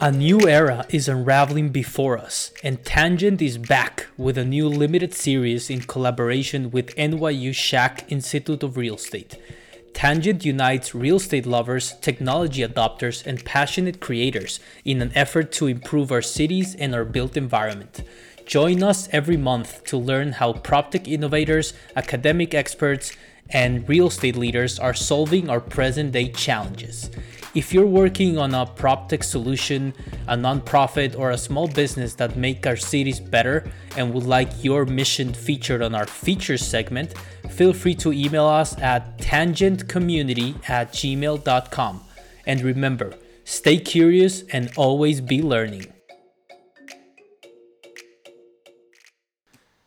A 0.00 0.12
new 0.12 0.48
era 0.48 0.86
is 0.90 1.08
unraveling 1.08 1.70
before 1.70 2.18
us, 2.18 2.52
and 2.62 2.84
Tangent 2.84 3.42
is 3.42 3.58
back 3.58 4.06
with 4.16 4.38
a 4.38 4.44
new 4.44 4.68
limited 4.68 5.12
series 5.12 5.70
in 5.70 5.80
collaboration 5.80 6.70
with 6.70 6.94
NYU 6.94 7.50
Schack 7.50 8.04
Institute 8.08 8.62
of 8.62 8.76
Real 8.76 8.94
Estate. 8.94 9.34
Tangent 9.94 10.44
unites 10.44 10.94
real 10.94 11.16
estate 11.16 11.46
lovers, 11.46 11.94
technology 12.00 12.62
adopters, 12.62 13.26
and 13.26 13.44
passionate 13.44 13.98
creators 13.98 14.60
in 14.84 15.02
an 15.02 15.10
effort 15.16 15.50
to 15.54 15.66
improve 15.66 16.12
our 16.12 16.22
cities 16.22 16.76
and 16.76 16.94
our 16.94 17.04
built 17.04 17.36
environment. 17.36 18.04
Join 18.46 18.84
us 18.84 19.08
every 19.10 19.36
month 19.36 19.82
to 19.86 19.98
learn 19.98 20.30
how 20.30 20.52
PropTech 20.52 21.08
innovators, 21.08 21.74
academic 21.96 22.54
experts, 22.54 23.10
and 23.50 23.88
real 23.88 24.06
estate 24.06 24.36
leaders 24.36 24.78
are 24.78 24.94
solving 24.94 25.50
our 25.50 25.60
present 25.60 26.12
day 26.12 26.28
challenges. 26.28 27.10
If 27.58 27.74
you're 27.74 27.86
working 27.86 28.38
on 28.38 28.54
a 28.54 28.64
PropTech 28.64 29.24
solution, 29.24 29.92
a 30.28 30.36
nonprofit, 30.36 31.18
or 31.18 31.32
a 31.32 31.36
small 31.36 31.66
business 31.66 32.14
that 32.14 32.36
make 32.36 32.68
our 32.68 32.76
cities 32.76 33.18
better 33.18 33.68
and 33.96 34.14
would 34.14 34.22
like 34.22 34.62
your 34.62 34.84
mission 34.84 35.34
featured 35.34 35.82
on 35.82 35.92
our 35.92 36.06
features 36.06 36.64
segment, 36.64 37.14
feel 37.50 37.72
free 37.72 37.96
to 37.96 38.12
email 38.12 38.46
us 38.46 38.78
at 38.78 39.18
tangentcommunity 39.18 40.54
at 40.70 40.92
gmail.com. 40.92 42.00
And 42.46 42.60
remember, 42.60 43.14
stay 43.42 43.78
curious 43.78 44.44
and 44.52 44.70
always 44.76 45.20
be 45.20 45.42
learning. 45.42 45.92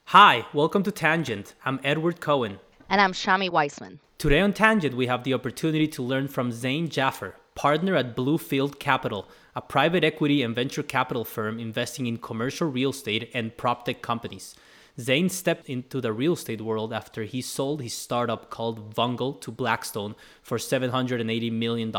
Hi, 0.07 0.45
welcome 0.53 0.83
to 0.83 0.91
Tangent. 0.91 1.53
I'm 1.63 1.79
Edward 1.85 2.19
Cohen. 2.19 2.59
And 2.89 2.99
I'm 2.99 3.13
Shami 3.13 3.49
Weissman. 3.49 4.01
Today 4.17 4.41
on 4.41 4.51
Tangent, 4.51 4.93
we 4.93 5.07
have 5.07 5.23
the 5.23 5.33
opportunity 5.33 5.87
to 5.87 6.03
learn 6.03 6.27
from 6.27 6.51
Zain 6.51 6.89
Jaffer, 6.89 7.37
partner 7.55 7.95
at 7.95 8.15
Bluefield 8.15 8.79
Capital, 8.79 9.27
a 9.55 9.61
private 9.61 10.03
equity 10.03 10.41
and 10.41 10.55
venture 10.55 10.83
capital 10.83 11.25
firm 11.25 11.59
investing 11.59 12.07
in 12.07 12.17
commercial 12.17 12.69
real 12.69 12.91
estate 12.91 13.29
and 13.33 13.57
prop 13.57 13.85
tech 13.85 14.01
companies. 14.01 14.55
Zain 14.99 15.29
stepped 15.29 15.69
into 15.69 16.01
the 16.01 16.13
real 16.13 16.33
estate 16.33 16.61
world 16.61 16.93
after 16.93 17.23
he 17.23 17.41
sold 17.41 17.81
his 17.81 17.93
startup 17.93 18.49
called 18.49 18.93
Vungle 18.93 19.39
to 19.41 19.51
Blackstone 19.51 20.15
for 20.41 20.57
$780 20.57 21.51
million. 21.51 21.93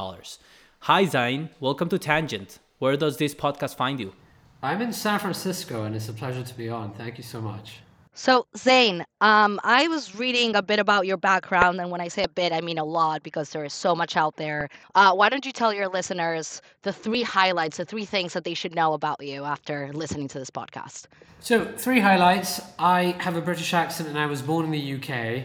Hi, 0.80 1.04
Zain. 1.04 1.50
Welcome 1.60 1.88
to 1.90 1.98
Tangent. 1.98 2.58
Where 2.78 2.96
does 2.96 3.16
this 3.16 3.34
podcast 3.34 3.76
find 3.76 4.00
you? 4.00 4.14
I'm 4.62 4.80
in 4.80 4.92
San 4.92 5.18
Francisco, 5.18 5.84
and 5.84 5.94
it's 5.94 6.08
a 6.08 6.12
pleasure 6.12 6.42
to 6.42 6.54
be 6.54 6.68
on. 6.68 6.92
Thank 6.94 7.18
you 7.18 7.24
so 7.24 7.40
much. 7.40 7.81
So, 8.14 8.46
Zain, 8.54 9.06
um, 9.22 9.58
I 9.64 9.88
was 9.88 10.14
reading 10.14 10.54
a 10.54 10.62
bit 10.62 10.78
about 10.78 11.06
your 11.06 11.16
background, 11.16 11.80
and 11.80 11.90
when 11.90 12.02
I 12.02 12.08
say 12.08 12.24
a 12.24 12.28
bit, 12.28 12.52
I 12.52 12.60
mean 12.60 12.76
a 12.76 12.84
lot 12.84 13.22
because 13.22 13.50
there 13.50 13.64
is 13.64 13.72
so 13.72 13.94
much 13.94 14.18
out 14.18 14.36
there. 14.36 14.68
Uh, 14.94 15.14
why 15.14 15.30
don't 15.30 15.46
you 15.46 15.52
tell 15.52 15.72
your 15.72 15.88
listeners 15.88 16.60
the 16.82 16.92
three 16.92 17.22
highlights, 17.22 17.78
the 17.78 17.86
three 17.86 18.04
things 18.04 18.34
that 18.34 18.44
they 18.44 18.52
should 18.52 18.74
know 18.74 18.92
about 18.92 19.24
you 19.24 19.44
after 19.44 19.90
listening 19.94 20.28
to 20.28 20.38
this 20.38 20.50
podcast? 20.50 21.06
So, 21.40 21.64
three 21.64 22.00
highlights. 22.00 22.60
I 22.78 23.16
have 23.18 23.36
a 23.36 23.40
British 23.40 23.72
accent, 23.72 24.10
and 24.10 24.18
I 24.18 24.26
was 24.26 24.42
born 24.42 24.66
in 24.66 24.72
the 24.72 24.94
UK. 24.94 25.44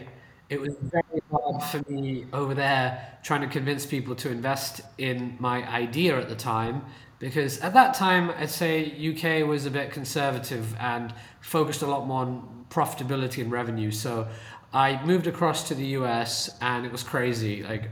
It 0.50 0.60
was 0.60 0.74
very 0.82 1.22
hard 1.30 1.62
for 1.62 1.90
me 1.90 2.26
over 2.34 2.54
there 2.54 3.18
trying 3.22 3.40
to 3.40 3.48
convince 3.48 3.86
people 3.86 4.14
to 4.16 4.30
invest 4.30 4.82
in 4.98 5.36
my 5.38 5.66
idea 5.70 6.18
at 6.18 6.28
the 6.28 6.36
time 6.36 6.84
because 7.18 7.58
at 7.60 7.74
that 7.74 7.94
time 7.94 8.30
I'd 8.30 8.50
say 8.50 8.86
UK 8.86 9.46
was 9.46 9.66
a 9.66 9.70
bit 9.70 9.90
conservative 9.90 10.74
and 10.78 11.12
focused 11.40 11.82
a 11.82 11.86
lot 11.86 12.06
more 12.06 12.22
on 12.22 12.57
profitability 12.70 13.42
and 13.42 13.50
revenue. 13.50 13.90
So 13.90 14.28
I 14.72 15.02
moved 15.04 15.26
across 15.26 15.68
to 15.68 15.74
the 15.74 15.86
US 15.98 16.50
and 16.60 16.84
it 16.84 16.92
was 16.92 17.02
crazy. 17.02 17.62
Like 17.62 17.88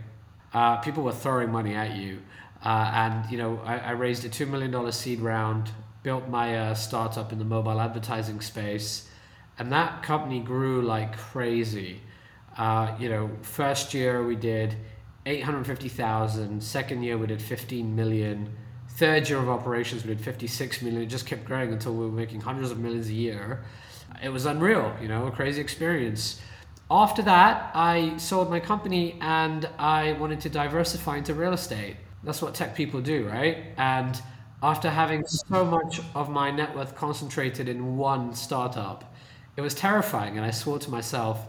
uh, 0.52 0.76
people 0.76 1.02
were 1.02 1.12
throwing 1.12 1.50
money 1.50 1.74
at 1.74 1.96
you. 1.96 2.20
Uh, 2.64 2.90
and 2.94 3.30
you 3.30 3.38
know, 3.38 3.60
I, 3.64 3.78
I, 3.78 3.90
raised 3.92 4.24
a 4.24 4.28
two 4.28 4.46
million 4.46 4.70
dollar 4.70 4.92
seed 4.92 5.20
round, 5.20 5.70
built 6.02 6.28
my 6.28 6.58
uh, 6.58 6.74
startup 6.74 7.30
in 7.32 7.38
the 7.38 7.44
mobile 7.44 7.80
advertising 7.80 8.40
space, 8.40 9.08
and 9.58 9.70
that 9.72 10.02
company 10.02 10.40
grew 10.40 10.82
like 10.82 11.16
crazy. 11.16 12.00
Uh, 12.56 12.94
you 12.98 13.08
know, 13.08 13.30
first 13.42 13.92
year 13.92 14.24
we 14.24 14.34
did 14.34 14.74
850,000. 15.26 16.62
Second 16.62 17.02
year 17.02 17.18
we 17.18 17.26
did 17.26 17.42
15 17.42 17.94
million. 17.94 18.50
Third 18.88 19.28
year 19.28 19.38
of 19.38 19.48
operations 19.50 20.04
we 20.04 20.14
did 20.14 20.24
56 20.24 20.82
million. 20.82 21.02
It 21.02 21.06
just 21.06 21.26
kept 21.26 21.44
growing 21.44 21.72
until 21.72 21.94
we 21.94 22.06
were 22.06 22.12
making 22.12 22.40
hundreds 22.40 22.70
of 22.70 22.78
millions 22.78 23.08
a 23.08 23.14
year 23.14 23.62
it 24.22 24.28
was 24.28 24.46
unreal, 24.46 24.94
you 25.00 25.08
know, 25.08 25.26
a 25.26 25.30
crazy 25.30 25.60
experience. 25.60 26.40
After 26.90 27.22
that, 27.22 27.70
I 27.74 28.16
sold 28.16 28.48
my 28.48 28.60
company 28.60 29.18
and 29.20 29.68
I 29.78 30.12
wanted 30.12 30.40
to 30.42 30.48
diversify 30.48 31.16
into 31.16 31.34
real 31.34 31.52
estate. 31.52 31.96
That's 32.22 32.40
what 32.40 32.54
tech 32.54 32.74
people 32.74 33.00
do, 33.00 33.28
right? 33.28 33.64
And 33.76 34.20
after 34.62 34.88
having 34.88 35.24
so 35.26 35.64
much 35.64 36.00
of 36.14 36.30
my 36.30 36.50
net 36.50 36.74
worth 36.74 36.94
concentrated 36.94 37.68
in 37.68 37.96
one 37.96 38.34
startup, 38.34 39.14
it 39.56 39.60
was 39.60 39.74
terrifying. 39.74 40.36
And 40.36 40.46
I 40.46 40.50
swore 40.50 40.78
to 40.78 40.90
myself, 40.90 41.46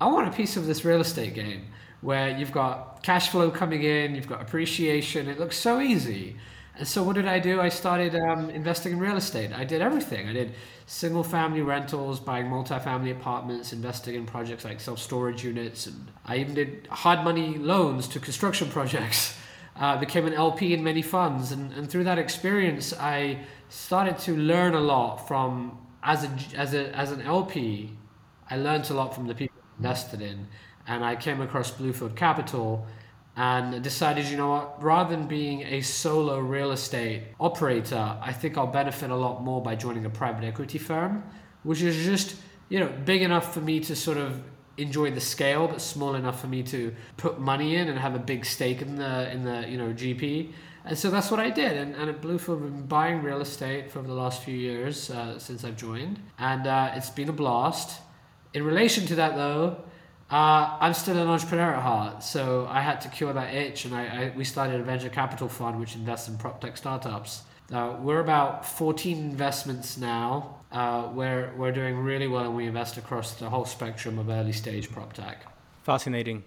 I 0.00 0.06
want 0.06 0.28
a 0.28 0.32
piece 0.32 0.56
of 0.56 0.66
this 0.66 0.84
real 0.84 1.00
estate 1.00 1.34
game 1.34 1.66
where 2.00 2.36
you've 2.36 2.52
got 2.52 3.02
cash 3.02 3.30
flow 3.30 3.50
coming 3.50 3.82
in, 3.82 4.14
you've 4.14 4.28
got 4.28 4.40
appreciation. 4.40 5.28
It 5.28 5.38
looks 5.38 5.56
so 5.56 5.80
easy. 5.80 6.36
So, 6.84 7.02
what 7.02 7.14
did 7.14 7.26
I 7.26 7.38
do? 7.38 7.60
I 7.60 7.70
started 7.70 8.14
um, 8.14 8.50
investing 8.50 8.92
in 8.92 8.98
real 8.98 9.16
estate. 9.16 9.50
I 9.52 9.64
did 9.64 9.80
everything. 9.80 10.28
I 10.28 10.34
did 10.34 10.52
single 10.84 11.24
family 11.24 11.62
rentals, 11.62 12.20
buying 12.20 12.48
multi-family 12.48 13.10
apartments, 13.10 13.72
investing 13.72 14.14
in 14.14 14.26
projects 14.26 14.62
like 14.64 14.78
self-storage 14.80 15.42
units, 15.42 15.86
and 15.86 16.10
I 16.26 16.36
even 16.36 16.54
did 16.54 16.86
hard 16.90 17.24
money 17.24 17.56
loans 17.56 18.06
to 18.08 18.20
construction 18.20 18.68
projects. 18.68 19.34
Uh, 19.78 19.94
became 20.00 20.24
an 20.24 20.32
LP 20.32 20.72
in 20.72 20.82
many 20.82 21.02
funds, 21.02 21.52
and, 21.52 21.70
and 21.74 21.86
through 21.90 22.02
that 22.04 22.18
experience, 22.18 22.94
I 22.94 23.40
started 23.68 24.18
to 24.20 24.34
learn 24.34 24.72
a 24.74 24.80
lot 24.80 25.28
from 25.28 25.76
as 26.02 26.24
a 26.24 26.30
as 26.56 26.72
a 26.72 26.96
as 26.96 27.12
an 27.12 27.20
LP. 27.20 27.90
I 28.48 28.56
learned 28.56 28.88
a 28.88 28.94
lot 28.94 29.14
from 29.14 29.26
the 29.26 29.34
people 29.34 29.60
I 29.60 29.76
invested 29.76 30.22
in, 30.22 30.46
and 30.86 31.04
I 31.04 31.14
came 31.14 31.42
across 31.42 31.70
Bluefield 31.72 32.16
Capital 32.16 32.86
and 33.36 33.82
decided, 33.82 34.26
you 34.26 34.36
know 34.36 34.50
what, 34.50 34.82
rather 34.82 35.14
than 35.14 35.26
being 35.26 35.62
a 35.62 35.82
solo 35.82 36.38
real 36.38 36.72
estate 36.72 37.22
operator, 37.38 38.16
I 38.20 38.32
think 38.32 38.56
I'll 38.56 38.66
benefit 38.66 39.10
a 39.10 39.16
lot 39.16 39.42
more 39.42 39.62
by 39.62 39.76
joining 39.76 40.06
a 40.06 40.10
private 40.10 40.44
equity 40.44 40.78
firm, 40.78 41.22
which 41.62 41.82
is 41.82 42.04
just, 42.04 42.36
you 42.70 42.80
know, 42.80 42.90
big 43.04 43.20
enough 43.20 43.52
for 43.52 43.60
me 43.60 43.80
to 43.80 43.94
sort 43.94 44.16
of 44.16 44.42
enjoy 44.78 45.10
the 45.10 45.20
scale, 45.20 45.68
but 45.68 45.80
small 45.80 46.14
enough 46.14 46.40
for 46.40 46.46
me 46.46 46.62
to 46.62 46.94
put 47.16 47.38
money 47.38 47.76
in 47.76 47.88
and 47.88 47.98
have 47.98 48.14
a 48.14 48.18
big 48.18 48.44
stake 48.44 48.82
in 48.82 48.96
the 48.96 49.30
in 49.30 49.44
the 49.44 49.68
you 49.68 49.78
know 49.78 49.92
GP. 49.92 50.52
And 50.84 50.96
so 50.96 51.10
that's 51.10 51.32
what 51.32 51.40
I 51.40 51.50
did. 51.50 51.76
And, 51.76 51.96
and 51.96 52.08
at 52.08 52.22
Bluefield, 52.22 52.60
we've 52.60 52.70
been 52.70 52.86
buying 52.86 53.20
real 53.20 53.40
estate 53.40 53.90
for 53.90 54.02
the 54.02 54.12
last 54.12 54.44
few 54.44 54.54
years 54.54 55.10
uh, 55.10 55.36
since 55.36 55.64
I've 55.64 55.76
joined, 55.76 56.20
and 56.38 56.66
uh, 56.66 56.92
it's 56.94 57.10
been 57.10 57.28
a 57.28 57.32
blast. 57.32 58.00
In 58.54 58.64
relation 58.64 59.04
to 59.06 59.16
that, 59.16 59.34
though, 59.36 59.84
uh, 60.30 60.76
I'm 60.80 60.92
still 60.92 61.16
an 61.16 61.28
entrepreneur 61.28 61.74
at 61.74 61.82
heart, 61.82 62.24
so 62.24 62.66
I 62.68 62.80
had 62.80 63.00
to 63.02 63.08
cure 63.08 63.32
that 63.32 63.54
itch, 63.54 63.84
and 63.84 63.94
I, 63.94 64.06
I 64.06 64.32
we 64.36 64.44
started 64.44 64.80
a 64.80 64.82
venture 64.82 65.08
capital 65.08 65.48
fund 65.48 65.78
which 65.78 65.94
invests 65.94 66.28
in 66.28 66.36
prop 66.36 66.60
tech 66.60 66.76
startups. 66.76 67.42
Uh, 67.72 67.96
we're 68.00 68.20
about 68.20 68.64
14 68.64 69.18
investments 69.18 69.96
now. 69.96 70.56
Uh, 70.72 71.08
we're 71.14 71.52
we're 71.56 71.70
doing 71.70 71.96
really 71.98 72.26
well, 72.26 72.44
and 72.44 72.56
we 72.56 72.66
invest 72.66 72.96
across 72.96 73.34
the 73.34 73.48
whole 73.48 73.64
spectrum 73.64 74.18
of 74.18 74.28
early 74.28 74.52
stage 74.52 74.90
prop 74.90 75.12
tech. 75.12 75.46
Fascinating, 75.84 76.42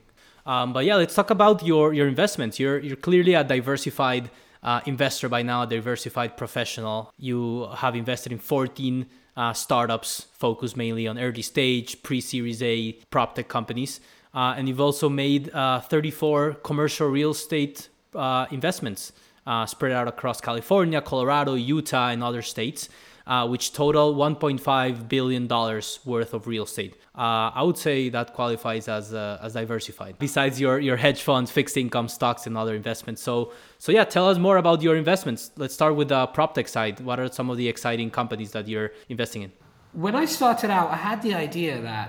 um, 0.45 0.73
but 0.73 0.83
yeah, 0.83 0.97
let's 0.97 1.15
talk 1.15 1.29
about 1.29 1.65
your 1.65 1.93
your 1.93 2.09
investments. 2.09 2.59
You're 2.59 2.79
you're 2.79 2.97
clearly 2.97 3.33
a 3.33 3.45
diversified 3.45 4.29
uh, 4.61 4.81
investor 4.87 5.29
by 5.29 5.41
now, 5.41 5.63
a 5.63 5.67
diversified 5.67 6.35
professional. 6.35 7.13
You 7.17 7.69
have 7.75 7.95
invested 7.95 8.33
in 8.33 8.39
14 8.39 9.05
uh, 9.37 9.53
startups 9.53 10.27
focused 10.33 10.75
mainly 10.77 11.07
on 11.07 11.17
early 11.17 11.41
stage, 11.41 12.01
pre 12.03 12.21
Series 12.21 12.61
A 12.61 12.93
prop 13.09 13.35
tech 13.35 13.47
companies. 13.47 13.99
Uh, 14.33 14.53
and 14.57 14.67
you've 14.67 14.81
also 14.81 15.09
made 15.09 15.49
uh, 15.53 15.79
34 15.79 16.55
commercial 16.63 17.07
real 17.07 17.31
estate 17.31 17.89
uh, 18.13 18.45
investments 18.51 19.11
uh, 19.47 19.65
spread 19.65 19.91
out 19.91 20.07
across 20.07 20.39
California, 20.39 21.01
Colorado, 21.01 21.55
Utah, 21.55 22.09
and 22.09 22.23
other 22.23 22.43
states 22.43 22.89
uh, 23.29 23.47
which 23.47 23.71
total 23.73 24.15
1.5 24.15 25.07
billion 25.07 25.45
dollars 25.45 25.99
worth 26.03 26.33
of 26.33 26.47
real 26.47 26.63
estate. 26.63 26.95
Uh, 27.15 27.51
I 27.53 27.61
would 27.61 27.77
say 27.77 28.09
that 28.09 28.33
qualifies 28.33 28.87
as 28.87 29.13
uh, 29.13 29.39
as 29.41 29.53
diversified. 29.53 30.15
Besides 30.17 30.59
your 30.59 30.79
your 30.79 30.97
hedge 30.97 31.21
funds, 31.21 31.51
fixed 31.51 31.77
income 31.77 32.09
stocks, 32.09 32.47
and 32.47 32.57
other 32.57 32.75
investments. 32.75 33.21
So 33.21 33.53
so 33.77 33.91
yeah, 33.91 34.03
tell 34.03 34.27
us 34.27 34.37
more 34.37 34.57
about 34.57 34.81
your 34.81 34.95
investments. 34.95 35.51
Let's 35.55 35.75
start 35.75 35.95
with 35.95 36.09
the 36.09 36.25
prop 36.27 36.55
tech 36.55 36.67
side. 36.67 36.99
What 37.01 37.19
are 37.19 37.31
some 37.31 37.49
of 37.51 37.57
the 37.57 37.67
exciting 37.67 38.09
companies 38.09 38.51
that 38.51 38.67
you're 38.67 38.91
investing 39.09 39.43
in? 39.43 39.51
When 39.93 40.15
I 40.15 40.25
started 40.25 40.71
out, 40.71 40.89
I 40.89 40.95
had 40.95 41.21
the 41.21 41.35
idea 41.35 41.81
that 41.81 42.07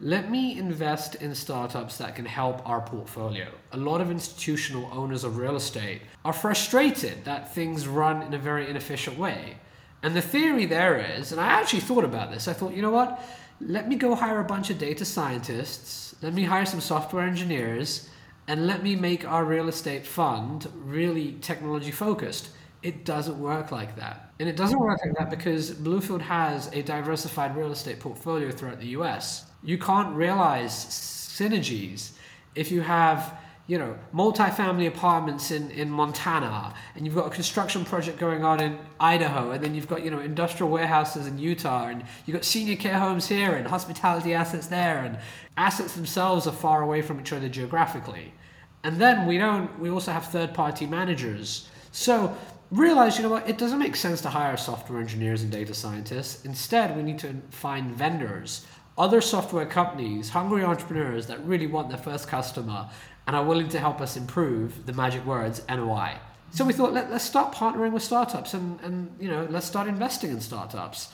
let 0.00 0.30
me 0.30 0.58
invest 0.58 1.16
in 1.16 1.34
startups 1.34 1.98
that 1.98 2.14
can 2.14 2.26
help 2.26 2.68
our 2.68 2.80
portfolio. 2.80 3.46
A 3.72 3.76
lot 3.76 4.00
of 4.00 4.10
institutional 4.10 4.88
owners 4.92 5.24
of 5.24 5.36
real 5.36 5.56
estate 5.56 6.02
are 6.24 6.32
frustrated 6.32 7.24
that 7.24 7.54
things 7.54 7.88
run 7.88 8.22
in 8.22 8.34
a 8.34 8.38
very 8.38 8.68
inefficient 8.68 9.18
way. 9.18 9.56
And 10.04 10.14
the 10.14 10.20
theory 10.20 10.66
there 10.66 10.98
is, 10.98 11.32
and 11.32 11.40
I 11.40 11.46
actually 11.46 11.80
thought 11.80 12.04
about 12.04 12.30
this, 12.30 12.46
I 12.46 12.52
thought, 12.52 12.74
you 12.74 12.82
know 12.82 12.90
what? 12.90 13.24
Let 13.62 13.88
me 13.88 13.96
go 13.96 14.14
hire 14.14 14.38
a 14.38 14.44
bunch 14.44 14.68
of 14.68 14.78
data 14.78 15.02
scientists, 15.02 16.14
let 16.20 16.34
me 16.34 16.44
hire 16.44 16.66
some 16.66 16.82
software 16.82 17.26
engineers, 17.26 18.10
and 18.46 18.66
let 18.66 18.82
me 18.82 18.96
make 18.96 19.26
our 19.26 19.46
real 19.46 19.66
estate 19.66 20.06
fund 20.06 20.68
really 20.74 21.38
technology 21.40 21.90
focused. 21.90 22.50
It 22.82 23.06
doesn't 23.06 23.40
work 23.40 23.72
like 23.72 23.96
that. 23.96 24.30
And 24.38 24.46
it 24.46 24.56
doesn't 24.56 24.78
work 24.78 25.00
like 25.02 25.16
that 25.16 25.30
because 25.30 25.70
Bluefield 25.70 26.20
has 26.20 26.66
a 26.74 26.82
diversified 26.82 27.56
real 27.56 27.72
estate 27.72 27.98
portfolio 27.98 28.50
throughout 28.50 28.80
the 28.80 28.88
US. 28.88 29.46
You 29.62 29.78
can't 29.78 30.14
realize 30.14 30.72
synergies 30.74 32.10
if 32.54 32.70
you 32.70 32.82
have 32.82 33.38
you 33.66 33.78
know, 33.78 33.96
multi-family 34.12 34.86
apartments 34.86 35.50
in, 35.50 35.70
in 35.70 35.90
Montana, 35.90 36.74
and 36.94 37.06
you've 37.06 37.14
got 37.14 37.26
a 37.26 37.30
construction 37.30 37.82
project 37.84 38.18
going 38.18 38.44
on 38.44 38.60
in 38.60 38.78
Idaho, 39.00 39.52
and 39.52 39.64
then 39.64 39.74
you've 39.74 39.88
got, 39.88 40.04
you 40.04 40.10
know, 40.10 40.20
industrial 40.20 40.70
warehouses 40.70 41.26
in 41.26 41.38
Utah, 41.38 41.86
and 41.86 42.04
you've 42.26 42.34
got 42.34 42.44
senior 42.44 42.76
care 42.76 42.98
homes 42.98 43.26
here, 43.26 43.54
and 43.54 43.66
hospitality 43.66 44.34
assets 44.34 44.66
there, 44.66 44.98
and 44.98 45.18
assets 45.56 45.94
themselves 45.94 46.46
are 46.46 46.52
far 46.52 46.82
away 46.82 47.00
from 47.00 47.18
each 47.20 47.32
other 47.32 47.48
geographically. 47.48 48.34
And 48.82 49.00
then 49.00 49.26
we 49.26 49.38
don't, 49.38 49.78
we 49.80 49.88
also 49.88 50.12
have 50.12 50.26
third-party 50.26 50.86
managers. 50.86 51.68
So 51.90 52.36
realize, 52.70 53.16
you 53.16 53.22
know 53.22 53.30
what, 53.30 53.48
it 53.48 53.56
doesn't 53.56 53.78
make 53.78 53.96
sense 53.96 54.20
to 54.22 54.28
hire 54.28 54.58
software 54.58 55.00
engineers 55.00 55.42
and 55.42 55.50
data 55.50 55.72
scientists. 55.72 56.44
Instead, 56.44 56.94
we 56.94 57.02
need 57.02 57.18
to 57.20 57.34
find 57.48 57.96
vendors, 57.96 58.66
other 58.98 59.22
software 59.22 59.64
companies, 59.64 60.28
hungry 60.28 60.64
entrepreneurs 60.64 61.26
that 61.28 61.42
really 61.46 61.66
want 61.66 61.88
their 61.88 61.98
first 61.98 62.28
customer 62.28 62.90
and 63.26 63.34
are 63.34 63.44
willing 63.44 63.68
to 63.68 63.78
help 63.78 64.00
us 64.00 64.16
improve 64.16 64.86
the 64.86 64.92
magic 64.92 65.24
words 65.24 65.62
NOI. 65.68 66.18
So 66.50 66.64
we 66.64 66.72
thought 66.72 66.92
let, 66.92 67.06
us 67.10 67.24
start 67.24 67.52
partnering 67.52 67.92
with 67.92 68.02
startups 68.02 68.54
and, 68.54 68.80
and 68.80 69.14
you 69.18 69.28
know 69.28 69.46
let's 69.50 69.66
start 69.66 69.88
investing 69.88 70.30
in 70.30 70.40
startups. 70.40 71.12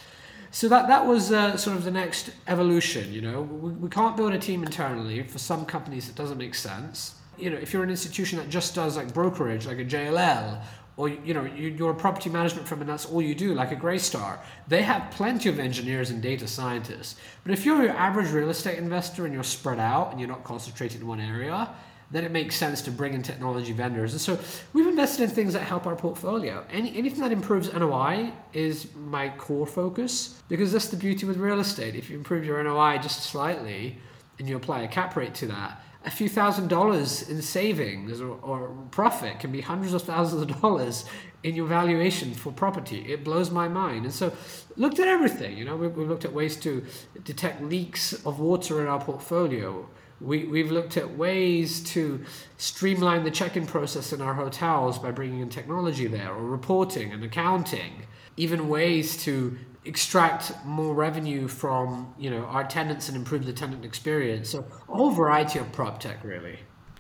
So 0.51 0.69
that 0.69 0.89
that 0.89 1.07
was 1.07 1.33
uh, 1.33 1.57
sort 1.57 1.77
of 1.77 1.85
the 1.85 1.91
next 1.91 2.31
evolution. 2.47 3.13
You 3.13 3.23
know 3.23 3.43
we, 3.43 3.73
we 3.73 3.89
can't 3.89 4.17
build 4.17 4.35
a 4.35 4.39
team 4.39 4.63
internally 4.63 5.23
for 5.23 5.39
some 5.39 5.65
companies 5.65 6.09
it 6.09 6.15
doesn't 6.15 6.39
make 6.39 6.55
sense. 6.55 7.15
You 7.39 7.51
know 7.51 7.57
if 7.57 7.73
you're 7.73 7.85
an 7.85 7.91
institution 7.91 8.39
that 8.39 8.51
just 8.51 8.75
does 8.75 8.97
like 8.97 9.15
brokerage 9.15 9.67
like 9.67 9.79
a 9.79 9.85
JLL 9.85 10.63
or 11.01 11.09
you 11.09 11.33
know 11.33 11.45
you're 11.45 11.93
a 11.93 11.95
property 11.95 12.29
management 12.29 12.69
firm 12.69 12.81
and 12.83 12.91
that's 12.91 13.07
all 13.07 13.23
you 13.23 13.35
do 13.35 13.55
like 13.55 13.73
a 13.73 13.77
Greystar 13.77 14.39
they 14.69 14.83
have 14.83 15.11
plenty 15.11 15.49
of 15.49 15.59
engineers 15.59 16.11
and 16.11 16.21
data 16.21 16.47
scientists 16.47 17.17
but 17.43 17.53
if 17.53 17.65
you're 17.65 17.83
your 17.83 17.93
average 17.93 18.31
real 18.31 18.51
estate 18.51 18.77
investor 18.77 19.25
and 19.25 19.33
you're 19.33 19.43
spread 19.43 19.79
out 19.79 20.11
and 20.11 20.21
you're 20.21 20.29
not 20.29 20.45
concentrated 20.45 21.01
in 21.01 21.07
one 21.07 21.21
area 21.21 21.71
then 22.11 22.25
it 22.25 22.33
makes 22.33 22.57
sense 22.57 22.83
to 22.83 22.91
bring 22.91 23.15
in 23.15 23.23
technology 23.23 23.73
vendors. 23.73 24.13
And 24.13 24.21
so 24.21 24.39
we've 24.73 24.87
invested 24.87 25.25
in 25.25 25.31
things 25.31 25.53
that 25.53 25.63
help 25.63 25.87
our 25.87 25.95
portfolio. 25.95 26.65
Any, 26.71 26.97
anything 26.97 27.21
that 27.21 27.33
improves 27.33 27.73
NOI 27.73 28.33
is 28.53 28.89
my 28.95 29.29
core 29.31 29.67
focus 29.67 30.41
because 30.49 30.73
that's 30.73 30.89
the 30.89 30.97
beauty 30.97 31.27
with 31.27 31.37
real 31.37 31.61
estate. 31.61 31.95
If 31.95 32.11
you 32.11 32.17
improve 32.17 32.45
your 32.45 32.63
NOI 32.63 32.99
just 32.99 33.23
slightly 33.23 33.99
and 34.39 34.49
you 34.49 34.57
apply 34.57 34.83
a 34.83 34.89
cap 34.89 35.15
rate 35.15 35.35
to 35.37 35.47
that, 35.49 35.83
a 36.05 36.11
few 36.11 36.29
thousand 36.29 36.69
dollars 36.69 37.29
in 37.29 37.43
savings 37.43 38.21
or, 38.21 38.39
or 38.43 38.69
profit 38.91 39.39
can 39.39 39.53
be 39.53 39.61
hundreds 39.61 39.93
of 39.93 40.03
thousands 40.03 40.43
of 40.43 40.61
dollars 40.61 41.05
in 41.43 41.55
your 41.55 41.67
valuation 41.67 42.35
for 42.35 42.53
property. 42.53 43.05
It 43.13 43.23
blows 43.23 43.51
my 43.51 43.69
mind. 43.69 44.05
And 44.05 44.13
so 44.13 44.33
looked 44.77 44.99
at 44.99 45.09
everything. 45.09 45.57
You 45.57 45.65
know, 45.65 45.77
we, 45.77 45.89
we 45.89 46.05
looked 46.05 46.25
at 46.25 46.33
ways 46.33 46.57
to 46.57 46.85
detect 47.25 47.63
leaks 47.63 48.13
of 48.27 48.41
water 48.41 48.81
in 48.81 48.89
our 48.89 49.01
portfolio 49.01 49.89
we, 50.21 50.45
we've 50.45 50.71
looked 50.71 50.97
at 50.97 51.17
ways 51.17 51.81
to 51.81 52.25
streamline 52.59 53.25
the 53.25 53.31
check 53.31 53.57
in 53.57 53.67
process 53.67 54.13
in 54.13 54.21
our 54.21 54.35
hotels 54.35 54.99
by 54.99 55.11
bringing 55.11 55.41
in 55.41 55.49
technology 55.49 56.07
there, 56.07 56.33
or 56.33 56.45
reporting 56.45 57.13
and 57.13 57.25
accounting, 57.25 58.03
even 58.37 58.69
ways 58.69 59.17
to 59.25 59.57
extract 59.85 60.53
more 60.65 60.95
revenue 60.95 61.49
from 61.49 62.15
you 62.19 62.31
know 62.31 62.45
our 62.45 62.65
tenants 62.65 63.09
and 63.09 63.17
improve 63.17 63.47
the 63.47 63.53
tenant 63.53 63.85
experience. 63.85 64.51
So 64.51 64.65
a 64.89 64.95
whole 64.95 65.11
variety 65.11 65.59
of 65.59 65.73
prop 65.73 66.01
tech 66.01 66.23
really. 66.23 66.59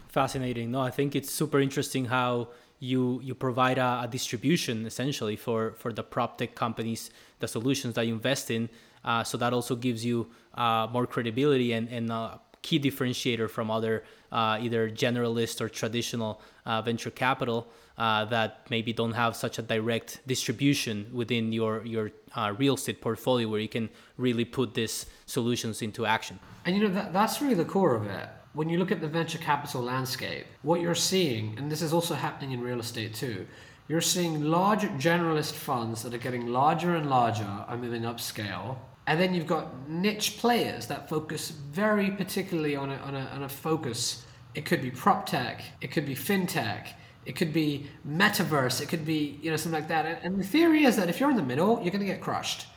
Fascinating. 0.08 0.70
No, 0.72 0.80
I 0.80 0.90
think 0.90 1.14
it's 1.14 1.30
super 1.30 1.60
interesting 1.60 2.06
how 2.06 2.48
you 2.78 3.20
you 3.22 3.34
provide 3.34 3.78
a, 3.78 4.00
a 4.04 4.08
distribution 4.08 4.86
essentially 4.86 5.36
for 5.36 5.74
for 5.74 5.92
the 5.92 6.02
prop 6.02 6.38
tech 6.38 6.54
companies, 6.54 7.10
the 7.38 7.48
solutions 7.48 7.94
that 7.94 8.06
you 8.06 8.14
invest 8.14 8.50
in. 8.50 8.70
Uh, 9.04 9.24
so 9.24 9.38
that 9.38 9.52
also 9.52 9.76
gives 9.76 10.04
you 10.04 10.30
uh, 10.54 10.86
more 10.90 11.06
credibility 11.06 11.72
and 11.72 11.88
and 11.88 12.10
uh, 12.10 12.38
key 12.62 12.78
differentiator 12.78 13.48
from 13.48 13.70
other 13.70 14.04
uh, 14.32 14.58
either 14.60 14.90
generalist 14.90 15.60
or 15.60 15.68
traditional 15.68 16.40
uh, 16.66 16.82
venture 16.82 17.10
capital 17.10 17.68
uh, 17.98 18.24
that 18.26 18.66
maybe 18.70 18.92
don't 18.92 19.12
have 19.12 19.34
such 19.36 19.58
a 19.58 19.62
direct 19.62 20.20
distribution 20.26 21.06
within 21.12 21.52
your 21.52 21.84
your 21.84 22.10
uh, 22.34 22.54
real 22.58 22.74
estate 22.74 23.00
portfolio 23.00 23.48
where 23.48 23.60
you 23.60 23.68
can 23.68 23.88
really 24.16 24.44
put 24.44 24.74
these 24.74 25.06
solutions 25.26 25.82
into 25.82 26.06
action. 26.06 26.38
And 26.64 26.76
you 26.76 26.82
know 26.82 26.94
that, 26.94 27.12
that's 27.12 27.40
really 27.40 27.54
the 27.54 27.64
core 27.64 27.94
of 27.94 28.06
it. 28.06 28.28
When 28.52 28.68
you 28.68 28.78
look 28.78 28.90
at 28.90 29.00
the 29.00 29.08
venture 29.08 29.38
capital 29.38 29.82
landscape, 29.82 30.46
what 30.62 30.80
you're 30.80 30.94
seeing, 30.94 31.56
and 31.56 31.70
this 31.70 31.82
is 31.82 31.92
also 31.92 32.14
happening 32.14 32.52
in 32.52 32.60
real 32.60 32.80
estate 32.80 33.14
too, 33.14 33.46
you're 33.86 34.00
seeing 34.00 34.44
large 34.44 34.82
generalist 34.98 35.52
funds 35.52 36.02
that 36.02 36.14
are 36.14 36.18
getting 36.18 36.46
larger 36.46 36.94
and 36.96 37.08
larger, 37.10 37.44
are 37.68 37.76
moving 37.76 38.02
upscale, 38.02 38.76
and 39.10 39.18
then 39.18 39.34
you've 39.34 39.48
got 39.48 39.88
niche 39.88 40.38
players 40.38 40.86
that 40.86 41.08
focus 41.08 41.50
very 41.50 42.12
particularly 42.12 42.76
on 42.76 42.92
a, 42.92 42.96
on 42.98 43.16
a, 43.16 43.24
on 43.34 43.42
a 43.42 43.48
focus. 43.48 44.24
It 44.54 44.64
could 44.64 44.80
be 44.80 44.92
prop 44.92 45.26
tech, 45.26 45.62
it 45.80 45.90
could 45.90 46.06
be 46.06 46.14
fintech, 46.14 46.86
it 47.26 47.34
could 47.34 47.52
be 47.52 47.88
metaverse, 48.08 48.80
it 48.80 48.88
could 48.88 49.04
be 49.04 49.40
you 49.42 49.50
know 49.50 49.56
something 49.56 49.80
like 49.80 49.88
that. 49.88 50.20
And, 50.22 50.38
the 50.38 50.44
theory 50.44 50.84
is 50.84 50.94
that 50.94 51.08
if 51.08 51.18
you're 51.18 51.28
in 51.28 51.34
the 51.34 51.42
middle, 51.42 51.80
you're 51.82 51.90
going 51.90 52.06
to 52.06 52.06
get 52.06 52.20
crushed. 52.20 52.68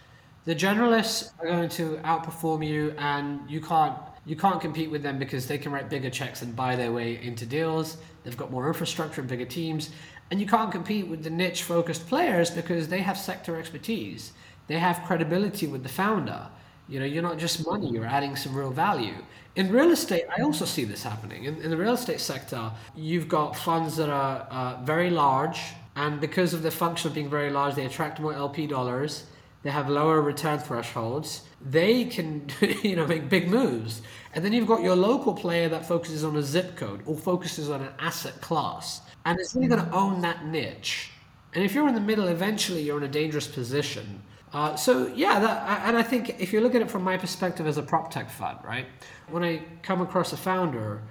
The 0.45 0.55
generalists 0.55 1.29
are 1.39 1.45
going 1.45 1.69
to 1.69 1.97
outperform 1.97 2.65
you, 2.67 2.95
and 2.97 3.47
you 3.47 3.61
can't 3.61 3.95
you 4.25 4.35
can't 4.35 4.59
compete 4.59 4.89
with 4.89 5.03
them 5.03 5.19
because 5.19 5.45
they 5.45 5.59
can 5.59 5.71
write 5.71 5.87
bigger 5.87 6.09
checks 6.09 6.41
and 6.41 6.55
buy 6.55 6.75
their 6.75 6.91
way 6.91 7.21
into 7.21 7.45
deals. 7.45 7.97
They've 8.23 8.35
got 8.35 8.49
more 8.49 8.67
infrastructure 8.67 9.21
and 9.21 9.29
bigger 9.29 9.45
teams, 9.45 9.91
and 10.31 10.41
you 10.41 10.47
can't 10.47 10.71
compete 10.71 11.07
with 11.07 11.23
the 11.23 11.29
niche 11.29 11.61
focused 11.61 12.07
players 12.07 12.49
because 12.49 12.87
they 12.87 13.01
have 13.01 13.19
sector 13.19 13.59
expertise 13.59 14.33
they 14.67 14.79
have 14.79 15.03
credibility 15.05 15.67
with 15.67 15.83
the 15.83 15.89
founder. 15.89 16.47
You 16.87 16.99
know, 16.99 17.05
you're 17.05 17.23
not 17.23 17.37
just 17.37 17.65
money, 17.65 17.89
you're 17.89 18.05
adding 18.05 18.35
some 18.35 18.55
real 18.55 18.71
value. 18.71 19.15
In 19.55 19.71
real 19.71 19.91
estate, 19.91 20.25
I 20.35 20.41
also 20.41 20.65
see 20.65 20.83
this 20.83 21.03
happening. 21.03 21.45
In, 21.45 21.61
in 21.61 21.69
the 21.69 21.77
real 21.77 21.93
estate 21.93 22.19
sector, 22.19 22.71
you've 22.95 23.27
got 23.27 23.55
funds 23.55 23.95
that 23.97 24.09
are 24.09 24.47
uh, 24.49 24.81
very 24.83 25.09
large, 25.09 25.59
and 25.95 26.19
because 26.19 26.53
of 26.53 26.63
the 26.63 26.71
function 26.71 27.09
of 27.09 27.13
being 27.13 27.29
very 27.29 27.51
large, 27.51 27.75
they 27.75 27.85
attract 27.85 28.19
more 28.19 28.33
LP 28.33 28.67
dollars. 28.67 29.25
They 29.61 29.69
have 29.69 29.89
lower 29.89 30.21
return 30.21 30.59
thresholds. 30.59 31.43
They 31.61 32.05
can, 32.05 32.47
you 32.83 32.97
know, 32.97 33.07
make 33.07 33.29
big 33.29 33.47
moves. 33.47 34.01
And 34.33 34.43
then 34.43 34.51
you've 34.51 34.67
got 34.67 34.81
your 34.81 34.95
local 34.95 35.33
player 35.33 35.69
that 35.69 35.87
focuses 35.87 36.23
on 36.23 36.35
a 36.35 36.41
zip 36.41 36.75
code 36.75 37.01
or 37.05 37.15
focuses 37.15 37.69
on 37.69 37.81
an 37.81 37.93
asset 37.99 38.41
class, 38.41 39.01
and 39.25 39.39
it's 39.39 39.55
really 39.55 39.67
going 39.67 39.85
to 39.85 39.91
own 39.93 40.21
that 40.21 40.45
niche. 40.45 41.11
And 41.53 41.63
if 41.63 41.73
you're 41.73 41.87
in 41.87 41.93
the 41.93 42.01
middle, 42.01 42.27
eventually 42.27 42.81
you're 42.81 42.97
in 42.97 43.03
a 43.03 43.07
dangerous 43.07 43.47
position 43.47 44.21
uh, 44.53 44.75
so 44.75 45.07
yeah, 45.07 45.39
that, 45.39 45.87
and 45.87 45.97
I 45.97 46.03
think 46.03 46.39
if 46.39 46.53
you 46.53 46.61
look 46.61 46.75
at 46.75 46.81
it 46.81 46.91
from 46.91 47.03
my 47.03 47.17
perspective 47.17 47.65
as 47.65 47.77
a 47.77 47.81
prop 47.83 48.11
tech 48.11 48.29
fund, 48.29 48.59
right? 48.63 48.85
When 49.29 49.43
I 49.43 49.63
come 49.81 50.01
across 50.01 50.31
a 50.31 50.37
founder, 50.37 51.01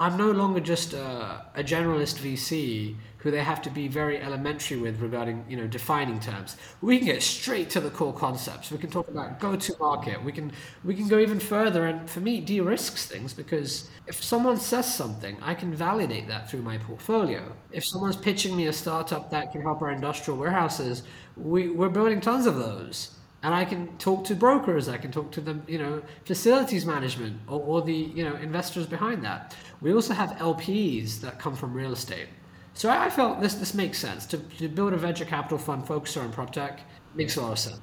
I'm 0.00 0.16
no 0.16 0.30
longer 0.30 0.60
just 0.60 0.94
a, 0.94 1.44
a, 1.54 1.62
generalist 1.62 2.20
VC 2.20 2.96
who 3.18 3.30
they 3.30 3.44
have 3.44 3.60
to 3.60 3.70
be 3.70 3.86
very 3.86 4.18
elementary 4.18 4.78
with 4.78 4.98
regarding 4.98 5.44
you 5.46 5.58
know 5.58 5.66
defining 5.66 6.18
terms. 6.18 6.56
We 6.80 6.96
can 6.96 7.06
get 7.06 7.22
straight 7.22 7.68
to 7.70 7.80
the 7.80 7.90
core 7.90 8.14
concepts. 8.14 8.72
We 8.72 8.78
can 8.78 8.90
talk 8.90 9.08
about 9.08 9.38
go-to 9.40 9.74
market. 9.78 10.24
We 10.24 10.32
can 10.32 10.52
we 10.84 10.94
can 10.94 11.06
go 11.06 11.18
even 11.18 11.38
further, 11.38 11.84
and 11.86 12.08
for 12.08 12.20
me, 12.20 12.40
de-risks 12.40 13.06
things 13.06 13.34
because 13.34 13.90
if 14.06 14.24
someone 14.24 14.56
says 14.56 14.92
something, 14.92 15.36
I 15.42 15.54
can 15.54 15.74
validate 15.74 16.28
that 16.28 16.50
through 16.50 16.62
my 16.62 16.78
portfolio. 16.78 17.52
If 17.70 17.84
someone's 17.84 18.16
pitching 18.16 18.56
me 18.56 18.68
a 18.68 18.72
startup 18.72 19.30
that 19.32 19.52
can 19.52 19.60
help 19.60 19.82
our 19.82 19.90
industrial 19.90 20.38
warehouses, 20.38 21.02
we, 21.36 21.68
we're 21.68 21.90
building 21.90 22.22
tons 22.22 22.46
of 22.46 22.56
those 22.56 23.19
and 23.42 23.54
I 23.54 23.64
can 23.64 23.96
talk 23.98 24.24
to 24.24 24.34
brokers, 24.34 24.88
I 24.88 24.98
can 24.98 25.10
talk 25.10 25.30
to 25.32 25.40
the 25.40 25.60
you 25.66 25.78
know 25.78 26.02
facilities 26.24 26.84
management 26.84 27.40
or, 27.48 27.60
or 27.60 27.82
the 27.82 27.94
you 27.94 28.24
know 28.24 28.36
investors 28.36 28.86
behind 28.86 29.24
that. 29.24 29.56
We 29.80 29.94
also 29.94 30.14
have 30.14 30.30
LPs 30.32 31.20
that 31.20 31.38
come 31.38 31.56
from 31.56 31.72
real 31.72 31.92
estate. 31.92 32.28
So 32.74 32.88
I, 32.88 33.10
felt 33.10 33.40
this 33.40 33.54
this 33.54 33.74
makes 33.74 33.98
sense 33.98 34.26
to, 34.26 34.38
to 34.58 34.68
build 34.68 34.92
a 34.92 34.96
venture 34.96 35.24
capital 35.24 35.58
fund 35.58 35.86
focused 35.86 36.16
on 36.16 36.32
prop 36.32 36.52
tech 36.52 36.80
makes 37.14 37.36
a 37.36 37.42
lot 37.42 37.52
of 37.52 37.58
sense. 37.58 37.80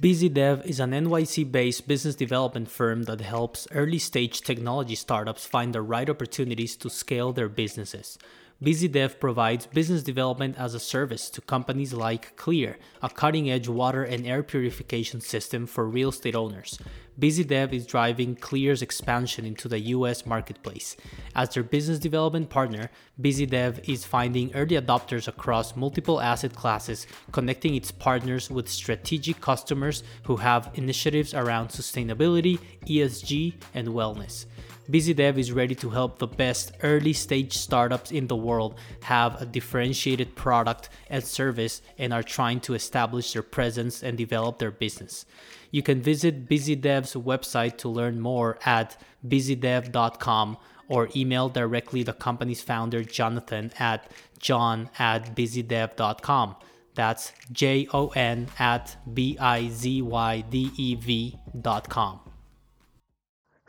BizyDev 0.00 0.64
is 0.64 0.80
an 0.80 0.92
NYC 0.92 1.52
based 1.52 1.86
business 1.86 2.14
development 2.14 2.70
firm 2.70 3.02
that 3.02 3.20
helps 3.20 3.68
early 3.72 3.98
stage 3.98 4.40
technology 4.40 4.94
startups 4.94 5.44
find 5.44 5.74
the 5.74 5.82
right 5.82 6.08
opportunities 6.08 6.74
to 6.76 6.88
scale 6.88 7.34
their 7.34 7.50
businesses. 7.50 8.16
BizyDev 8.62 9.18
provides 9.18 9.64
business 9.64 10.02
development 10.02 10.54
as 10.58 10.74
a 10.74 10.80
service 10.80 11.30
to 11.30 11.40
companies 11.40 11.94
like 11.94 12.36
Clear, 12.36 12.76
a 13.00 13.08
cutting 13.08 13.50
edge 13.50 13.68
water 13.68 14.04
and 14.04 14.26
air 14.26 14.42
purification 14.42 15.22
system 15.22 15.66
for 15.66 15.88
real 15.88 16.10
estate 16.10 16.34
owners. 16.34 16.78
BizyDev 17.18 17.72
is 17.72 17.86
driving 17.86 18.36
Clear's 18.36 18.82
expansion 18.82 19.46
into 19.46 19.66
the 19.66 19.80
US 19.96 20.26
marketplace. 20.26 20.94
As 21.34 21.48
their 21.48 21.62
business 21.62 21.98
development 21.98 22.50
partner, 22.50 22.90
BizyDev 23.18 23.88
is 23.88 24.04
finding 24.04 24.54
early 24.54 24.76
adopters 24.76 25.26
across 25.26 25.74
multiple 25.74 26.20
asset 26.20 26.54
classes, 26.54 27.06
connecting 27.32 27.74
its 27.74 27.90
partners 27.90 28.50
with 28.50 28.68
strategic 28.68 29.40
customers 29.40 30.02
who 30.24 30.36
have 30.36 30.70
initiatives 30.74 31.32
around 31.32 31.68
sustainability, 31.68 32.58
ESG, 32.84 33.54
and 33.72 33.88
wellness. 33.88 34.44
BizyDev 34.88 35.38
is 35.38 35.52
ready 35.52 35.74
to 35.76 35.90
help 35.90 36.18
the 36.18 36.26
best 36.26 36.72
early 36.82 37.12
stage 37.12 37.56
startups 37.56 38.10
in 38.10 38.26
the 38.26 38.36
world 38.36 38.76
have 39.02 39.40
a 39.40 39.46
differentiated 39.46 40.34
product 40.34 40.88
and 41.08 41.22
service 41.22 41.82
and 41.98 42.12
are 42.12 42.22
trying 42.22 42.60
to 42.60 42.74
establish 42.74 43.32
their 43.32 43.42
presence 43.42 44.02
and 44.02 44.16
develop 44.16 44.58
their 44.58 44.70
business. 44.70 45.26
You 45.70 45.82
can 45.82 46.02
visit 46.02 46.48
BizyDev's 46.48 47.14
website 47.14 47.76
to 47.78 47.88
learn 47.88 48.20
more 48.20 48.58
at 48.64 49.00
bizydev.com 49.26 50.56
or 50.88 51.08
email 51.14 51.48
directly 51.48 52.02
the 52.02 52.12
company's 52.12 52.62
founder, 52.62 53.04
Jonathan, 53.04 53.70
at 53.78 54.10
jon 54.38 54.90
at 54.98 55.36
bizydev.com. 55.36 56.56
That's 56.94 57.32
J 57.52 57.86
O 57.92 58.08
N 58.08 58.48
at 58.58 58.96
B 59.14 59.38
I 59.38 59.68
Z 59.68 60.02
Y 60.02 60.40
D 60.50 60.70
E 60.76 60.94
V 60.96 61.38
dot 61.60 61.88
com. 61.88 62.29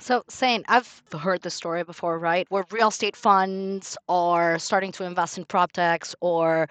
So, 0.01 0.23
Zain, 0.31 0.63
I've 0.67 1.03
heard 1.17 1.43
this 1.43 1.55
story 1.55 1.83
before, 1.83 2.19
right? 2.19 2.47
Where 2.49 2.65
real 2.71 2.89
estate 2.89 3.15
funds 3.15 3.97
are 4.09 4.59
starting 4.59 4.91
to 4.93 5.05
invest 5.05 5.37
in 5.37 5.45
prop 5.45 5.71
techs 5.73 6.15
or 6.21 6.67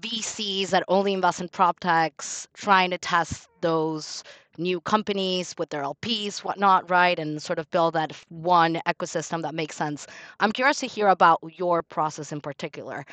VCs 0.00 0.70
that 0.70 0.84
only 0.88 1.12
invest 1.14 1.40
in 1.40 1.48
prop 1.48 1.80
techs 1.80 2.48
trying 2.54 2.90
to 2.90 2.98
test 2.98 3.48
those 3.62 4.24
new 4.58 4.80
companies 4.80 5.54
with 5.58 5.70
their 5.70 5.82
LPs, 5.82 6.44
whatnot, 6.44 6.88
right? 6.90 7.18
And 7.18 7.42
sort 7.42 7.58
of 7.58 7.70
build 7.70 7.94
that 7.94 8.12
one 8.28 8.80
ecosystem 8.86 9.42
that 9.42 9.54
makes 9.54 9.76
sense. 9.76 10.06
I'm 10.40 10.52
curious 10.52 10.80
to 10.80 10.86
hear 10.86 11.08
about 11.08 11.40
your 11.56 11.82
process 11.82 12.32
in 12.32 12.40
particular. 12.40 13.04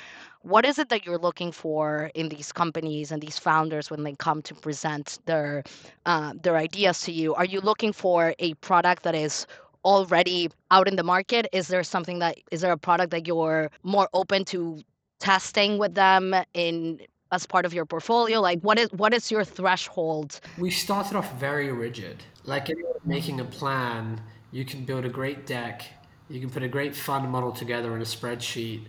What 0.41 0.65
is 0.65 0.77
it 0.79 0.89
that 0.89 1.05
you're 1.05 1.17
looking 1.17 1.51
for 1.51 2.11
in 2.15 2.29
these 2.29 2.51
companies 2.51 3.11
and 3.11 3.21
these 3.21 3.39
founders 3.39 3.89
when 3.89 4.03
they 4.03 4.13
come 4.13 4.41
to 4.43 4.53
present 4.55 5.19
their 5.25 5.63
uh, 6.05 6.33
their 6.41 6.57
ideas 6.57 7.01
to 7.01 7.11
you? 7.11 7.33
Are 7.35 7.45
you 7.45 7.61
looking 7.61 7.93
for 7.93 8.33
a 8.39 8.53
product 8.55 9.03
that 9.03 9.15
is 9.15 9.47
already 9.85 10.49
out 10.71 10.87
in 10.87 10.95
the 10.95 11.03
market? 11.03 11.47
Is 11.53 11.67
there 11.67 11.83
something 11.83 12.19
that 12.19 12.37
is 12.51 12.61
there 12.61 12.71
a 12.71 12.77
product 12.77 13.11
that 13.11 13.27
you're 13.27 13.69
more 13.83 14.09
open 14.13 14.45
to 14.45 14.81
testing 15.19 15.77
with 15.77 15.95
them 15.95 16.35
in 16.53 16.99
as 17.33 17.47
part 17.47 17.65
of 17.65 17.73
your 17.73 17.85
portfolio? 17.85 18.39
Like 18.39 18.61
what 18.61 18.79
is 18.79 18.89
what 18.93 19.13
is 19.13 19.31
your 19.31 19.43
threshold? 19.43 20.39
We 20.57 20.69
started 20.69 21.17
off 21.17 21.33
very 21.39 21.71
rigid. 21.71 22.23
Like 22.45 22.71
making 23.03 23.39
a 23.39 23.45
plan, 23.45 24.21
you 24.51 24.63
can 24.63 24.85
build 24.85 25.03
a 25.05 25.09
great 25.09 25.45
deck, 25.45 25.83
you 26.29 26.39
can 26.39 26.49
put 26.49 26.63
a 26.63 26.67
great 26.67 26.95
fund 26.95 27.29
model 27.29 27.51
together 27.51 27.95
in 27.95 28.01
a 28.01 28.05
spreadsheet, 28.05 28.83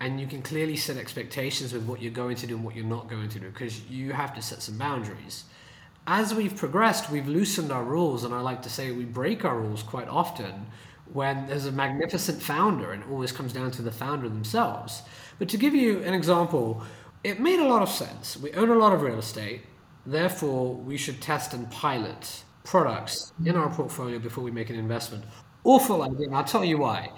and 0.00 0.20
you 0.20 0.26
can 0.26 0.42
clearly 0.42 0.76
set 0.76 0.96
expectations 0.96 1.72
with 1.72 1.84
what 1.84 2.02
you're 2.02 2.12
going 2.24 2.36
to 2.36 2.46
do 2.46 2.56
and 2.56 2.64
what 2.64 2.74
you're 2.74 2.84
not 2.84 3.08
going 3.08 3.28
to 3.28 3.38
do 3.38 3.48
because 3.50 3.88
you 3.88 4.12
have 4.12 4.34
to 4.34 4.42
set 4.42 4.60
some 4.60 4.76
boundaries. 4.76 5.44
As 6.06 6.34
we've 6.34 6.54
progressed, 6.54 7.10
we've 7.10 7.28
loosened 7.28 7.72
our 7.72 7.82
rules, 7.82 8.24
and 8.24 8.34
I 8.34 8.40
like 8.40 8.60
to 8.62 8.68
say 8.68 8.90
we 8.90 9.04
break 9.04 9.44
our 9.44 9.58
rules 9.58 9.82
quite 9.82 10.08
often 10.08 10.66
when 11.12 11.46
there's 11.46 11.66
a 11.66 11.72
magnificent 11.72 12.42
founder 12.42 12.92
and 12.92 13.02
it 13.02 13.08
always 13.10 13.30
comes 13.30 13.52
down 13.52 13.70
to 13.70 13.82
the 13.82 13.90
founder 13.90 14.28
themselves. 14.28 15.02
But 15.38 15.48
to 15.50 15.56
give 15.56 15.74
you 15.74 16.02
an 16.02 16.14
example, 16.14 16.82
it 17.24 17.40
made 17.40 17.58
a 17.58 17.66
lot 17.66 17.82
of 17.82 17.88
sense. 17.88 18.36
We 18.36 18.52
own 18.52 18.68
a 18.68 18.74
lot 18.74 18.92
of 18.92 19.02
real 19.02 19.18
estate, 19.18 19.62
therefore, 20.06 20.74
we 20.74 20.98
should 20.98 21.20
test 21.20 21.54
and 21.54 21.68
pilot 21.70 22.44
products 22.62 23.32
in 23.44 23.56
our 23.56 23.70
portfolio 23.70 24.18
before 24.18 24.44
we 24.44 24.50
make 24.50 24.70
an 24.70 24.76
investment. 24.76 25.24
Awful 25.64 26.02
idea, 26.02 26.30
I'll 26.30 26.44
tell 26.44 26.64
you 26.64 26.78
why. 26.78 27.10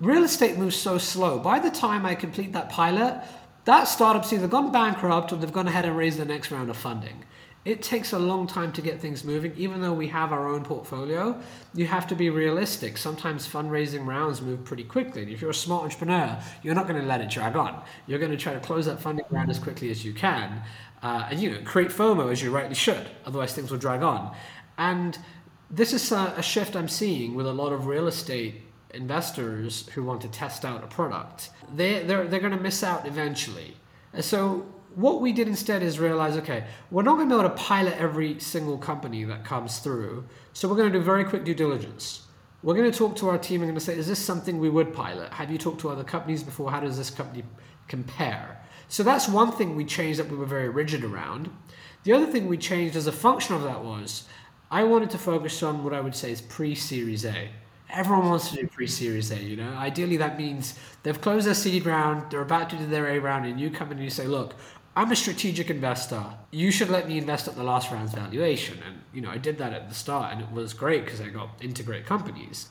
Real 0.00 0.24
estate 0.24 0.58
moves 0.58 0.76
so 0.76 0.98
slow. 0.98 1.38
By 1.38 1.58
the 1.58 1.70
time 1.70 2.04
I 2.04 2.14
complete 2.14 2.52
that 2.52 2.68
pilot, 2.68 3.22
that 3.64 3.84
startup's 3.84 4.32
either 4.32 4.46
gone 4.46 4.70
bankrupt 4.70 5.32
or 5.32 5.36
they've 5.36 5.52
gone 5.52 5.68
ahead 5.68 5.86
and 5.86 5.96
raised 5.96 6.18
the 6.18 6.26
next 6.26 6.50
round 6.50 6.68
of 6.68 6.76
funding 6.76 7.24
it 7.66 7.82
takes 7.82 8.12
a 8.12 8.18
long 8.18 8.46
time 8.46 8.72
to 8.72 8.80
get 8.80 9.00
things 9.00 9.24
moving. 9.24 9.52
Even 9.56 9.80
though 9.80 9.92
we 9.92 10.06
have 10.06 10.32
our 10.32 10.46
own 10.46 10.62
portfolio, 10.62 11.36
you 11.74 11.84
have 11.88 12.06
to 12.06 12.14
be 12.14 12.30
realistic. 12.30 12.96
Sometimes 12.96 13.46
fundraising 13.46 14.06
rounds 14.06 14.40
move 14.40 14.62
pretty 14.62 14.84
quickly. 14.84 15.22
And 15.22 15.32
if 15.32 15.40
you're 15.40 15.50
a 15.50 15.54
smart 15.54 15.82
entrepreneur, 15.82 16.40
you're 16.62 16.76
not 16.76 16.86
going 16.86 17.00
to 17.00 17.06
let 17.06 17.20
it 17.20 17.28
drag 17.28 17.56
on. 17.56 17.82
You're 18.06 18.20
going 18.20 18.30
to 18.30 18.36
try 18.36 18.54
to 18.54 18.60
close 18.60 18.86
that 18.86 19.00
funding 19.00 19.24
round 19.30 19.50
as 19.50 19.58
quickly 19.58 19.90
as 19.90 20.04
you 20.04 20.14
can, 20.14 20.62
uh, 21.02 21.26
and 21.28 21.40
you 21.40 21.50
know 21.50 21.60
create 21.64 21.88
FOMO 21.88 22.30
as 22.30 22.40
you 22.40 22.52
rightly 22.52 22.76
should. 22.76 23.10
Otherwise, 23.24 23.52
things 23.52 23.72
will 23.72 23.78
drag 23.78 24.00
on. 24.00 24.32
And 24.78 25.18
this 25.68 25.92
is 25.92 26.12
a, 26.12 26.34
a 26.36 26.42
shift 26.42 26.76
I'm 26.76 26.88
seeing 26.88 27.34
with 27.34 27.48
a 27.48 27.52
lot 27.52 27.72
of 27.72 27.86
real 27.86 28.06
estate 28.06 28.62
investors 28.94 29.88
who 29.88 30.04
want 30.04 30.20
to 30.20 30.28
test 30.28 30.64
out 30.64 30.84
a 30.84 30.86
product. 30.86 31.50
They 31.74 32.04
they're 32.04 32.28
they're 32.28 32.38
going 32.38 32.56
to 32.56 32.62
miss 32.62 32.84
out 32.84 33.08
eventually. 33.08 33.76
So 34.20 34.66
what 34.96 35.20
we 35.20 35.30
did 35.30 35.46
instead 35.46 35.82
is 35.82 35.98
realize 35.98 36.36
okay, 36.38 36.64
we're 36.90 37.02
not 37.02 37.16
going 37.16 37.28
to 37.28 37.34
be 37.34 37.38
able 37.38 37.50
to 37.50 37.62
pilot 37.62 37.94
every 37.98 38.40
single 38.40 38.78
company 38.78 39.24
that 39.24 39.44
comes 39.44 39.78
through. 39.78 40.24
So 40.54 40.68
we're 40.68 40.76
going 40.76 40.90
to 40.90 40.98
do 40.98 41.04
very 41.04 41.24
quick 41.24 41.44
due 41.44 41.54
diligence. 41.54 42.22
We're 42.62 42.74
going 42.74 42.90
to 42.90 42.98
talk 42.98 43.14
to 43.16 43.28
our 43.28 43.36
team 43.36 43.60
and 43.60 43.68
going 43.68 43.78
to 43.78 43.84
say, 43.84 43.96
is 43.96 44.08
this 44.08 44.18
something 44.18 44.58
we 44.58 44.70
would 44.70 44.94
pilot? 44.94 45.32
Have 45.34 45.50
you 45.50 45.58
talked 45.58 45.82
to 45.82 45.90
other 45.90 46.02
companies 46.02 46.42
before? 46.42 46.70
How 46.70 46.80
does 46.80 46.96
this 46.96 47.10
company 47.10 47.44
compare? 47.88 48.58
So 48.88 49.02
that's 49.02 49.28
one 49.28 49.52
thing 49.52 49.76
we 49.76 49.84
changed 49.84 50.18
that 50.18 50.30
we 50.30 50.36
were 50.36 50.46
very 50.46 50.70
rigid 50.70 51.04
around. 51.04 51.50
The 52.04 52.14
other 52.14 52.26
thing 52.26 52.46
we 52.46 52.56
changed 52.56 52.96
as 52.96 53.06
a 53.06 53.12
function 53.12 53.54
of 53.54 53.64
that 53.64 53.84
was 53.84 54.24
I 54.70 54.84
wanted 54.84 55.10
to 55.10 55.18
focus 55.18 55.62
on 55.62 55.84
what 55.84 55.92
I 55.92 56.00
would 56.00 56.16
say 56.16 56.32
is 56.32 56.40
pre 56.40 56.74
Series 56.74 57.26
A. 57.26 57.50
Everyone 57.90 58.28
wants 58.28 58.50
to 58.50 58.56
do 58.56 58.66
pre-series 58.66 59.30
A, 59.30 59.40
you 59.40 59.56
know. 59.56 59.70
Ideally, 59.74 60.16
that 60.16 60.36
means 60.36 60.78
they've 61.02 61.20
closed 61.20 61.46
their 61.46 61.54
seed 61.54 61.86
round, 61.86 62.30
they're 62.30 62.42
about 62.42 62.68
to 62.70 62.76
do 62.76 62.86
their 62.86 63.06
A 63.06 63.18
round, 63.20 63.46
and 63.46 63.60
you 63.60 63.70
come 63.70 63.92
in 63.92 63.98
and 63.98 64.04
you 64.04 64.10
say, 64.10 64.26
"Look, 64.26 64.54
I'm 64.96 65.12
a 65.12 65.16
strategic 65.16 65.68
investor. 65.68 66.24
You 66.50 66.70
should 66.70 66.88
let 66.88 67.06
me 67.06 67.18
invest 67.18 67.46
at 67.48 67.54
the 67.54 67.62
last 67.62 67.92
round's 67.92 68.14
valuation. 68.14 68.78
And, 68.86 69.02
you 69.12 69.20
know, 69.20 69.28
I 69.28 69.36
did 69.36 69.58
that 69.58 69.74
at 69.74 69.90
the 69.90 69.94
start 69.94 70.32
and 70.32 70.40
it 70.40 70.50
was 70.50 70.72
great 70.72 71.04
because 71.04 71.20
I 71.20 71.28
got 71.28 71.50
into 71.60 71.82
great 71.82 72.06
companies. 72.06 72.70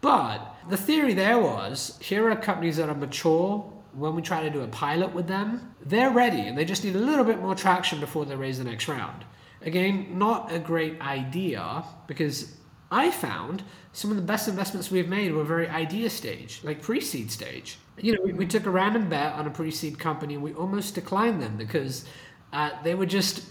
But 0.00 0.56
the 0.70 0.78
theory 0.78 1.12
there 1.12 1.38
was 1.38 1.98
here 2.00 2.30
are 2.30 2.36
companies 2.36 2.78
that 2.78 2.88
are 2.88 2.94
mature. 2.94 3.70
When 3.92 4.14
we 4.14 4.22
try 4.22 4.42
to 4.42 4.48
do 4.48 4.62
a 4.62 4.68
pilot 4.68 5.12
with 5.12 5.26
them, 5.26 5.74
they're 5.84 6.10
ready 6.10 6.40
and 6.40 6.56
they 6.56 6.64
just 6.64 6.82
need 6.82 6.96
a 6.96 6.98
little 6.98 7.26
bit 7.26 7.42
more 7.42 7.54
traction 7.54 8.00
before 8.00 8.24
they 8.24 8.36
raise 8.36 8.56
the 8.56 8.64
next 8.64 8.88
round. 8.88 9.26
Again, 9.60 10.16
not 10.16 10.50
a 10.50 10.58
great 10.58 10.98
idea 11.02 11.84
because 12.06 12.56
I 12.90 13.10
found 13.10 13.64
some 13.92 14.10
of 14.10 14.16
the 14.16 14.22
best 14.22 14.48
investments 14.48 14.90
we've 14.90 15.08
made 15.08 15.32
were 15.32 15.44
very 15.44 15.68
idea 15.68 16.08
stage, 16.08 16.60
like 16.62 16.80
pre 16.80 17.02
seed 17.02 17.30
stage 17.30 17.76
you 17.98 18.14
know, 18.14 18.22
we, 18.22 18.32
we 18.32 18.46
took 18.46 18.66
a 18.66 18.70
random 18.70 19.08
bet 19.08 19.34
on 19.34 19.46
a 19.46 19.50
pre-seed 19.50 19.98
company 19.98 20.34
and 20.34 20.42
we 20.42 20.52
almost 20.54 20.94
declined 20.94 21.40
them 21.42 21.56
because 21.56 22.04
uh, 22.52 22.70
they 22.82 22.94
were 22.94 23.06
just 23.06 23.44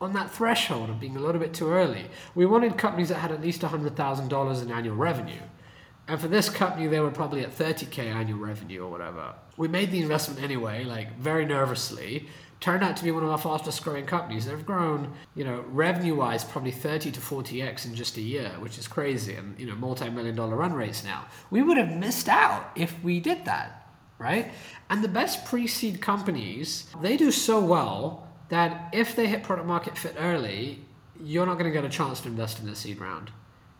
on 0.00 0.12
that 0.12 0.30
threshold 0.30 0.90
of 0.90 1.00
being 1.00 1.16
a 1.16 1.20
little 1.20 1.40
bit 1.40 1.54
too 1.54 1.70
early. 1.70 2.06
We 2.34 2.46
wanted 2.46 2.76
companies 2.76 3.08
that 3.08 3.16
had 3.16 3.32
at 3.32 3.40
least 3.40 3.62
$100,000 3.62 4.62
in 4.62 4.70
annual 4.70 4.96
revenue. 4.96 5.40
And 6.08 6.20
for 6.20 6.28
this 6.28 6.48
company, 6.48 6.86
they 6.86 7.00
were 7.00 7.10
probably 7.10 7.42
at 7.42 7.56
30K 7.56 7.98
annual 7.98 8.38
revenue 8.38 8.84
or 8.84 8.90
whatever. 8.90 9.34
We 9.56 9.68
made 9.68 9.90
the 9.90 10.00
investment 10.00 10.42
anyway, 10.42 10.84
like 10.84 11.18
very 11.18 11.46
nervously. 11.46 12.28
Turned 12.60 12.82
out 12.82 12.96
to 12.96 13.04
be 13.04 13.10
one 13.10 13.24
of 13.24 13.30
our 13.30 13.38
fastest 13.38 13.82
growing 13.82 14.06
companies. 14.06 14.46
They've 14.46 14.64
grown, 14.64 15.12
you 15.34 15.44
know, 15.44 15.64
revenue 15.68 16.14
wise, 16.14 16.44
probably 16.44 16.70
30 16.70 17.10
to 17.12 17.20
40x 17.20 17.86
in 17.86 17.94
just 17.94 18.16
a 18.16 18.22
year, 18.22 18.52
which 18.60 18.78
is 18.78 18.86
crazy. 18.86 19.34
And, 19.34 19.58
you 19.58 19.66
know, 19.66 19.74
multi 19.74 20.08
million 20.08 20.36
dollar 20.36 20.56
run 20.56 20.72
rates 20.72 21.02
now. 21.02 21.26
We 21.50 21.62
would 21.62 21.76
have 21.76 21.94
missed 21.94 22.28
out 22.28 22.70
if 22.76 23.02
we 23.02 23.18
did 23.20 23.44
that 23.44 23.85
right? 24.18 24.52
And 24.90 25.02
the 25.02 25.08
best 25.08 25.44
pre-seed 25.44 26.00
companies, 26.00 26.88
they 27.02 27.16
do 27.16 27.30
so 27.30 27.60
well 27.64 28.26
that 28.48 28.88
if 28.92 29.16
they 29.16 29.26
hit 29.26 29.42
product 29.42 29.66
market 29.66 29.98
fit 29.98 30.14
early, 30.18 30.84
you're 31.20 31.46
not 31.46 31.54
going 31.54 31.66
to 31.66 31.70
get 31.70 31.84
a 31.84 31.88
chance 31.88 32.20
to 32.20 32.28
invest 32.28 32.60
in 32.60 32.66
the 32.66 32.76
seed 32.76 33.00
round. 33.00 33.30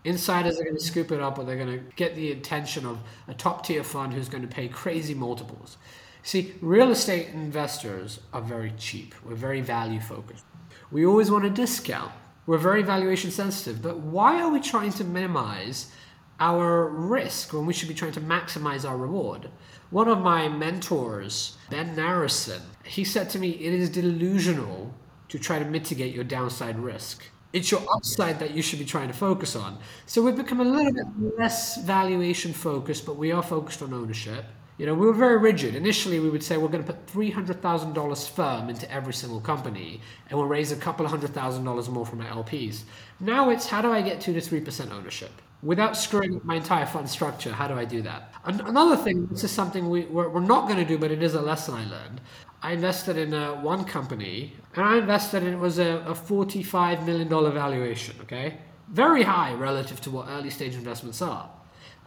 Insiders 0.05 0.61
are 0.61 0.65
going 0.65 0.77
to 0.77 0.83
scoop 0.83 1.11
it 1.11 1.21
up 1.21 1.39
or 1.39 1.45
they're 1.45 1.57
going 1.57 1.79
to 1.79 1.85
get 1.97 2.15
the 2.15 2.33
attention 2.33 2.87
of 2.87 2.99
a 3.29 3.35
top 3.35 3.67
tier 3.67 3.83
fund 3.83 4.13
who's 4.13 4.29
going 4.29 4.43
to 4.43 4.49
pay 4.49 4.69
crazy 4.69 5.15
multiples. 5.15 5.79
See, 6.23 6.55
real 6.61 6.91
estate 6.91 7.29
investors 7.29 8.21
are 8.33 8.41
very 8.41 8.73
cheap. 8.77 9.15
We're 9.25 9.35
very 9.35 9.61
value 9.61 10.01
focused. 10.01 10.45
We 10.91 11.07
always 11.07 11.31
want 11.31 11.45
a 11.45 11.51
discount. 11.51 12.13
We're 12.47 12.59
very 12.59 12.83
valuation 12.83 13.31
sensitive. 13.31 13.83
But 13.83 13.99
why 13.99 14.41
are 14.41 14.51
we 14.51 14.61
trying 14.61 14.93
to 14.95 15.05
minimize 15.05 15.91
our 16.39 16.89
risk 16.89 17.53
when 17.53 17.67
we 17.67 17.73
should 17.73 17.89
be 17.89 17.95
trying 17.95 18.13
to 18.13 18.21
maximize 18.21 18.89
our 18.89 18.97
reward? 18.97 19.51
One 19.91 20.09
of 20.09 20.19
my 20.19 20.49
mentors, 20.49 21.57
Ben 21.71 21.95
Narasin, 21.95 22.61
he 22.85 23.05
said 23.05 23.31
to 23.31 23.39
me, 23.39 23.51
It 23.51 23.73
is 23.73 23.89
delusional 23.89 24.93
to 25.29 25.39
try 25.39 25.61
to 25.61 25.65
mitigate 25.65 26.13
your 26.13 26.25
downside 26.25 26.77
risk. 26.77 27.25
It's 27.53 27.71
your 27.71 27.83
upside 27.95 28.41
that 28.41 28.51
you 28.51 28.63
should 28.63 28.81
be 28.81 28.85
trying 28.85 29.07
to 29.07 29.15
focus 29.15 29.55
on. 29.55 29.79
So 30.05 30.23
we've 30.23 30.37
become 30.37 30.61
a 30.61 30.65
little 30.65 30.93
bit 30.93 31.39
less 31.39 31.81
valuation 31.83 32.53
focused, 32.53 33.07
but 33.07 33.17
we 33.17 33.31
are 33.31 33.45
focused 33.45 33.81
on 33.81 33.95
ownership. 33.95 34.45
You 34.77 34.87
know, 34.87 34.95
we 34.95 35.07
were 35.07 35.13
very 35.13 35.39
rigid. 35.39 35.77
Initially, 35.77 36.19
we 36.19 36.31
would 36.31 36.43
say 36.43 36.57
we're 36.57 36.69
going 36.69 36.85
to 36.85 36.93
put 36.93 37.07
$300,000 37.07 38.29
firm 38.31 38.69
into 38.69 38.91
every 38.93 39.15
single 39.15 39.41
company 39.41 40.01
and 40.29 40.39
we'll 40.39 40.49
raise 40.49 40.73
a 40.73 40.77
couple 40.77 41.07
of 41.07 41.13
hundred 41.13 41.33
thousand 41.33 41.65
dollars 41.65 41.89
more 41.89 42.05
from 42.05 42.21
our 42.21 42.45
LPs. 42.45 42.83
Now 43.21 43.51
it's 43.51 43.69
how 43.69 43.83
do 43.83 43.93
I 43.93 44.03
get 44.03 44.21
2 44.21 44.33
to 44.35 44.41
3% 44.41 44.91
ownership? 44.91 45.31
Without 45.63 45.97
screwing 45.97 46.37
up 46.37 46.45
my 46.45 46.57
entire 46.57 46.87
fund 46.87 47.09
structure. 47.09 47.53
How 47.53 47.67
do 47.67 47.75
I 47.75 47.85
do 47.85 48.03
that? 48.03 48.33
An- 48.45 48.61
another 48.61 48.97
thing, 48.97 49.27
this 49.27 49.45
is 49.45 49.51
something 49.51 49.89
we, 49.89 50.05
we're, 50.05 50.29
we're 50.29 50.41
not 50.41 50.69
going 50.69 50.79
to 50.79 50.85
do, 50.85 50.99
but 50.99 51.11
it 51.11 51.23
is 51.23 51.35
a 51.35 51.41
lesson 51.41 51.75
I 51.75 51.85
learned. 51.85 52.21
I 52.63 52.73
invested 52.73 53.17
in 53.17 53.35
uh, 53.35 53.55
one 53.55 53.85
company, 53.85 54.55
and 54.75 54.85
I 54.85 54.99
invested 54.99 55.43
in 55.43 55.55
it 55.55 55.59
was 55.59 55.79
a, 55.79 56.05
a 56.07 56.15
$45 56.15 57.05
million 57.05 57.29
valuation, 57.29 58.17
okay? 58.23 58.59
Very 58.89 59.23
high 59.23 59.55
relative 59.55 60.01
to 60.03 60.11
what 60.11 60.29
early 60.29 60.51
stage 60.51 60.75
investments 60.75 61.23
are. 61.23 61.51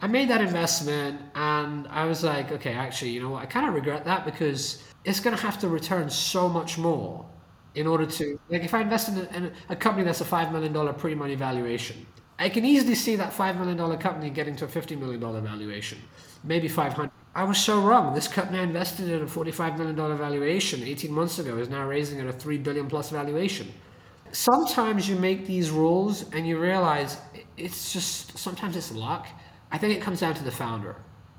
I 0.02 0.06
made 0.06 0.28
that 0.30 0.40
investment 0.40 1.20
and 1.34 1.86
I 1.88 2.06
was 2.06 2.24
like, 2.24 2.50
okay, 2.52 2.72
actually, 2.72 3.10
you 3.10 3.22
know 3.22 3.30
what? 3.30 3.42
I 3.42 3.46
kind 3.46 3.68
of 3.68 3.74
regret 3.74 4.04
that 4.06 4.24
because 4.24 4.82
it's 5.04 5.20
going 5.20 5.36
to 5.36 5.42
have 5.42 5.58
to 5.60 5.68
return 5.68 6.08
so 6.08 6.48
much 6.48 6.78
more 6.78 7.26
in 7.74 7.86
order 7.86 8.06
to, 8.06 8.40
like, 8.48 8.64
if 8.64 8.72
I 8.72 8.80
invest 8.80 9.10
in 9.10 9.18
a, 9.18 9.36
in 9.36 9.52
a 9.68 9.76
company 9.76 10.04
that's 10.04 10.22
a 10.22 10.24
$5 10.24 10.52
million 10.52 10.94
pre 10.94 11.14
money 11.14 11.34
valuation, 11.34 12.06
I 12.40 12.48
can 12.48 12.64
easily 12.64 12.96
see 12.96 13.14
that 13.16 13.32
$5 13.32 13.58
million 13.58 13.98
company 13.98 14.30
getting 14.30 14.56
to 14.56 14.64
a 14.64 14.68
$50 14.68 14.98
million 14.98 15.20
valuation, 15.20 15.98
maybe 16.42 16.66
500. 16.66 17.10
I 17.36 17.44
was 17.44 17.58
so 17.58 17.80
wrong. 17.80 18.12
This 18.12 18.26
company 18.26 18.58
I 18.58 18.62
invested 18.62 19.08
in 19.08 19.22
a 19.22 19.26
$45 19.26 19.78
million 19.78 19.94
valuation 19.94 20.82
18 20.82 21.12
months 21.12 21.38
ago 21.38 21.56
is 21.58 21.68
now 21.68 21.86
raising 21.86 22.18
at 22.18 22.26
a 22.26 22.32
3 22.32 22.58
billion 22.58 22.88
plus 22.88 23.10
valuation. 23.10 23.72
Sometimes 24.32 25.08
you 25.08 25.14
make 25.16 25.46
these 25.46 25.70
rules 25.70 26.28
and 26.32 26.48
you 26.48 26.58
realize 26.58 27.18
it's 27.56 27.92
just, 27.92 28.36
sometimes 28.36 28.74
it's 28.74 28.90
luck 28.90 29.28
I 29.72 29.78
think 29.78 29.96
it 29.96 30.02
comes 30.02 30.20
down 30.20 30.34
to 30.34 30.44
the 30.44 30.50
founder. 30.50 30.96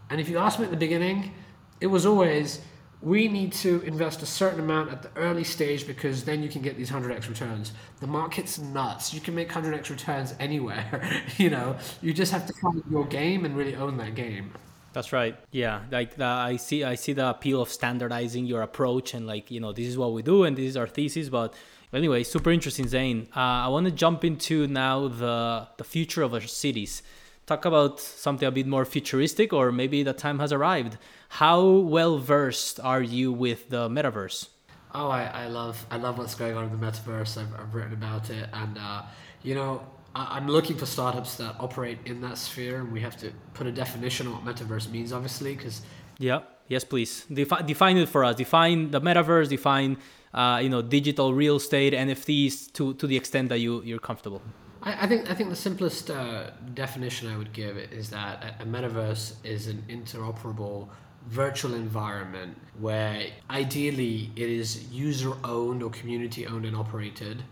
And 0.10 0.20
if 0.20 0.30
you 0.30 0.38
ask 0.38 0.60
me 0.60 0.66
at 0.66 0.72
the 0.72 0.78
beginning, 0.78 1.34
it 1.80 1.88
was 1.88 2.06
always 2.06 2.62
we 3.02 3.28
need 3.28 3.52
to 3.52 3.82
invest 3.82 4.22
a 4.22 4.26
certain 4.26 4.60
amount 4.60 4.92
at 4.92 5.02
the 5.02 5.10
early 5.16 5.44
stage 5.44 5.88
because 5.88 6.24
then 6.24 6.44
you 6.44 6.50
can 6.50 6.62
get 6.62 6.78
these 6.78 6.92
100x 6.92 7.28
returns. 7.28 7.72
The 8.00 8.08
market's 8.08 8.60
nuts. 8.60 9.14
You 9.14 9.22
can 9.22 9.34
make 9.34 9.50
100x 9.50 9.90
returns 9.90 10.36
anywhere. 10.40 11.24
you 11.38 11.50
know, 11.50 11.78
you 12.02 12.14
just 12.14 12.32
have 12.32 12.46
to 12.46 12.54
find 12.62 12.84
your 12.90 13.06
game 13.06 13.46
and 13.46 13.58
really 13.58 13.76
own 13.76 13.98
that 13.98 14.14
game. 14.16 14.54
That's 14.94 15.14
right. 15.14 15.38
Yeah, 15.52 15.82
like 15.90 16.16
the, 16.16 16.26
I 16.26 16.58
see, 16.58 16.84
I 16.84 16.96
see 16.96 17.14
the 17.14 17.30
appeal 17.30 17.62
of 17.62 17.70
standardizing 17.70 18.46
your 18.46 18.62
approach 18.62 19.14
and 19.14 19.26
like 19.26 19.50
you 19.50 19.62
know 19.62 19.72
this 19.72 19.88
is 19.88 19.98
what 19.98 20.12
we 20.12 20.22
do 20.22 20.44
and 20.44 20.58
this 20.58 20.66
is 20.66 20.78
our 20.78 20.88
thesis. 20.88 21.30
But 21.30 21.54
anyway, 21.94 22.24
super 22.24 22.52
interesting, 22.52 22.90
Zain. 22.90 23.30
Uh, 23.36 23.40
I 23.40 23.68
want 23.70 23.86
to 23.86 23.92
jump 23.92 24.26
into 24.26 24.68
now 24.68 25.08
the 25.08 25.70
the 25.78 25.86
future 25.86 26.24
of 26.24 26.34
our 26.34 26.42
cities 26.42 27.04
talk 27.52 27.66
about 27.66 28.00
something 28.00 28.48
a 28.48 28.52
bit 28.52 28.68
more 28.68 28.86
futuristic, 28.86 29.52
or 29.52 29.72
maybe 29.72 30.04
the 30.04 30.14
time 30.14 30.40
has 30.40 30.52
arrived. 30.54 30.98
How 31.42 31.62
well 31.96 32.18
versed 32.18 32.80
are 32.80 33.02
you 33.02 33.34
with 33.34 33.70
the 33.70 33.90
metaverse? 33.90 34.48
Oh, 34.94 35.10
I, 35.10 35.24
I 35.44 35.48
love 35.48 35.86
I 35.92 35.98
love 35.98 36.18
what's 36.18 36.36
going 36.36 36.56
on 36.58 36.64
in 36.68 36.72
the 36.78 36.84
metaverse. 36.88 37.32
I've, 37.42 37.54
I've 37.60 37.74
written 37.76 37.94
about 37.94 38.30
it, 38.30 38.48
and 38.54 38.78
uh, 38.78 39.02
you 39.44 39.56
know 39.56 39.72
I, 40.16 40.38
am 40.38 40.48
looking 40.48 40.78
for 40.78 40.86
startups 40.86 41.36
that 41.42 41.56
operate 41.60 42.00
in 42.06 42.22
that 42.22 42.38
sphere, 42.38 42.80
and 42.82 42.92
we 42.92 43.02
have 43.02 43.18
to 43.18 43.32
put 43.54 43.68
a 43.68 43.72
definition 43.84 44.28
on 44.28 44.34
what 44.34 44.44
metaverse 44.56 44.90
means, 44.90 45.12
obviously, 45.14 45.56
because 45.56 45.82
yeah, 46.20 46.40
yes, 46.68 46.84
please 46.84 47.26
Defi- 47.26 47.64
define 47.66 47.98
it 47.98 48.10
for 48.10 48.24
us. 48.24 48.36
Define 48.36 48.92
the 48.92 49.02
metaverse. 49.02 49.48
Define 49.50 49.98
uh, 50.34 50.60
you 50.64 50.70
know 50.70 50.82
digital 50.82 51.34
real 51.34 51.58
estate, 51.58 51.94
NFTs 51.94 52.72
to 52.74 52.94
to 52.96 53.08
the 53.08 53.18
extent 53.18 53.50
that 53.50 53.60
you 53.60 53.82
you're 53.84 54.06
comfortable. 54.10 54.42
I, 54.82 55.06
I 55.06 55.08
think 55.08 55.30
I 55.30 55.34
think 55.34 55.50
the 55.50 55.56
simplest 55.56 56.10
uh, 56.10 56.52
definition 56.74 57.30
I 57.30 57.38
would 57.38 57.54
give 57.54 57.78
is 57.78 58.10
that 58.10 58.56
a, 58.60 58.64
a 58.64 58.66
metaverse 58.66 59.34
is 59.44 59.68
an 59.68 59.84
interoperable 59.90 60.90
virtual 61.28 61.76
environment 61.76 62.58
where 62.80 63.28
ideally 63.50 64.32
it 64.36 64.50
is 64.50 64.92
user 64.92 65.34
owned 65.44 65.84
or 65.84 65.92
community 65.92 66.48
owned 66.48 66.66
and 66.66 66.76
operated. 66.76 67.44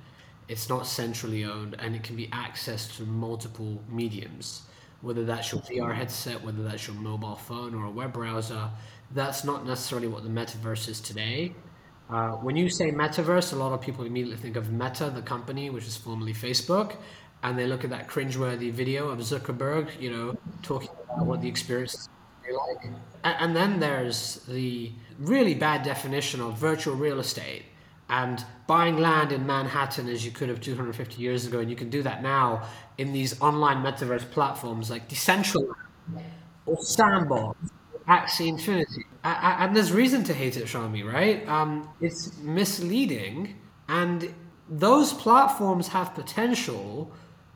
It's 0.47 0.67
not 0.69 0.87
centrally 0.87 1.45
owned 1.45 1.75
and 1.77 1.95
it 1.95 2.01
can 2.01 2.15
be 2.15 2.27
accessed 2.27 2.87
through 2.87 3.05
multiple 3.05 3.79
mediums, 3.87 4.63
whether 5.01 5.23
that's 5.23 5.51
your 5.51 5.61
VR 5.61 5.93
headset, 5.93 6.43
whether 6.43 6.63
that's 6.63 6.87
your 6.87 6.95
mobile 6.95 7.35
phone 7.35 7.75
or 7.75 7.85
a 7.85 7.91
web 7.91 8.13
browser. 8.13 8.69
That's 9.11 9.43
not 9.43 9.65
necessarily 9.67 10.07
what 10.07 10.23
the 10.23 10.29
metaverse 10.29 10.89
is 10.89 10.99
today. 10.99 11.53
Uh, 12.09 12.31
when 12.37 12.55
you 12.55 12.69
say 12.69 12.91
metaverse, 12.91 13.53
a 13.53 13.55
lot 13.55 13.71
of 13.71 13.81
people 13.81 14.03
immediately 14.03 14.37
think 14.37 14.55
of 14.55 14.71
Meta, 14.71 15.11
the 15.11 15.21
company, 15.21 15.69
which 15.69 15.85
is 15.85 15.95
formerly 15.95 16.33
Facebook, 16.33 16.95
and 17.43 17.57
they 17.57 17.67
look 17.67 17.83
at 17.83 17.91
that 17.91 18.07
cringeworthy 18.07 18.71
video 18.71 19.09
of 19.09 19.19
Zuckerberg, 19.19 19.89
you 20.01 20.11
know, 20.11 20.37
talking 20.63 20.89
about 21.05 21.25
what 21.27 21.41
the 21.41 21.47
experience 21.47 21.93
is 21.93 22.09
like. 22.67 22.91
And 23.23 23.55
then 23.55 23.79
there's 23.79 24.41
the 24.47 24.91
really 25.19 25.53
bad 25.53 25.83
definition 25.83 26.41
of 26.41 26.57
virtual 26.57 26.95
real 26.95 27.19
estate 27.19 27.63
and 28.09 28.43
buying 28.65 28.97
land 28.97 29.31
in 29.31 29.45
Manhattan 29.45 30.09
as 30.09 30.25
you 30.25 30.31
could 30.31 30.49
have 30.49 30.59
250 30.59 31.21
years 31.21 31.45
ago, 31.45 31.59
and 31.59 31.69
you 31.69 31.75
can 31.75 31.91
do 31.91 32.01
that 32.01 32.23
now 32.23 32.63
in 32.97 33.13
these 33.13 33.39
online 33.39 33.83
metaverse 33.83 34.29
platforms 34.31 34.89
like 34.89 35.07
Decentraland 35.07 35.75
or 36.65 36.77
Sandbox, 36.81 37.57
Axie 38.09 38.47
Infinity. 38.47 39.05
And 39.23 39.75
there's 39.75 39.91
reason 39.91 40.23
to 40.25 40.33
hate 40.33 40.57
it, 40.57 40.65
Shami, 40.65 41.03
right? 41.05 41.47
Um, 41.47 41.89
it's 42.01 42.37
misleading, 42.39 43.55
and 43.87 44.33
those 44.69 45.13
platforms 45.13 45.87
have 45.89 46.13
potential 46.15 47.11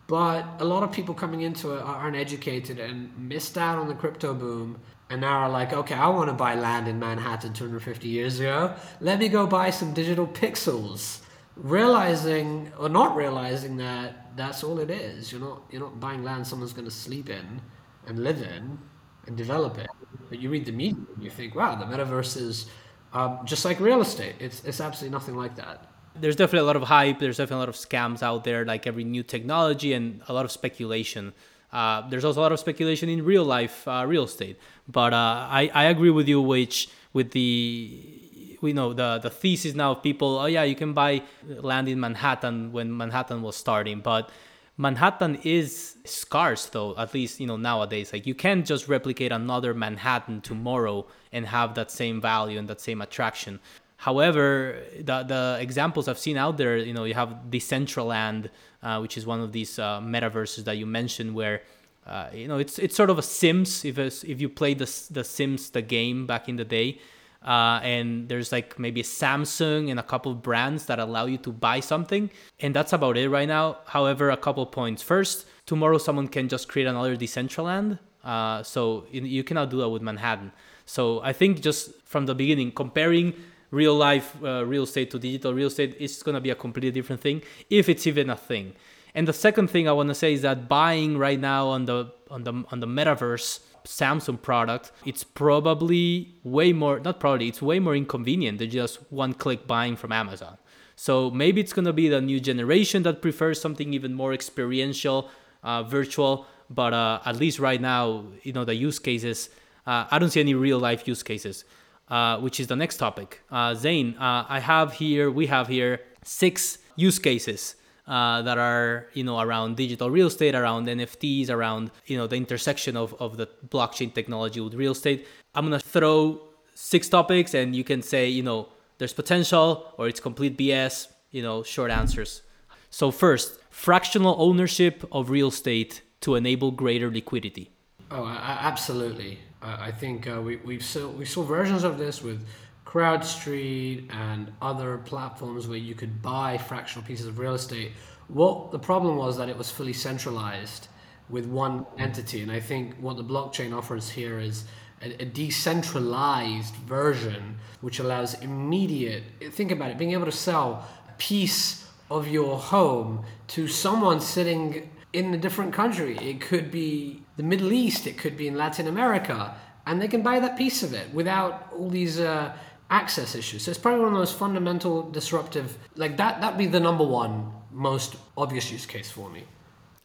but 0.07 0.45
a 0.59 0.65
lot 0.65 0.83
of 0.83 0.91
people 0.91 1.13
coming 1.15 1.41
into 1.41 1.73
it 1.75 1.81
are 1.81 2.07
uneducated 2.07 2.79
and 2.79 3.11
missed 3.17 3.57
out 3.57 3.77
on 3.79 3.87
the 3.87 3.95
crypto 3.95 4.33
boom 4.33 4.79
and 5.09 5.21
now 5.21 5.39
are 5.39 5.49
like, 5.49 5.73
okay, 5.73 5.95
I 5.95 6.07
want 6.09 6.29
to 6.29 6.33
buy 6.33 6.55
land 6.55 6.87
in 6.87 6.99
Manhattan 6.99 7.53
250 7.53 8.07
years 8.07 8.39
ago. 8.39 8.75
Let 8.99 9.19
me 9.19 9.29
go 9.29 9.47
buy 9.47 9.69
some 9.69 9.93
digital 9.93 10.27
pixels. 10.27 11.21
Realizing 11.55 12.71
or 12.79 12.89
not 12.89 13.15
realizing 13.15 13.77
that 13.77 14.35
that's 14.35 14.63
all 14.63 14.79
it 14.79 14.89
is. 14.89 15.31
You're 15.31 15.41
not 15.41 15.61
you're 15.69 15.81
not 15.81 15.99
buying 15.99 16.23
land 16.23 16.47
someone's 16.47 16.73
going 16.73 16.85
to 16.85 16.91
sleep 16.91 17.29
in 17.29 17.61
and 18.07 18.19
live 18.23 18.41
in 18.41 18.79
and 19.27 19.37
develop 19.37 19.77
it. 19.77 19.87
But 20.29 20.39
you 20.39 20.49
read 20.49 20.65
the 20.65 20.71
media 20.71 21.05
and 21.15 21.23
you 21.23 21.29
think, 21.29 21.55
wow, 21.55 21.75
the 21.75 21.85
metaverse 21.85 22.37
is 22.37 22.67
um, 23.13 23.39
just 23.45 23.65
like 23.65 23.79
real 23.79 24.01
estate. 24.01 24.35
It's 24.39 24.63
it's 24.63 24.81
absolutely 24.81 25.13
nothing 25.17 25.35
like 25.35 25.55
that 25.57 25.93
there's 26.15 26.35
definitely 26.35 26.59
a 26.59 26.65
lot 26.65 26.75
of 26.75 26.83
hype. 26.83 27.19
There's 27.19 27.37
definitely 27.37 27.55
a 27.55 27.65
lot 27.65 27.69
of 27.69 27.75
scams 27.75 28.21
out 28.21 28.43
there, 28.43 28.65
like 28.65 28.85
every 28.85 29.03
new 29.03 29.23
technology, 29.23 29.93
and 29.93 30.21
a 30.27 30.33
lot 30.33 30.45
of 30.45 30.51
speculation. 30.51 31.33
Uh, 31.71 32.07
there's 32.09 32.23
also 32.23 32.39
a 32.39 32.43
lot 32.43 32.51
of 32.51 32.59
speculation 32.59 33.09
in 33.09 33.25
real 33.25 33.43
life 33.43 33.87
uh, 33.87 34.05
real 34.07 34.25
estate. 34.25 34.57
But 34.87 35.13
uh, 35.13 35.47
I, 35.49 35.71
I 35.73 35.85
agree 35.85 36.11
with 36.11 36.27
you, 36.27 36.41
which 36.41 36.89
with 37.13 37.31
the 37.31 38.19
we 38.61 38.73
know 38.73 38.93
the 38.93 39.19
the 39.21 39.29
thesis 39.29 39.73
now 39.73 39.91
of 39.91 40.03
people. 40.03 40.37
Oh 40.39 40.45
yeah, 40.45 40.63
you 40.63 40.75
can 40.75 40.93
buy 40.93 41.23
land 41.47 41.87
in 41.87 41.99
Manhattan 41.99 42.71
when 42.71 42.95
Manhattan 42.95 43.41
was 43.41 43.55
starting, 43.55 44.01
but 44.01 44.29
Manhattan 44.77 45.39
is 45.43 45.97
scarce 46.03 46.65
though. 46.65 46.95
At 46.97 47.13
least 47.13 47.39
you 47.39 47.47
know 47.47 47.57
nowadays, 47.57 48.11
like 48.11 48.25
you 48.25 48.33
can't 48.33 48.65
just 48.65 48.87
replicate 48.87 49.31
another 49.31 49.73
Manhattan 49.73 50.41
tomorrow 50.41 51.05
and 51.31 51.45
have 51.45 51.75
that 51.75 51.91
same 51.91 52.19
value 52.19 52.57
and 52.57 52.67
that 52.67 52.81
same 52.81 53.01
attraction. 53.01 53.59
However, 53.97 54.83
the, 54.99 55.23
the 55.23 55.57
examples 55.61 56.09
I've 56.09 56.19
seen 56.19 56.35
out 56.35 56.57
there, 56.57 56.75
you 56.75 56.93
know, 56.93 57.05
you 57.05 57.13
have 57.13 57.43
Decentraland, 57.49 58.49
uh, 58.81 58.99
which 58.99 59.15
is 59.15 59.25
one 59.25 59.39
of 59.39 59.53
these 59.53 59.79
uh, 59.79 60.01
metaverses 60.01 60.65
that 60.65 60.75
you 60.75 60.85
mentioned, 60.85 61.33
where 61.33 61.61
uh, 62.05 62.27
you 62.33 62.47
know 62.49 62.57
it's 62.57 62.79
it's 62.79 62.95
sort 62.95 63.09
of 63.09 63.17
a 63.17 63.21
Sims. 63.21 63.85
If 63.85 63.97
if 63.99 64.41
you 64.41 64.49
played 64.49 64.79
the 64.79 64.91
the 65.11 65.23
Sims 65.23 65.69
the 65.69 65.81
game 65.81 66.25
back 66.25 66.49
in 66.49 66.57
the 66.57 66.65
day, 66.65 66.99
uh, 67.45 67.79
and 67.83 68.29
there's 68.29 68.51
like 68.51 68.77
maybe 68.79 69.03
Samsung 69.03 69.89
and 69.89 69.99
a 69.99 70.03
couple 70.03 70.33
brands 70.33 70.85
that 70.85 70.99
allow 70.99 71.25
you 71.25 71.37
to 71.39 71.51
buy 71.51 71.79
something, 71.79 72.29
and 72.59 72.75
that's 72.75 72.93
about 72.93 73.17
it 73.17 73.29
right 73.29 73.47
now. 73.47 73.77
However, 73.85 74.29
a 74.29 74.37
couple 74.37 74.65
points. 74.65 75.01
First, 75.01 75.45
tomorrow 75.65 75.97
someone 75.97 76.27
can 76.27 76.47
just 76.49 76.67
create 76.67 76.87
another 76.87 77.15
Decentraland, 77.15 77.99
uh, 78.23 78.63
so 78.63 79.05
you 79.11 79.43
cannot 79.43 79.69
do 79.69 79.77
that 79.77 79.89
with 79.89 80.01
Manhattan. 80.01 80.51
So 80.85 81.21
I 81.21 81.33
think 81.33 81.61
just 81.61 81.91
from 82.03 82.25
the 82.25 82.35
beginning, 82.35 82.71
comparing 82.71 83.33
real 83.71 83.95
life 83.95 84.35
uh, 84.43 84.63
real 84.65 84.83
estate 84.83 85.09
to 85.09 85.17
digital 85.17 85.53
real 85.53 85.67
estate 85.67 85.95
is 85.99 86.21
going 86.21 86.35
to 86.35 86.41
be 86.41 86.51
a 86.51 86.55
completely 86.55 86.91
different 86.91 87.19
thing 87.19 87.41
if 87.71 87.89
it's 87.89 88.05
even 88.05 88.29
a 88.29 88.35
thing 88.35 88.71
and 89.15 89.27
the 89.27 89.33
second 89.33 89.69
thing 89.69 89.87
i 89.87 89.91
want 89.91 90.09
to 90.09 90.15
say 90.15 90.33
is 90.33 90.41
that 90.41 90.67
buying 90.67 91.17
right 91.17 91.39
now 91.39 91.67
on 91.67 91.85
the 91.85 92.11
on 92.29 92.43
the 92.43 92.53
on 92.71 92.79
the 92.79 92.87
metaverse 92.87 93.59
samsung 93.85 94.41
product 94.41 94.91
it's 95.05 95.23
probably 95.23 96.33
way 96.43 96.71
more 96.71 96.99
not 96.99 97.19
probably 97.19 97.47
it's 97.47 97.61
way 97.61 97.79
more 97.79 97.95
inconvenient 97.95 98.59
than 98.59 98.69
just 98.69 98.99
one 99.11 99.33
click 99.33 99.67
buying 99.67 99.95
from 99.95 100.11
amazon 100.11 100.57
so 100.95 101.29
maybe 101.31 101.59
it's 101.59 101.73
to 101.73 101.93
be 101.93 102.07
the 102.07 102.21
new 102.21 102.39
generation 102.39 103.03
that 103.03 103.21
prefers 103.21 103.59
something 103.59 103.93
even 103.93 104.13
more 104.13 104.33
experiential 104.33 105.29
uh, 105.63 105.83
virtual 105.83 106.45
but 106.69 106.93
uh, 106.93 107.19
at 107.25 107.35
least 107.35 107.59
right 107.59 107.81
now 107.81 108.23
you 108.43 108.53
know 108.53 108.63
the 108.63 108.75
use 108.75 108.99
cases 108.99 109.49
uh, 109.85 110.05
i 110.11 110.17
don't 110.17 110.29
see 110.29 110.39
any 110.39 110.53
real 110.53 110.79
life 110.79 111.07
use 111.07 111.23
cases 111.23 111.65
uh, 112.09 112.37
which 112.39 112.59
is 112.59 112.67
the 112.67 112.75
next 112.75 112.97
topic. 112.97 113.41
Uh, 113.49 113.73
Zain, 113.73 114.15
uh, 114.19 114.45
I 114.47 114.59
have 114.59 114.93
here, 114.93 115.31
we 115.31 115.47
have 115.47 115.67
here 115.67 116.01
six 116.23 116.77
use 116.95 117.17
cases 117.17 117.75
uh, 118.07 118.41
that 118.41 118.57
are, 118.57 119.07
you 119.13 119.23
know, 119.23 119.39
around 119.39 119.77
digital 119.77 120.09
real 120.09 120.27
estate, 120.27 120.55
around 120.55 120.87
NFTs, 120.87 121.49
around, 121.49 121.91
you 122.05 122.17
know, 122.17 122.27
the 122.27 122.35
intersection 122.35 122.97
of, 122.97 123.13
of 123.19 123.37
the 123.37 123.47
blockchain 123.69 124.13
technology 124.13 124.59
with 124.59 124.73
real 124.73 124.91
estate. 124.91 125.27
I'm 125.55 125.69
to 125.71 125.79
throw 125.79 126.41
six 126.75 127.07
topics 127.09 127.53
and 127.53 127.75
you 127.75 127.83
can 127.83 128.01
say, 128.01 128.27
you 128.27 128.43
know, 128.43 128.69
there's 128.97 129.13
potential 129.13 129.93
or 129.97 130.07
it's 130.07 130.19
complete 130.19 130.57
BS, 130.57 131.07
you 131.31 131.41
know, 131.41 131.63
short 131.63 131.91
answers. 131.91 132.41
So 132.89 133.11
first, 133.11 133.57
fractional 133.69 134.35
ownership 134.37 135.07
of 135.11 135.29
real 135.29 135.47
estate 135.47 136.01
to 136.21 136.35
enable 136.35 136.71
greater 136.71 137.11
liquidity. 137.11 137.71
Oh, 138.11 138.27
absolutely. 138.27 139.39
I 139.63 139.91
think 139.91 140.27
uh, 140.27 140.41
we 140.41 140.57
we 140.57 140.79
saw 140.79 141.07
we 141.07 141.25
saw 141.25 141.41
versions 141.41 141.83
of 141.83 141.97
this 141.97 142.21
with 142.21 142.45
CrowdStreet 142.93 144.13
and 144.13 144.51
other 144.61 144.99
platforms 144.99 145.67
where 145.67 145.77
you 145.77 145.95
could 145.95 146.21
buy 146.21 146.57
fractional 146.59 147.05
pieces 147.07 147.25
of 147.25 147.39
real 147.39 147.55
estate. 147.55 147.91
What 148.27 148.71
the 148.71 148.79
problem 148.79 149.17
was 149.17 149.37
that 149.37 149.49
it 149.49 149.57
was 149.57 149.71
fully 149.71 149.93
centralized, 149.93 150.87
with 151.29 151.45
one 151.45 151.85
entity. 151.97 152.41
And 152.41 152.51
I 152.51 152.59
think 152.59 152.95
what 152.99 153.17
the 153.17 153.23
blockchain 153.23 153.75
offers 153.75 154.09
here 154.09 154.39
is 154.39 154.65
a, 155.01 155.25
decentralized 155.25 156.75
version 156.75 157.57
which 157.81 157.99
allows 157.99 158.35
immediate, 158.35 159.23
think 159.51 159.71
about 159.71 159.91
it, 159.91 159.97
being 159.97 160.11
able 160.11 160.25
to 160.25 160.31
sell 160.31 160.87
a 161.09 161.11
piece 161.13 161.89
of 162.09 162.27
your 162.27 162.57
home 162.57 163.25
to 163.47 163.67
someone 163.67 164.21
sitting 164.21 164.89
in 165.11 165.33
a 165.33 165.37
different 165.37 165.73
country. 165.73 166.17
It 166.17 166.39
could 166.39 166.71
be 166.71 167.23
the 167.35 167.43
Middle 167.43 167.73
East, 167.73 168.07
it 168.07 168.17
could 168.17 168.37
be 168.37 168.47
in 168.47 168.55
Latin 168.55 168.87
America, 168.87 169.55
and 169.85 170.01
they 170.01 170.07
can 170.07 170.21
buy 170.21 170.39
that 170.39 170.57
piece 170.57 170.83
of 170.83 170.93
it 170.93 171.13
without 171.13 171.73
all 171.75 171.89
these 171.89 172.19
uh, 172.19 172.55
access 172.93 173.33
issues. 173.35 173.63
So 173.63 173.71
it's 173.71 173.79
probably 173.79 174.01
one 174.01 174.13
of 174.13 174.19
those 174.19 174.31
fundamental 174.31 175.09
disruptive, 175.09 175.77
like 175.95 176.15
that, 176.17 176.39
that'd 176.41 176.59
be 176.59 176.67
the 176.67 176.79
number 176.79 177.03
one 177.03 177.51
most 177.71 178.15
obvious 178.37 178.71
use 178.71 178.85
case 178.85 179.09
for 179.09 179.29
me. 179.29 179.43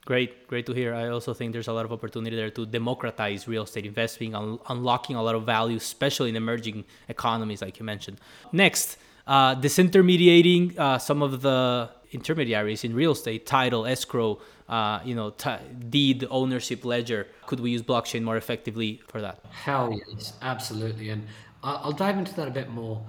Great, 0.06 0.48
great 0.48 0.64
to 0.64 0.72
hear. 0.72 0.94
I 0.94 1.08
also 1.08 1.34
think 1.34 1.52
there's 1.52 1.68
a 1.68 1.72
lot 1.78 1.84
of 1.84 1.92
opportunity 1.92 2.34
there 2.34 2.50
to 2.50 2.64
democratize 2.64 3.46
real 3.46 3.64
estate 3.64 3.84
investing, 3.84 4.34
un- 4.34 4.58
unlocking 4.70 5.16
a 5.16 5.22
lot 5.22 5.34
of 5.34 5.44
value, 5.44 5.76
especially 5.76 6.30
in 6.30 6.36
emerging 6.36 6.86
economies, 7.08 7.60
like 7.60 7.78
you 7.78 7.84
mentioned. 7.84 8.18
Next, 8.52 8.96
uh, 9.26 9.54
disintermediating 9.54 10.78
uh, 10.78 10.96
some 10.96 11.20
of 11.20 11.42
the 11.42 11.90
intermediaries 12.12 12.84
in 12.84 12.94
real 12.94 13.12
estate, 13.12 13.44
title, 13.44 13.84
escrow, 13.84 14.40
uh, 14.66 15.00
you 15.04 15.14
know, 15.14 15.28
t- 15.30 15.50
deed, 15.90 16.26
ownership, 16.30 16.86
ledger. 16.86 17.26
Could 17.46 17.60
we 17.60 17.70
use 17.70 17.82
blockchain 17.82 18.22
more 18.22 18.38
effectively 18.38 19.02
for 19.08 19.20
that? 19.20 19.44
Hell 19.50 19.98
yes, 20.08 20.32
absolutely. 20.40 21.10
And 21.10 21.26
I'll 21.76 21.92
dive 21.92 22.18
into 22.18 22.34
that 22.34 22.48
a 22.48 22.52
bit 22.52 22.70
more. 22.70 23.04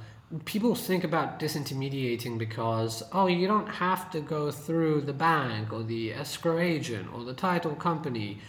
People 0.46 0.76
think 0.76 1.04
about 1.04 1.40
disintermediating 1.40 2.38
because 2.38 3.02
oh 3.14 3.28
you 3.28 3.48
don't 3.48 3.68
have 3.68 4.12
to 4.12 4.20
go 4.20 4.52
through 4.52 5.02
the 5.02 5.14
bank 5.14 5.74
or 5.74 5.84
the 5.84 6.14
escrow 6.14 6.60
agent 6.60 7.08
or 7.14 7.24
the 7.24 7.34
title 7.34 7.76
company. 7.76 8.40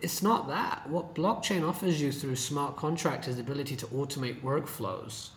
It's 0.00 0.22
not 0.22 0.48
that. 0.48 0.88
What 0.88 1.14
blockchain 1.14 1.66
offers 1.66 2.00
you 2.00 2.12
through 2.12 2.36
smart 2.36 2.76
contract 2.76 3.28
is 3.28 3.36
the 3.36 3.42
ability 3.42 3.76
to 3.76 3.86
automate 3.86 4.42
workflows. 4.42 5.30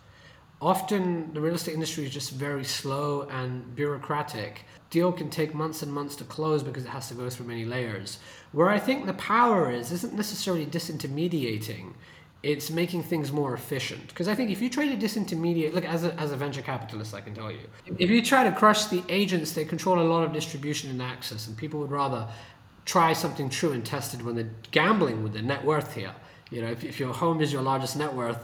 Often 0.62 1.34
the 1.34 1.42
real 1.42 1.56
estate 1.56 1.76
industry 1.76 2.06
is 2.06 2.12
just 2.14 2.32
very 2.32 2.64
slow 2.64 3.28
and 3.30 3.76
bureaucratic. 3.76 4.66
Deal 4.90 5.12
can 5.12 5.30
take 5.30 5.54
months 5.54 5.84
and 5.84 5.94
months 5.94 6.16
to 6.16 6.24
close 6.24 6.64
because 6.64 6.86
it 6.86 6.90
has 6.90 7.10
to 7.10 7.14
go 7.14 7.30
through 7.30 7.48
many 7.48 7.66
layers. 7.66 8.20
Where 8.54 8.70
i 8.70 8.80
think 8.80 9.06
the 9.06 9.14
power 9.14 9.70
is 9.70 9.92
isn't 9.92 10.14
necessarily 10.14 10.66
disintermediating 10.66 11.94
it's 12.46 12.70
making 12.70 13.02
things 13.02 13.32
more 13.32 13.56
efficient. 13.56 14.08
Because 14.10 14.28
I 14.28 14.36
think 14.36 14.52
if 14.52 14.62
you 14.62 14.70
try 14.70 14.88
to 14.88 14.96
disintermediate, 14.96 15.74
look, 15.74 15.84
as 15.84 16.04
a, 16.04 16.14
as 16.20 16.32
a 16.32 16.38
venture 16.38 16.62
capitalist, 16.62 17.16
I 17.16 17.22
can 17.22 17.34
tell 17.34 17.52
you, 17.52 17.62
if 17.98 18.12
you 18.12 18.22
try 18.22 18.44
to 18.44 18.52
crush 18.52 18.86
the 18.86 19.04
agents, 19.10 19.54
they 19.54 19.66
control 19.66 20.00
a 20.00 20.04
lot 20.04 20.24
of 20.24 20.32
distribution 20.32 20.92
and 20.92 21.02
access, 21.02 21.48
and 21.48 21.58
people 21.58 21.80
would 21.80 21.90
rather 21.90 22.28
try 22.86 23.14
something 23.14 23.50
true 23.50 23.72
and 23.72 23.84
tested 23.84 24.22
when 24.22 24.36
they're 24.36 24.52
gambling 24.70 25.24
with 25.24 25.34
their 25.34 25.42
net 25.42 25.66
worth 25.66 25.96
here. 25.96 26.14
You 26.52 26.62
know, 26.62 26.68
if, 26.68 26.84
if 26.84 27.00
your 27.00 27.14
home 27.14 27.42
is 27.42 27.52
your 27.52 27.64
largest 27.64 27.98
net 27.98 28.14
worth, 28.14 28.38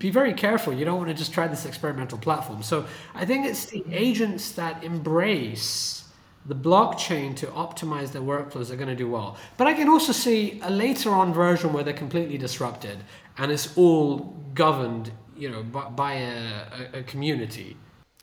be 0.00 0.10
very 0.10 0.34
careful. 0.34 0.72
You 0.72 0.84
don't 0.84 0.98
want 0.98 1.10
to 1.10 1.14
just 1.14 1.32
try 1.32 1.46
this 1.46 1.64
experimental 1.64 2.18
platform. 2.18 2.64
So 2.64 2.86
I 3.14 3.24
think 3.24 3.46
it's 3.46 3.66
the 3.66 3.84
agents 3.92 4.50
that 4.52 4.82
embrace 4.82 6.03
the 6.46 6.54
blockchain 6.54 7.34
to 7.36 7.46
optimize 7.46 8.12
their 8.12 8.22
workflows 8.22 8.70
are 8.70 8.76
going 8.76 8.88
to 8.88 8.94
do 8.94 9.08
well. 9.08 9.36
But 9.56 9.66
I 9.66 9.72
can 9.72 9.88
also 9.88 10.12
see 10.12 10.60
a 10.62 10.70
later 10.70 11.10
on 11.10 11.32
version 11.32 11.72
where 11.72 11.82
they're 11.82 11.94
completely 11.94 12.36
disrupted 12.36 12.98
and 13.38 13.50
it's 13.50 13.76
all 13.76 14.36
governed, 14.54 15.10
you 15.36 15.50
know, 15.50 15.62
by, 15.62 15.88
by 15.88 16.12
a, 16.14 16.98
a, 17.00 17.02
community. 17.02 17.76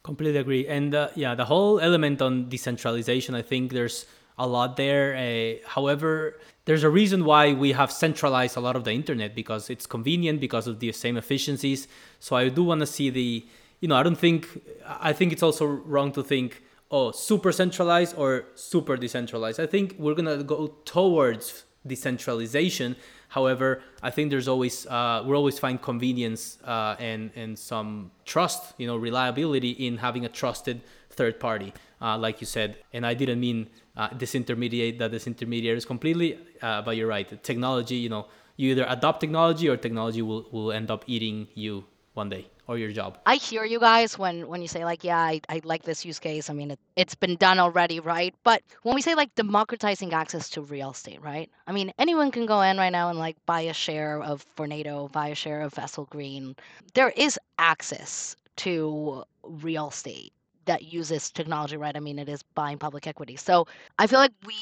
Completely 0.03 0.39
agree. 0.39 0.67
And 0.67 0.93
uh, 0.93 1.09
yeah, 1.15 1.35
the 1.35 1.45
whole 1.45 1.79
element 1.79 2.21
on 2.21 2.47
decentralization, 2.47 3.35
I 3.35 3.41
think 3.41 3.71
there's 3.71 4.05
a 4.37 4.47
lot 4.47 4.77
there. 4.77 5.15
Uh, 5.15 5.67
however, 5.67 6.39
there's 6.65 6.83
a 6.83 6.89
reason 6.89 7.25
why 7.25 7.53
we 7.53 7.71
have 7.73 7.91
centralized 7.91 8.55
a 8.55 8.59
lot 8.59 8.75
of 8.75 8.83
the 8.83 8.91
internet 8.91 9.35
because 9.35 9.69
it's 9.69 9.85
convenient 9.85 10.39
because 10.39 10.67
of 10.67 10.79
the 10.79 10.91
same 10.91 11.17
efficiencies. 11.17 11.87
So 12.19 12.35
I 12.35 12.49
do 12.49 12.63
want 12.63 12.81
to 12.81 12.87
see 12.87 13.09
the, 13.09 13.45
you 13.79 13.87
know, 13.87 13.95
I 13.95 14.03
don't 14.03 14.17
think, 14.17 14.47
I 14.87 15.11
think 15.11 15.33
it's 15.33 15.43
also 15.43 15.65
wrong 15.65 16.11
to 16.13 16.23
think, 16.23 16.63
oh, 16.91 17.11
super 17.11 17.51
centralized 17.51 18.15
or 18.17 18.45
super 18.55 18.97
decentralized. 18.97 19.59
I 19.59 19.65
think 19.65 19.95
we're 19.97 20.15
to 20.15 20.43
go 20.43 20.67
towards 20.85 21.63
decentralization 21.87 22.95
However, 23.31 23.81
I 24.03 24.11
think 24.11 24.29
there's 24.29 24.49
always 24.49 24.85
uh, 24.87 25.23
we 25.25 25.33
always 25.33 25.57
find 25.57 25.81
convenience 25.81 26.57
uh, 26.65 26.97
and 26.99 27.31
and 27.33 27.57
some 27.57 28.11
trust, 28.25 28.73
you 28.77 28.87
know, 28.87 28.97
reliability 28.97 29.71
in 29.71 29.97
having 29.97 30.25
a 30.25 30.29
trusted 30.29 30.81
third 31.11 31.39
party, 31.39 31.71
uh, 32.01 32.17
like 32.17 32.41
you 32.41 32.47
said. 32.47 32.75
And 32.91 33.05
I 33.05 33.13
didn't 33.13 33.39
mean 33.39 33.69
uh, 33.95 34.09
disintermediate 34.09 34.99
that 34.99 35.13
disintermediaries 35.13 35.87
completely, 35.87 36.39
uh, 36.61 36.81
but 36.81 36.97
you're 36.97 37.07
right. 37.07 37.41
Technology, 37.41 37.95
you 37.95 38.09
know, 38.09 38.27
you 38.57 38.71
either 38.71 38.85
adopt 38.89 39.21
technology 39.21 39.69
or 39.69 39.77
technology 39.77 40.21
will 40.21 40.49
will 40.51 40.73
end 40.73 40.91
up 40.91 41.05
eating 41.07 41.47
you 41.53 41.85
one 42.13 42.27
day 42.27 42.49
or 42.67 42.77
your 42.77 42.91
job. 42.91 43.17
I 43.25 43.35
hear 43.35 43.65
you 43.65 43.79
guys 43.79 44.17
when 44.17 44.47
when 44.47 44.61
you 44.61 44.67
say 44.67 44.85
like, 44.85 45.03
yeah, 45.03 45.17
I, 45.19 45.41
I 45.49 45.61
like 45.63 45.83
this 45.83 46.05
use 46.05 46.19
case. 46.19 46.49
I 46.49 46.53
mean, 46.53 46.71
it, 46.71 46.79
it's 46.95 47.15
been 47.15 47.35
done 47.35 47.59
already, 47.59 47.99
right? 47.99 48.33
But 48.43 48.61
when 48.83 48.95
we 48.95 49.01
say 49.01 49.15
like 49.15 49.33
democratizing 49.35 50.13
access 50.13 50.49
to 50.51 50.61
real 50.61 50.91
estate, 50.91 51.21
right? 51.21 51.49
I 51.67 51.71
mean, 51.71 51.91
anyone 51.97 52.31
can 52.31 52.45
go 52.45 52.61
in 52.61 52.77
right 52.77 52.91
now 52.91 53.09
and 53.09 53.19
like 53.19 53.37
buy 53.45 53.61
a 53.61 53.73
share 53.73 54.21
of 54.21 54.45
Vornado, 54.55 55.11
buy 55.11 55.27
a 55.29 55.35
share 55.35 55.61
of 55.61 55.73
SL 55.73 56.03
Green. 56.03 56.55
There 56.93 57.09
is 57.09 57.39
access 57.57 58.35
to 58.57 59.23
real 59.43 59.89
estate 59.89 60.33
that 60.65 60.93
uses 60.93 61.31
technology 61.31 61.75
right 61.75 61.97
i 61.97 61.99
mean 61.99 62.19
it 62.19 62.29
is 62.29 62.43
buying 62.53 62.77
public 62.77 63.07
equity 63.07 63.35
so 63.35 63.65
i 63.97 64.05
feel 64.05 64.19
like 64.19 64.31
we 64.45 64.55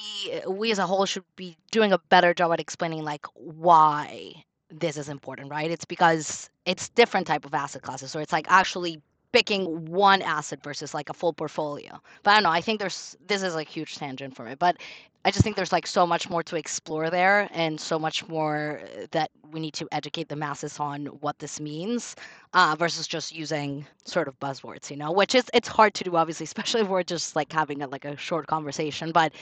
we 0.47 0.71
as 0.71 0.79
a 0.79 0.87
whole 0.87 1.05
should 1.05 1.25
be 1.35 1.57
doing 1.71 1.91
a 1.91 1.97
better 2.07 2.33
job 2.33 2.53
at 2.53 2.59
explaining 2.61 3.03
like 3.03 3.25
why 3.35 4.33
this 4.71 4.97
is 4.97 5.09
important, 5.09 5.49
right? 5.49 5.69
It's 5.71 5.85
because 5.85 6.49
it's 6.69 6.87
different 6.89 7.25
type 7.25 7.45
of 7.45 7.53
asset 7.55 7.81
classes. 7.81 8.11
So 8.11 8.19
it's 8.19 8.31
like 8.31 8.45
actually 8.47 9.01
picking 9.31 9.85
one 9.85 10.21
asset 10.21 10.63
versus 10.63 10.93
like 10.93 11.09
a 11.09 11.13
full 11.13 11.33
portfolio. 11.33 12.01
But 12.23 12.31
I 12.31 12.33
don't 12.35 12.43
know. 12.43 12.49
I 12.49 12.61
think 12.61 12.79
there's 12.79 13.15
this 13.27 13.43
is 13.43 13.55
like 13.55 13.67
huge 13.67 13.95
tangent 13.97 14.35
for 14.35 14.43
me, 14.43 14.55
but 14.55 14.77
I 15.25 15.31
just 15.31 15.43
think 15.43 15.57
there's 15.57 15.73
like 15.73 15.85
so 15.85 16.07
much 16.07 16.29
more 16.29 16.43
to 16.43 16.55
explore 16.55 17.09
there 17.09 17.49
and 17.51 17.79
so 17.79 17.99
much 17.99 18.25
more 18.29 18.81
that 19.11 19.31
we 19.51 19.59
need 19.59 19.73
to 19.73 19.87
educate 19.91 20.29
the 20.29 20.35
masses 20.35 20.79
on 20.79 21.07
what 21.07 21.37
this 21.39 21.59
means 21.59 22.15
uh, 22.53 22.75
versus 22.79 23.05
just 23.05 23.35
using 23.35 23.85
sort 24.05 24.29
of 24.29 24.39
buzzwords, 24.39 24.89
you 24.89 24.95
know, 24.95 25.11
which 25.11 25.35
is 25.35 25.43
it's 25.53 25.67
hard 25.67 25.93
to 25.95 26.05
do 26.05 26.15
obviously, 26.15 26.43
especially 26.45 26.81
if 26.81 26.87
we're 26.87 27.03
just 27.03 27.35
like 27.35 27.51
having 27.51 27.81
a, 27.81 27.87
like 27.87 28.05
a 28.05 28.15
short 28.15 28.47
conversation. 28.47 29.11
But 29.11 29.33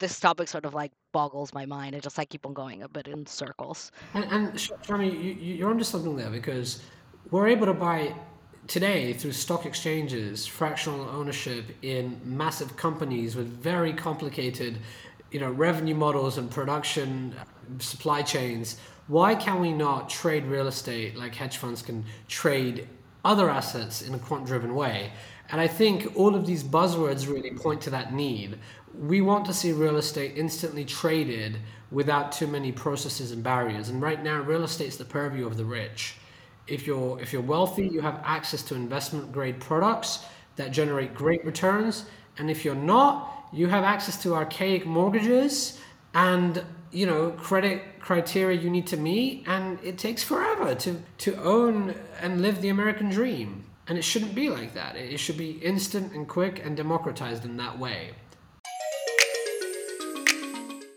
this 0.00 0.20
topic 0.20 0.48
sort 0.48 0.66
of 0.66 0.74
like 0.74 0.92
boggles 1.12 1.54
my 1.54 1.64
mind. 1.64 1.96
I 1.96 2.00
just 2.00 2.18
like 2.18 2.28
keep 2.28 2.44
on 2.44 2.52
going 2.52 2.82
a 2.82 2.88
bit 2.88 3.08
in 3.08 3.24
circles. 3.24 3.90
And, 4.12 4.24
and 4.24 4.70
you, 4.88 5.10
you're 5.10 5.70
onto 5.70 5.84
something 5.84 6.14
there 6.14 6.30
because 6.30 6.82
we're 7.30 7.48
able 7.48 7.66
to 7.66 7.74
buy 7.74 8.14
today 8.66 9.12
through 9.12 9.32
stock 9.32 9.66
exchanges 9.66 10.46
fractional 10.46 11.08
ownership 11.08 11.64
in 11.82 12.20
massive 12.24 12.76
companies 12.76 13.34
with 13.34 13.46
very 13.48 13.92
complicated 13.92 14.78
you 15.30 15.40
know 15.40 15.50
revenue 15.50 15.94
models 15.94 16.38
and 16.38 16.50
production 16.50 17.34
uh, 17.40 17.44
supply 17.78 18.22
chains 18.22 18.76
why 19.08 19.34
can 19.34 19.60
we 19.60 19.72
not 19.72 20.08
trade 20.08 20.46
real 20.46 20.68
estate 20.68 21.16
like 21.16 21.34
hedge 21.34 21.56
funds 21.56 21.82
can 21.82 22.04
trade 22.28 22.88
other 23.24 23.50
assets 23.50 24.02
in 24.02 24.14
a 24.14 24.18
quant 24.18 24.46
driven 24.46 24.74
way? 24.74 25.12
And 25.50 25.60
i 25.60 25.66
think 25.66 26.16
all 26.16 26.34
of 26.34 26.46
these 26.46 26.62
buzzwords 26.62 27.28
really 27.28 27.50
point 27.50 27.80
to 27.82 27.90
that 27.90 28.14
need. 28.14 28.58
We 28.98 29.20
want 29.20 29.44
to 29.46 29.52
see 29.52 29.72
real 29.72 29.96
estate 29.96 30.32
instantly 30.36 30.84
traded 30.84 31.58
without 31.90 32.32
too 32.32 32.46
many 32.46 32.72
processes 32.72 33.32
and 33.32 33.42
barriers. 33.42 33.88
And 33.88 34.00
right 34.00 34.22
now 34.22 34.40
real 34.40 34.64
estate 34.64 34.88
is 34.88 34.96
the 34.96 35.04
purview 35.04 35.46
of 35.46 35.56
the 35.56 35.64
rich 35.64 36.16
if 36.66 36.86
you're 36.86 37.20
if 37.20 37.32
you're 37.32 37.42
wealthy 37.42 37.86
you 37.86 38.00
have 38.00 38.20
access 38.24 38.62
to 38.62 38.74
investment 38.74 39.32
grade 39.32 39.60
products 39.60 40.24
that 40.56 40.70
generate 40.70 41.14
great 41.14 41.44
returns. 41.44 42.04
And 42.38 42.50
if 42.50 42.64
you're 42.64 42.74
not 42.74 43.48
you 43.52 43.68
have 43.68 43.84
access 43.84 44.20
to 44.22 44.34
archaic 44.34 44.86
mortgages 44.86 45.78
and 46.14 46.64
you 46.90 47.06
know 47.06 47.30
credit 47.32 47.82
criteria 48.00 48.60
you 48.60 48.70
need 48.70 48.86
to 48.88 48.96
meet. 48.96 49.44
And 49.46 49.78
it 49.82 49.98
takes 49.98 50.22
forever 50.22 50.74
to 50.76 51.02
to 51.18 51.42
own 51.42 51.94
and 52.20 52.40
live 52.42 52.60
the 52.60 52.68
american 52.68 53.10
dream. 53.10 53.64
And 53.88 53.98
it 53.98 54.02
shouldn't 54.02 54.34
be 54.34 54.48
like 54.48 54.74
that. 54.74 54.96
It 54.96 55.18
should 55.18 55.36
be 55.36 55.52
instant 55.52 56.12
and 56.12 56.28
quick 56.28 56.64
and 56.64 56.76
democratized 56.76 57.44
in 57.44 57.56
that 57.56 57.78
way 57.78 58.12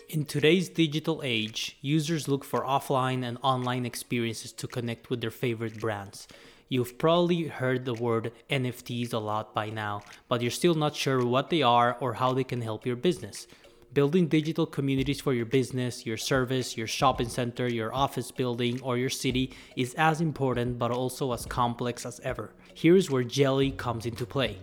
in 0.09 0.25
today's 0.25 0.69
digital 0.69 1.21
age 1.23 1.77
users 1.81 2.27
look 2.27 2.43
for 2.43 2.61
offline 2.61 3.23
and 3.23 3.37
online 3.41 3.85
experiences 3.85 4.51
to 4.53 4.67
connect 4.67 5.09
with 5.09 5.21
their 5.21 5.31
favorite 5.31 5.79
brands 5.79 6.27
You've 6.67 6.97
probably 6.97 7.43
heard 7.43 7.85
the 7.85 7.93
word 7.93 8.31
NFTs 8.49 9.13
a 9.13 9.19
lot 9.19 9.53
by 9.53 9.69
now, 9.69 10.01
but 10.27 10.41
you're 10.41 10.49
still 10.49 10.73
not 10.73 10.95
sure 10.95 11.23
what 11.23 11.51
they 11.51 11.61
are 11.61 11.95
or 11.99 12.13
how 12.13 12.33
they 12.33 12.43
can 12.43 12.59
help 12.59 12.87
your 12.87 12.95
business. 12.95 13.45
Building 13.93 14.27
digital 14.27 14.65
communities 14.65 15.21
for 15.21 15.33
your 15.33 15.45
business, 15.45 16.07
your 16.07 16.17
service, 16.17 16.75
your 16.75 16.87
shopping 16.87 17.29
center, 17.29 17.67
your 17.67 17.93
office 17.93 18.31
building, 18.31 18.81
or 18.81 18.97
your 18.97 19.11
city 19.11 19.51
is 19.75 19.93
as 19.93 20.21
important 20.21 20.79
but 20.79 20.89
also 20.89 21.31
as 21.33 21.45
complex 21.45 22.03
as 22.03 22.19
ever. 22.21 22.51
Here's 22.73 23.11
where 23.11 23.23
Jelly 23.23 23.69
comes 23.69 24.07
into 24.07 24.25
play. 24.25 24.57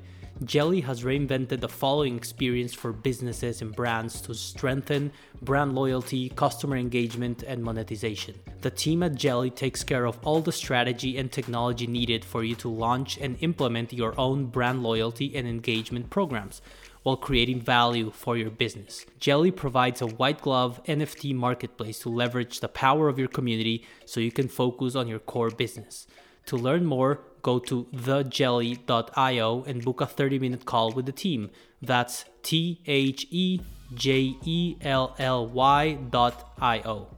Jelly 0.44 0.80
has 0.80 1.04
reinvented 1.04 1.60
the 1.60 1.68
following 1.68 2.16
experience 2.16 2.74
for 2.74 2.92
businesses 2.92 3.62
and 3.62 3.74
brands 3.74 4.20
to 4.22 4.34
strengthen 4.34 5.12
brand 5.40 5.74
loyalty, 5.74 6.30
customer 6.30 6.76
engagement, 6.76 7.42
and 7.44 7.62
monetization. 7.62 8.34
The 8.62 8.70
team 8.70 9.02
at 9.02 9.14
Jelly 9.14 9.50
takes 9.50 9.84
care 9.84 10.04
of 10.04 10.18
all 10.24 10.40
the 10.40 10.50
strategy 10.50 11.16
and 11.16 11.30
technology 11.30 11.86
needed 11.86 12.24
for 12.24 12.42
you 12.42 12.54
to 12.56 12.68
launch 12.68 13.18
and 13.18 13.36
implement 13.40 13.92
your 13.92 14.18
own 14.18 14.46
brand 14.46 14.82
loyalty 14.82 15.36
and 15.36 15.46
engagement 15.46 16.10
programs 16.10 16.60
while 17.02 17.16
creating 17.16 17.60
value 17.60 18.10
for 18.10 18.36
your 18.36 18.50
business. 18.50 19.04
Jelly 19.18 19.50
provides 19.50 20.02
a 20.02 20.06
white 20.06 20.40
glove 20.40 20.80
NFT 20.84 21.34
marketplace 21.34 21.98
to 22.00 22.08
leverage 22.08 22.60
the 22.60 22.68
power 22.68 23.08
of 23.08 23.18
your 23.18 23.28
community 23.28 23.84
so 24.06 24.20
you 24.20 24.32
can 24.32 24.48
focus 24.48 24.94
on 24.94 25.08
your 25.08 25.18
core 25.18 25.50
business. 25.50 26.06
To 26.46 26.56
learn 26.56 26.84
more, 26.84 27.20
go 27.42 27.58
to 27.58 27.86
thejelly.io 27.94 29.64
and 29.64 29.84
book 29.84 30.00
a 30.00 30.06
30 30.06 30.38
minute 30.38 30.64
call 30.64 30.92
with 30.92 31.06
the 31.06 31.12
team. 31.12 31.50
That's 31.80 32.24
T 32.42 32.80
H 32.86 33.26
E 33.30 33.60
J 33.94 34.36
E 34.44 34.76
L 34.80 35.14
L 35.18 35.46
Y 35.46 35.94
dot 36.10 36.52
I 36.60 36.80
O. 36.80 37.08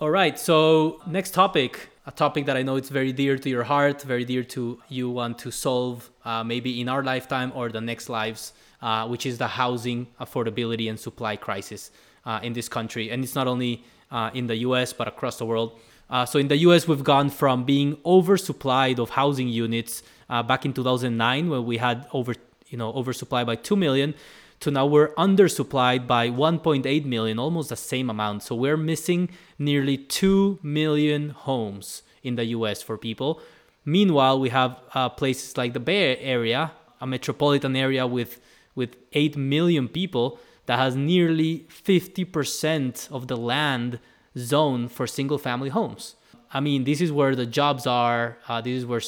All 0.00 0.10
right, 0.10 0.38
so 0.38 1.00
next 1.08 1.34
topic, 1.34 1.88
a 2.06 2.12
topic 2.12 2.46
that 2.46 2.56
I 2.56 2.62
know 2.62 2.76
it's 2.76 2.88
very 2.88 3.12
dear 3.12 3.36
to 3.36 3.50
your 3.50 3.64
heart, 3.64 4.02
very 4.02 4.24
dear 4.24 4.44
to 4.44 4.78
you 4.88 5.10
want 5.10 5.38
to 5.40 5.50
solve 5.50 6.08
uh, 6.24 6.44
maybe 6.44 6.80
in 6.80 6.88
our 6.88 7.02
lifetime 7.02 7.50
or 7.52 7.68
the 7.68 7.80
next 7.80 8.08
lives, 8.08 8.52
uh, 8.80 9.08
which 9.08 9.26
is 9.26 9.38
the 9.38 9.48
housing 9.48 10.06
affordability 10.20 10.88
and 10.88 11.00
supply 11.00 11.34
crisis 11.34 11.90
uh, 12.24 12.38
in 12.44 12.52
this 12.52 12.68
country. 12.68 13.10
And 13.10 13.24
it's 13.24 13.34
not 13.34 13.48
only 13.48 13.82
uh, 14.12 14.30
in 14.34 14.46
the 14.46 14.56
US, 14.58 14.92
but 14.92 15.08
across 15.08 15.38
the 15.38 15.46
world. 15.46 15.80
Uh, 16.10 16.24
so 16.24 16.38
in 16.38 16.48
the 16.48 16.56
US, 16.58 16.88
we've 16.88 17.04
gone 17.04 17.28
from 17.30 17.64
being 17.64 17.96
oversupplied 17.96 18.98
of 18.98 19.10
housing 19.10 19.48
units 19.48 20.02
uh, 20.30 20.42
back 20.42 20.64
in 20.64 20.72
2009, 20.72 21.50
when 21.50 21.64
we 21.64 21.76
had 21.76 22.06
over, 22.12 22.34
you 22.68 22.78
know, 22.78 22.92
oversupply 22.92 23.44
by 23.44 23.56
2 23.56 23.76
million, 23.76 24.14
to 24.60 24.70
now 24.70 24.86
we're 24.86 25.14
undersupplied 25.14 26.06
by 26.06 26.28
1.8 26.28 27.04
million, 27.04 27.38
almost 27.38 27.68
the 27.68 27.76
same 27.76 28.10
amount. 28.10 28.42
So 28.42 28.54
we're 28.54 28.76
missing 28.76 29.30
nearly 29.58 29.96
2 29.96 30.58
million 30.62 31.30
homes 31.30 32.02
in 32.22 32.36
the 32.36 32.44
US 32.46 32.82
for 32.82 32.98
people. 32.98 33.40
Meanwhile, 33.84 34.40
we 34.40 34.48
have 34.48 34.80
uh, 34.94 35.08
places 35.08 35.56
like 35.56 35.72
the 35.72 35.80
Bay 35.80 36.16
Area, 36.18 36.72
a 37.00 37.06
metropolitan 37.06 37.76
area 37.76 38.06
with, 38.06 38.40
with 38.74 38.96
8 39.12 39.36
million 39.36 39.88
people 39.88 40.38
that 40.66 40.78
has 40.78 40.96
nearly 40.96 41.66
50% 41.70 43.10
of 43.10 43.28
the 43.28 43.36
land 43.36 43.98
zone 44.38 44.88
for 44.88 45.06
single 45.06 45.38
family 45.38 45.68
homes. 45.68 46.16
I 46.52 46.60
mean, 46.60 46.84
this 46.84 47.00
is 47.00 47.12
where 47.12 47.34
the 47.34 47.46
jobs 47.46 47.86
are. 47.86 48.38
Uh, 48.48 48.60
this 48.60 48.72
is 48.72 48.86
where 48.86 49.02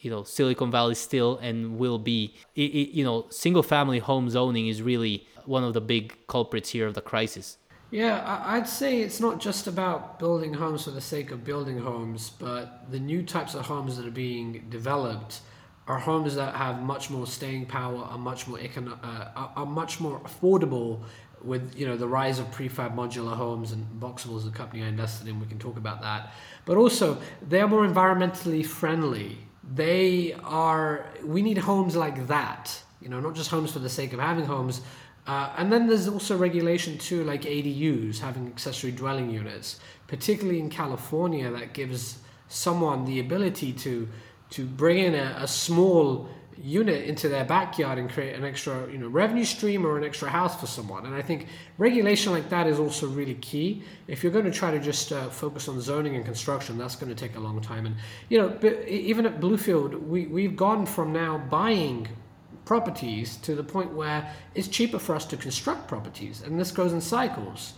you 0.00 0.10
know 0.10 0.22
Silicon 0.22 0.70
Valley 0.70 0.94
still 0.94 1.38
and 1.38 1.78
will 1.78 1.98
be. 1.98 2.34
It, 2.54 2.70
it, 2.72 2.96
you 2.96 3.04
know, 3.04 3.26
single 3.30 3.62
family 3.62 3.98
home 3.98 4.30
zoning 4.30 4.68
is 4.68 4.82
really 4.82 5.26
one 5.44 5.64
of 5.64 5.74
the 5.74 5.80
big 5.80 6.16
culprits 6.26 6.70
here 6.70 6.86
of 6.86 6.94
the 6.94 7.00
crisis. 7.00 7.58
Yeah, 7.90 8.42
I'd 8.44 8.68
say 8.68 9.00
it's 9.02 9.20
not 9.20 9.40
just 9.40 9.68
about 9.68 10.18
building 10.18 10.54
homes 10.54 10.84
for 10.84 10.90
the 10.90 11.00
sake 11.00 11.30
of 11.30 11.44
building 11.44 11.78
homes, 11.78 12.30
but 12.30 12.90
the 12.90 12.98
new 12.98 13.22
types 13.22 13.54
of 13.54 13.66
homes 13.66 13.96
that 13.96 14.06
are 14.06 14.10
being 14.10 14.66
developed 14.70 15.40
are 15.86 16.00
homes 16.00 16.34
that 16.34 16.56
have 16.56 16.82
much 16.82 17.10
more 17.10 17.28
staying 17.28 17.66
power, 17.66 17.98
are 17.98 18.18
much 18.18 18.48
more 18.48 18.58
econo- 18.58 18.98
uh, 19.04 19.48
are 19.54 19.66
much 19.66 20.00
more 20.00 20.18
affordable 20.20 21.02
with 21.46 21.74
you 21.76 21.86
know 21.86 21.96
the 21.96 22.08
rise 22.08 22.38
of 22.38 22.50
prefab 22.50 22.94
modular 22.94 23.34
homes 23.34 23.72
and 23.72 23.86
Boxable 24.00 24.36
is 24.36 24.46
a 24.46 24.50
company 24.50 24.82
I 24.82 24.88
invested 24.88 25.28
in. 25.28 25.40
We 25.40 25.46
can 25.46 25.58
talk 25.58 25.76
about 25.76 26.02
that, 26.02 26.32
but 26.64 26.76
also 26.76 27.18
they're 27.48 27.68
more 27.68 27.86
environmentally 27.86 28.64
friendly. 28.64 29.38
They 29.74 30.34
are. 30.44 31.06
We 31.24 31.42
need 31.42 31.58
homes 31.58 31.96
like 31.96 32.26
that. 32.26 32.82
You 33.00 33.08
know, 33.08 33.20
not 33.20 33.34
just 33.34 33.50
homes 33.50 33.72
for 33.72 33.78
the 33.78 33.88
sake 33.88 34.12
of 34.12 34.20
having 34.20 34.44
homes. 34.44 34.80
Uh, 35.26 35.52
and 35.56 35.72
then 35.72 35.88
there's 35.88 36.06
also 36.06 36.36
regulation 36.36 36.96
too, 36.98 37.24
like 37.24 37.42
ADUs, 37.42 38.20
having 38.20 38.46
accessory 38.46 38.92
dwelling 38.92 39.28
units, 39.28 39.80
particularly 40.06 40.60
in 40.60 40.70
California, 40.70 41.50
that 41.50 41.72
gives 41.72 42.18
someone 42.48 43.04
the 43.04 43.18
ability 43.18 43.72
to 43.72 44.08
to 44.50 44.64
bring 44.64 44.98
in 44.98 45.14
a, 45.14 45.36
a 45.40 45.48
small 45.48 46.28
unit 46.62 47.04
into 47.04 47.28
their 47.28 47.44
backyard 47.44 47.98
and 47.98 48.10
create 48.10 48.34
an 48.34 48.44
extra 48.44 48.90
you 48.90 48.98
know 48.98 49.08
revenue 49.08 49.44
stream 49.44 49.86
or 49.86 49.96
an 49.98 50.04
extra 50.04 50.28
house 50.28 50.58
for 50.58 50.66
someone. 50.66 51.06
And 51.06 51.14
i 51.14 51.22
think 51.22 51.46
regulation 51.78 52.32
like 52.32 52.48
that 52.50 52.66
is 52.66 52.78
also 52.78 53.06
really 53.06 53.34
key. 53.34 53.82
If 54.08 54.22
you're 54.22 54.32
going 54.32 54.44
to 54.44 54.50
try 54.50 54.70
to 54.70 54.80
just 54.80 55.12
uh, 55.12 55.28
focus 55.28 55.68
on 55.68 55.80
zoning 55.80 56.16
and 56.16 56.24
construction 56.24 56.78
that's 56.78 56.96
going 56.96 57.14
to 57.14 57.28
take 57.28 57.36
a 57.36 57.40
long 57.40 57.60
time. 57.60 57.86
And 57.86 57.96
you 58.28 58.38
know 58.38 58.58
even 58.86 59.26
at 59.26 59.40
bluefield 59.40 60.06
we, 60.06 60.26
we've 60.26 60.56
gone 60.56 60.86
from 60.86 61.12
now 61.12 61.38
buying 61.38 62.08
properties 62.64 63.36
to 63.36 63.54
the 63.54 63.62
point 63.62 63.94
where 63.94 64.30
it's 64.54 64.68
cheaper 64.68 64.98
for 64.98 65.14
us 65.14 65.24
to 65.26 65.36
construct 65.36 65.86
properties. 65.88 66.42
And 66.42 66.58
this 66.58 66.72
goes 66.72 66.92
in 66.92 67.00
cycles 67.00 67.74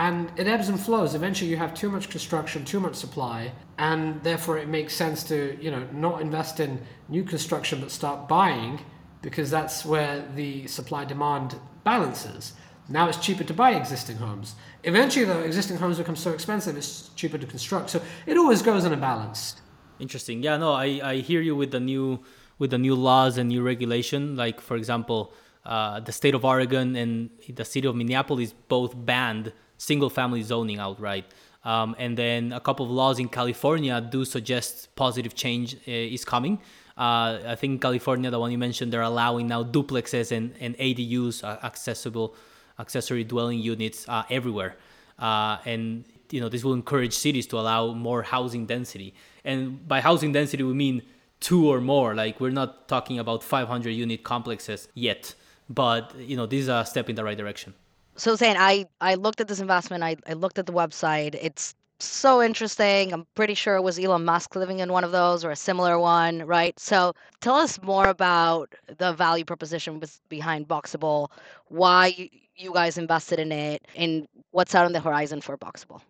and 0.00 0.32
it 0.36 0.48
ebbs 0.48 0.70
and 0.70 0.80
flows. 0.80 1.14
Eventually, 1.14 1.50
you 1.50 1.58
have 1.58 1.74
too 1.74 1.90
much 1.90 2.08
construction, 2.08 2.64
too 2.64 2.80
much 2.80 2.94
supply, 2.94 3.52
and 3.78 4.20
therefore 4.22 4.56
it 4.56 4.66
makes 4.66 4.94
sense 4.94 5.22
to 5.24 5.56
you 5.60 5.70
know 5.70 5.86
not 5.92 6.22
invest 6.22 6.58
in 6.58 6.80
new 7.08 7.22
construction 7.22 7.80
but 7.80 7.90
start 7.90 8.26
buying 8.26 8.80
because 9.20 9.50
that's 9.50 9.84
where 9.84 10.26
the 10.34 10.66
supply 10.66 11.04
demand 11.04 11.54
balances. 11.84 12.54
Now 12.88 13.08
it's 13.08 13.18
cheaper 13.18 13.44
to 13.44 13.52
buy 13.52 13.72
existing 13.72 14.16
homes. 14.16 14.54
Eventually, 14.84 15.26
though, 15.26 15.40
existing 15.40 15.76
homes 15.76 15.98
become 15.98 16.16
so 16.16 16.32
expensive, 16.32 16.76
it's 16.78 17.10
cheaper 17.14 17.36
to 17.36 17.46
construct. 17.46 17.90
So 17.90 18.00
it 18.26 18.38
always 18.38 18.62
goes 18.62 18.84
in 18.86 18.92
a 18.94 18.96
balance. 18.96 19.56
Interesting. 20.00 20.42
Yeah, 20.42 20.56
no, 20.56 20.72
I, 20.72 21.00
I 21.04 21.14
hear 21.16 21.42
you 21.42 21.54
with 21.54 21.72
the 21.72 21.80
new 21.80 22.20
with 22.58 22.70
the 22.70 22.78
new 22.78 22.94
laws 22.94 23.36
and 23.36 23.50
new 23.50 23.62
regulation. 23.62 24.34
Like 24.34 24.62
for 24.62 24.76
example, 24.78 25.34
uh, 25.66 26.00
the 26.00 26.12
state 26.12 26.34
of 26.34 26.42
Oregon 26.42 26.96
and 26.96 27.28
the 27.46 27.66
city 27.66 27.86
of 27.86 27.94
Minneapolis 27.94 28.54
both 28.68 28.94
banned 28.96 29.52
single 29.80 30.10
family 30.10 30.42
zoning 30.42 30.78
outright. 30.78 31.24
Um, 31.64 31.96
and 31.98 32.16
then 32.16 32.52
a 32.52 32.60
couple 32.60 32.86
of 32.86 32.92
laws 32.92 33.18
in 33.18 33.28
California 33.28 34.00
do 34.00 34.24
suggest 34.24 34.94
positive 34.94 35.34
change 35.34 35.74
uh, 35.74 36.16
is 36.16 36.24
coming. 36.24 36.58
Uh, 36.96 37.38
I 37.46 37.56
think 37.56 37.80
California, 37.80 38.30
the 38.30 38.38
one 38.38 38.50
you 38.52 38.58
mentioned, 38.58 38.92
they're 38.92 39.10
allowing 39.14 39.46
now 39.46 39.62
duplexes 39.64 40.32
and, 40.32 40.54
and 40.60 40.76
ADUs, 40.76 41.42
uh, 41.42 41.58
accessible 41.64 42.34
accessory 42.78 43.24
dwelling 43.24 43.58
units, 43.58 44.08
uh, 44.08 44.22
everywhere. 44.30 44.76
Uh, 45.18 45.58
and 45.64 46.04
you 46.30 46.40
know 46.40 46.48
this 46.48 46.62
will 46.64 46.72
encourage 46.72 47.14
cities 47.14 47.46
to 47.46 47.58
allow 47.58 47.92
more 47.92 48.22
housing 48.22 48.66
density. 48.66 49.14
And 49.44 49.86
by 49.86 50.00
housing 50.00 50.32
density, 50.32 50.62
we 50.62 50.74
mean 50.74 51.02
two 51.40 51.68
or 51.68 51.80
more. 51.80 52.14
Like 52.14 52.40
we're 52.40 52.58
not 52.62 52.88
talking 52.88 53.18
about 53.18 53.42
500 53.42 53.90
unit 53.90 54.22
complexes 54.24 54.88
yet, 54.94 55.34
but 55.68 56.14
you 56.18 56.36
know 56.36 56.46
this 56.46 56.60
is 56.60 56.68
a 56.68 56.84
step 56.84 57.08
in 57.10 57.16
the 57.16 57.24
right 57.24 57.36
direction 57.36 57.74
so 58.16 58.36
Zain 58.36 58.56
I 58.58 58.86
I 59.00 59.14
looked 59.14 59.40
at 59.40 59.48
this 59.48 59.60
investment. 59.60 60.02
I 60.02 60.16
I 60.26 60.34
looked 60.34 60.58
at 60.58 60.66
the 60.66 60.72
website. 60.72 61.34
It's 61.40 61.74
so 62.02 62.42
interesting. 62.42 63.12
I'm 63.12 63.26
pretty 63.34 63.54
sure 63.54 63.76
it 63.76 63.82
was 63.82 63.98
Elon 63.98 64.24
Musk 64.24 64.56
living 64.56 64.78
in 64.78 64.92
one 64.92 65.04
of 65.04 65.12
those 65.12 65.44
or 65.44 65.50
a 65.50 65.56
similar 65.56 65.98
one, 65.98 66.46
right? 66.46 66.78
So 66.78 67.14
tell 67.40 67.56
us 67.56 67.80
more 67.82 68.08
about 68.08 68.74
the 68.98 69.12
value 69.12 69.44
proposition 69.44 70.00
behind 70.28 70.68
Boxable, 70.68 71.30
why 71.68 72.30
you 72.56 72.72
guys 72.72 72.98
invested 72.98 73.38
in 73.38 73.52
it, 73.52 73.86
and 73.96 74.26
what's 74.50 74.74
out 74.74 74.86
on 74.86 74.92
the 74.92 75.00
horizon 75.00 75.40
for 75.40 75.56
Boxable. 75.56 76.00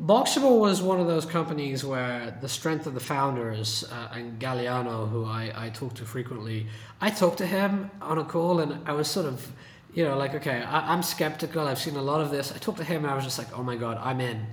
Boxable 0.00 0.58
was 0.58 0.82
one 0.82 0.98
of 0.98 1.06
those 1.06 1.24
companies 1.24 1.84
where 1.84 2.36
the 2.40 2.48
strength 2.48 2.86
of 2.86 2.94
the 2.94 3.00
founders 3.00 3.84
uh, 3.92 4.08
and 4.12 4.40
Galiano, 4.40 5.08
who 5.08 5.24
I, 5.24 5.52
I 5.54 5.70
talk 5.70 5.94
to 5.94 6.04
frequently, 6.04 6.66
I 7.00 7.10
talked 7.10 7.38
to 7.38 7.46
him 7.46 7.92
on 8.02 8.18
a 8.18 8.24
call 8.24 8.58
and 8.58 8.80
I 8.88 8.92
was 8.92 9.06
sort 9.06 9.26
of 9.26 9.52
you 9.94 10.04
know, 10.04 10.16
like, 10.18 10.34
okay, 10.34 10.62
I, 10.62 10.92
am 10.92 11.02
skeptical. 11.02 11.66
I've 11.66 11.78
seen 11.78 11.96
a 11.96 12.02
lot 12.02 12.20
of 12.20 12.30
this. 12.30 12.52
I 12.52 12.58
talked 12.58 12.78
to 12.78 12.84
him 12.84 13.04
and 13.04 13.12
I 13.12 13.14
was 13.14 13.24
just 13.24 13.38
like, 13.38 13.56
oh 13.56 13.62
my 13.62 13.76
God, 13.76 13.98
I'm 14.02 14.20
in. 14.20 14.44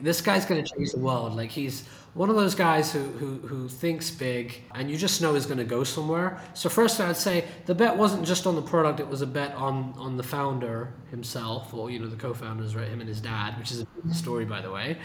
This 0.00 0.20
guy's 0.20 0.46
going 0.46 0.64
to 0.64 0.74
change 0.74 0.92
the 0.92 1.00
world. 1.00 1.34
Like, 1.34 1.50
he's 1.50 1.86
one 2.14 2.30
of 2.30 2.36
those 2.36 2.54
guys 2.54 2.92
who, 2.92 3.00
who, 3.00 3.46
who 3.46 3.68
thinks 3.68 4.10
big 4.10 4.62
and 4.74 4.90
you 4.90 4.96
just 4.96 5.20
know 5.20 5.34
he's 5.34 5.44
going 5.44 5.58
to 5.58 5.64
go 5.64 5.84
somewhere. 5.84 6.40
So, 6.54 6.68
first, 6.68 7.00
I'd 7.00 7.16
say 7.16 7.44
the 7.66 7.74
bet 7.74 7.96
wasn't 7.96 8.24
just 8.24 8.46
on 8.46 8.54
the 8.54 8.62
product, 8.62 9.00
it 9.00 9.08
was 9.08 9.22
a 9.22 9.26
bet 9.26 9.54
on, 9.54 9.92
on 9.98 10.16
the 10.16 10.22
founder 10.22 10.94
himself, 11.10 11.74
or, 11.74 11.90
you 11.90 11.98
know, 11.98 12.06
the 12.06 12.16
co 12.16 12.32
founders, 12.32 12.74
right? 12.74 12.88
Him 12.88 13.00
and 13.00 13.08
his 13.08 13.20
dad, 13.20 13.58
which 13.58 13.72
is 13.72 13.82
a 13.82 14.14
story, 14.14 14.44
by 14.44 14.60
the 14.60 14.70
way. 14.70 14.98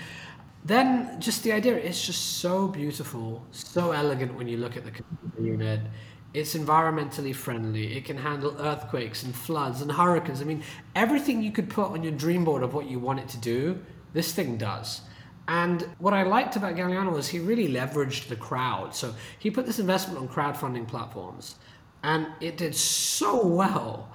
Then, 0.64 1.20
just 1.20 1.44
the 1.44 1.52
idea, 1.54 1.76
it's 1.76 2.06
just 2.06 2.38
so 2.38 2.68
beautiful, 2.68 3.44
so 3.52 3.92
elegant 3.92 4.36
when 4.36 4.48
you 4.48 4.58
look 4.58 4.78
at 4.78 4.84
the 4.86 4.92
unit 5.42 5.82
it's 6.34 6.56
environmentally 6.56 7.36
friendly. 7.36 7.98
It 7.98 8.06
can 8.06 8.18
handle 8.18 8.56
earthquakes 8.60 9.24
and 9.24 9.36
floods 9.36 9.82
and 9.82 9.92
hurricanes. 9.92 10.42
I 10.42 10.46
mean, 10.46 10.64
everything 10.96 11.44
you 11.44 11.52
could 11.52 11.70
put 11.70 11.88
on 11.88 12.04
your 12.04 12.14
dream 12.14 12.46
board 12.46 12.64
of 12.64 12.74
what 12.74 12.90
you 12.90 13.00
want 13.00 13.20
it 13.20 13.28
to 13.30 13.38
do, 13.38 13.80
this 14.14 14.34
thing 14.34 14.58
does. 14.58 15.02
And 15.48 15.86
what 16.00 16.14
I 16.14 16.24
liked 16.24 16.56
about 16.56 16.76
Galiano 16.76 17.12
was 17.12 17.28
he 17.28 17.40
really 17.40 17.68
leveraged 17.68 18.30
the 18.30 18.38
crowd. 18.38 18.96
So 18.96 19.14
he 19.40 19.52
put 19.52 19.66
this 19.66 19.80
investment 19.80 20.20
on 20.20 20.30
crowdfunding 20.30 20.88
platforms, 20.88 21.56
and 22.04 22.28
it 22.40 22.58
did 22.58 22.76
so 22.76 23.46
well. 23.46 24.10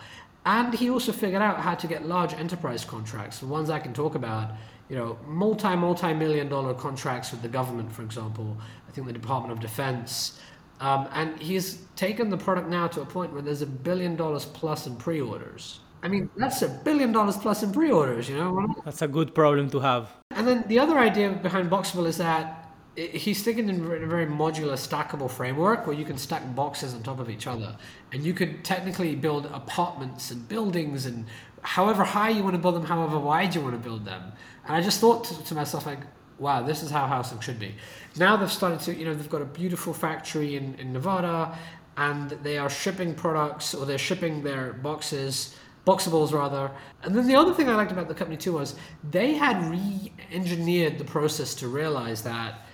And 0.47 0.73
he 0.73 0.89
also 0.89 1.13
figured 1.13 1.43
out 1.43 1.59
how 1.59 1.75
to 1.75 1.87
get 1.87 2.07
large 2.07 2.33
enterprise 2.33 2.85
contracts, 2.85 3.41
the 3.41 3.47
ones 3.47 3.69
I 3.69 3.81
can 3.81 3.93
talk 3.93 4.15
about. 4.15 4.53
You 4.89 4.97
know, 4.97 5.19
multi 5.27 5.75
multi 5.75 6.15
million 6.15 6.49
dollar 6.49 6.73
contracts 6.73 7.33
with 7.33 7.43
the 7.43 7.49
government, 7.49 7.93
for 7.93 8.03
example. 8.03 8.57
I 8.89 8.93
think 8.93 9.07
the 9.09 9.13
Department 9.13 9.53
of 9.53 9.61
Defense 9.61 10.39
Um, 10.81 11.09
and 11.13 11.39
he's 11.41 11.83
taken 11.97 12.29
the 12.29 12.37
product 12.37 12.69
now 12.69 12.87
to 12.89 13.01
a 13.01 13.07
point 13.07 13.33
where 13.33 13.43
there's 13.43 13.63
a 13.63 13.67
billion 13.67 14.17
dollars 14.17 14.45
plus 14.45 14.87
in 14.87 14.97
pre-orders. 14.97 15.81
I 16.03 16.09
mean, 16.09 16.29
that's 16.37 16.63
a 16.63 16.69
billion 16.69 17.13
dollars 17.13 17.37
plus 17.37 17.63
in 17.63 17.73
pre-orders, 17.73 18.29
you 18.29 18.37
know. 18.37 18.75
That's 18.85 19.03
a 19.03 19.09
good 19.09 19.35
problem 19.35 19.71
to 19.71 19.81
have. 19.81 20.13
And 20.31 20.47
then 20.47 20.65
the 20.69 20.79
other 20.79 20.99
idea 20.99 21.31
behind 21.31 21.71
Boxable 21.71 22.07
is 22.07 22.19
that 22.19 22.67
he's 22.97 23.43
thinking 23.43 23.69
in 23.69 23.81
a 23.81 24.07
very 24.07 24.27
modular, 24.27 24.75
stackable 24.75 25.31
framework 25.31 25.87
where 25.87 25.97
you 25.97 26.05
can 26.05 26.17
stack 26.17 26.55
boxes 26.55 26.95
on 26.95 27.03
top 27.03 27.21
of 27.21 27.29
each 27.29 27.47
other, 27.47 27.77
and 28.13 28.25
you 28.25 28.33
could 28.33 28.65
technically 28.65 29.15
build 29.15 29.47
apartments 29.47 30.31
and 30.31 30.49
buildings 30.49 31.07
and 31.07 31.27
however 31.63 32.05
high 32.05 32.31
you 32.31 32.43
want 32.43 32.55
to 32.55 32.59
build 32.61 32.75
them, 32.75 32.85
however 32.85 33.19
wide 33.19 33.55
you 33.55 33.61
want 33.61 33.75
to 33.75 33.81
build 33.81 34.05
them. 34.05 34.33
And 34.67 34.77
I 34.77 34.81
just 34.81 35.01
thought 35.01 35.25
to, 35.25 35.45
to 35.45 35.55
myself 35.55 35.87
like, 35.87 36.01
wow, 36.39 36.63
this 36.63 36.83
is 36.83 36.91
how 36.91 37.07
housing 37.07 37.41
should 37.41 37.59
be. 37.59 37.75
Now 38.19 38.37
they've 38.37 38.51
started 38.51 38.81
to, 38.81 38.95
you 38.95 39.05
know, 39.05 39.15
they've 39.15 39.31
got 39.31 39.43
a 39.43 39.47
beautiful 39.47 39.93
factory 39.93 40.57
in, 40.57 40.75
in 40.75 40.93
Nevada 40.93 41.57
and 41.97 42.31
they 42.43 42.59
are 42.59 42.69
shipping 42.69 43.15
products 43.15 43.75
or 43.75 43.87
they're 43.87 43.99
shipping 43.99 44.43
their 44.43 44.75
boxes, 44.75 45.57
boxables 45.87 46.33
rather. 46.33 46.71
And 47.03 47.15
then 47.15 47.27
the 47.27 47.37
other 47.37 47.55
thing 47.55 47.69
I 47.69 47.75
liked 47.75 47.93
about 47.93 48.09
the 48.09 48.15
company 48.15 48.37
too 48.37 48.53
was 48.53 48.77
they 49.11 49.35
had 49.35 49.63
re 49.71 50.13
engineered 50.31 50.99
the 50.99 51.05
process 51.05 51.55
to 51.57 51.69
realize 51.69 52.23
that 52.23 52.67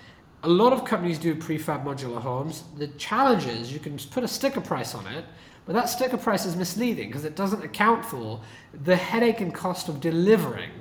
a 0.43 0.49
lot 0.49 0.73
of 0.73 0.83
companies 0.83 1.17
do 1.17 1.35
prefab 1.35 1.85
modular 1.85 2.21
homes. 2.21 2.65
The 2.77 2.87
challenge 2.87 3.45
is 3.45 3.71
you 3.71 3.79
can 3.79 3.97
put 3.97 4.25
a 4.25 4.27
sticker 4.27 4.59
price 4.59 4.93
on 4.93 5.07
it, 5.07 5.23
but 5.65 5.73
that 5.73 5.87
sticker 5.87 6.17
price 6.17 6.45
is 6.45 6.57
misleading 6.57 7.07
because 7.07 7.23
it 7.23 7.37
doesn't 7.37 7.63
account 7.63 8.03
for 8.03 8.41
the 8.83 8.95
headache 8.95 9.39
and 9.39 9.53
cost 9.53 9.87
of 9.87 10.01
delivering 10.01 10.71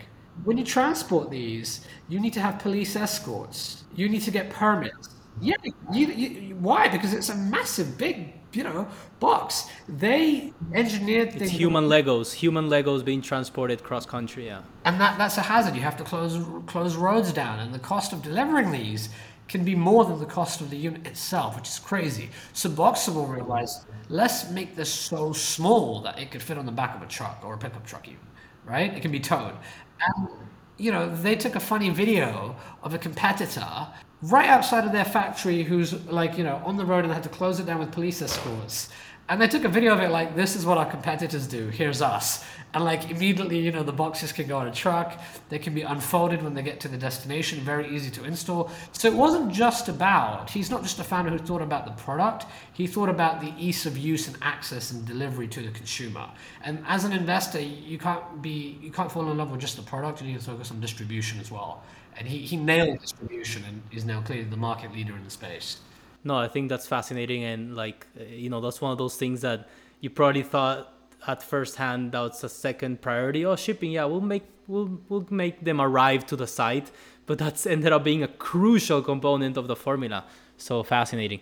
when 0.45 0.59
you 0.59 0.65
transport 0.65 1.31
these, 1.31 1.87
you 2.09 2.19
need 2.19 2.33
to 2.33 2.41
have 2.41 2.59
police 2.59 2.97
escorts. 2.97 3.85
You 3.95 4.09
need 4.09 4.23
to 4.23 4.31
get 4.31 4.51
permits. 4.51 5.11
Yeah, 5.41 5.57
you, 5.93 6.07
you, 6.09 6.57
why? 6.57 6.89
Because 6.89 7.15
it's 7.15 7.29
a 7.31 7.35
massive, 7.35 7.97
big, 7.97 8.33
you 8.53 8.65
know, 8.65 8.87
box. 9.19 9.67
They 9.89 10.53
engineered 10.75 11.31
things. 11.31 11.43
It's 11.43 11.51
human 11.51 11.85
Legos, 11.85 12.33
human 12.33 12.69
Legos 12.69 13.05
being 13.05 13.23
transported 13.23 13.83
cross 13.83 14.05
country. 14.05 14.47
Yeah, 14.47 14.63
and 14.85 15.01
that 15.01 15.17
that's 15.17 15.39
a 15.39 15.43
hazard. 15.43 15.75
You 15.75 15.81
have 15.83 15.97
to 15.97 16.05
close 16.05 16.45
close 16.67 16.97
roads 16.97 17.33
down, 17.33 17.61
and 17.61 17.73
the 17.73 17.79
cost 17.79 18.13
of 18.13 18.23
delivering 18.23 18.73
these 18.73 19.09
can 19.49 19.65
be 19.65 19.75
more 19.75 20.05
than 20.05 20.19
the 20.19 20.27
cost 20.27 20.61
of 20.61 20.71
the 20.71 20.77
unit 20.77 21.07
itself, 21.07 21.57
which 21.57 21.69
is 21.69 21.79
crazy. 21.79 22.31
So 22.53 22.69
Boxable 22.71 23.29
realized, 23.29 23.85
let's 24.09 24.51
make 24.51 24.77
this 24.77 24.91
so 24.91 25.33
small 25.33 26.01
that 26.03 26.19
it 26.19 26.31
could 26.31 26.43
fit 26.43 26.59
on 26.59 26.67
the 26.67 26.73
back 26.73 26.95
of 26.95 27.03
a 27.03 27.07
truck 27.07 27.43
or 27.45 27.55
a 27.55 27.59
pickup 27.59 27.87
truck, 27.87 28.07
even 28.07 28.21
right? 28.65 28.95
It 28.95 29.03
can 29.03 29.11
be 29.11 29.21
towed. 29.21 29.55
You 30.79 30.91
know, 30.91 31.15
they 31.15 31.37
took 31.37 31.55
a 31.55 31.61
funny 31.61 31.91
video 31.91 32.57
of 32.83 32.95
a 32.95 32.99
competitor 32.99 33.87
right 34.23 34.49
outside 34.49 34.85
of 34.85 34.93
their 34.93 35.05
factory 35.05 35.63
who's 35.63 35.93
like, 36.07 36.39
you 36.39 36.45
know, 36.45 36.61
on 36.65 36.77
the 36.77 36.85
road 36.85 37.05
and 37.05 37.11
they 37.11 37.15
had 37.15 37.23
to 37.25 37.29
close 37.29 37.61
it 37.61 37.67
down 37.67 37.81
with 37.81 37.93
police 37.93 38.23
escorts. 38.23 38.89
And 39.33 39.41
they 39.41 39.49
took 39.49 39.65
a 39.65 39.69
video 39.71 39.95
of 39.95 40.01
it 40.01 40.11
like, 40.11 40.37
this 40.37 40.57
is 40.57 40.67
what 40.67 40.77
our 40.77 40.85
competitors 40.85 41.47
do. 41.47 41.69
Here's 41.69 42.03
us. 42.03 42.45
And 42.75 42.85
like 42.85 43.11
immediately, 43.11 43.59
you 43.59 43.73
know, 43.73 43.83
the 43.83 43.91
boxes 43.91 44.31
can 44.31 44.47
go 44.47 44.59
on 44.59 44.69
a 44.69 44.71
truck. 44.71 45.19
They 45.49 45.59
can 45.59 45.73
be 45.73 45.81
unfolded 45.81 46.43
when 46.43 46.53
they 46.53 46.61
get 46.61 46.81
to 46.81 46.89
the 46.89 46.99
destination. 46.99 47.61
Very 47.61 47.89
easy 47.89 48.11
to 48.11 48.25
install. 48.25 48.71
So 48.93 49.09
it 49.09 49.15
wasn't 49.15 49.51
just 49.51 49.89
about. 49.89 50.51
He's 50.51 50.71
not 50.71 50.83
just 50.83 50.99
a 50.99 51.03
founder 51.03 51.31
who 51.31 51.39
thought 51.39 51.63
about 51.63 51.87
the 51.87 51.93
product. 51.93 52.45
He 52.75 52.87
thought 52.87 53.09
about 53.09 53.41
the 53.41 53.55
ease 53.59 53.87
of 53.87 53.97
use 53.97 54.29
and 54.29 54.37
access 54.43 54.91
and 54.91 55.07
delivery 55.07 55.49
to 55.49 55.63
the 55.63 55.71
consumer. 55.71 56.29
And 56.63 56.85
as 56.87 57.07
an 57.07 57.15
investor, 57.15 57.59
you 57.59 57.97
can't 57.97 58.43
be 58.43 58.79
you 58.83 58.91
can't 58.91 59.11
fall 59.11 59.31
in 59.31 59.39
love 59.39 59.51
with 59.51 59.63
just 59.63 59.77
the 59.77 59.83
product. 59.83 60.21
You 60.21 60.27
need 60.27 60.41
to 60.41 60.45
focus 60.45 60.71
on 60.71 60.79
distribution 60.79 61.41
as 61.41 61.51
well. 61.51 61.83
And 62.19 62.29
he, 62.29 62.41
he 62.41 62.59
nailed 62.59 63.01
distribution 63.01 63.65
and 63.67 63.81
is 63.93 64.05
now 64.05 64.21
clearly 64.21 64.45
the 64.45 64.59
market 64.59 64.93
leader 64.93 65.17
in 65.17 65.25
the 65.25 65.31
space 65.31 65.79
no 66.25 66.37
i 66.37 66.49
think 66.49 66.69
that's 66.69 66.87
fascinating 66.87 67.45
and 67.45 67.75
like 67.77 68.07
you 68.29 68.51
know 68.51 68.61
that's 68.61 68.81
one 68.81 68.93
of 68.93 68.99
those 68.99 69.17
things 69.17 69.41
that 69.41 69.69
you 70.01 70.11
probably 70.11 70.43
thought 70.43 70.93
at 71.27 71.43
first 71.43 71.77
hand 71.77 72.13
that's 72.13 72.43
a 72.45 72.49
second 72.49 73.01
priority. 73.01 73.45
Oh 73.45 73.57
shipping 73.57 73.93
yeah 73.93 74.05
we'll 74.05 74.21
make 74.21 74.45
we'll, 74.67 75.01
we'll 75.09 75.27
make 75.31 75.65
them 75.65 75.81
arrive 75.81 76.27
to 76.27 76.37
the 76.37 76.47
site 76.47 76.91
but 77.27 77.39
that's 77.39 77.67
ended 77.75 77.93
up 77.93 78.05
being 78.05 78.23
a 78.23 78.29
crucial 78.29 79.03
component 79.03 79.57
of 79.57 79.69
the 79.69 79.77
formula. 79.77 80.25
So 80.57 80.83
fascinating. 80.83 81.41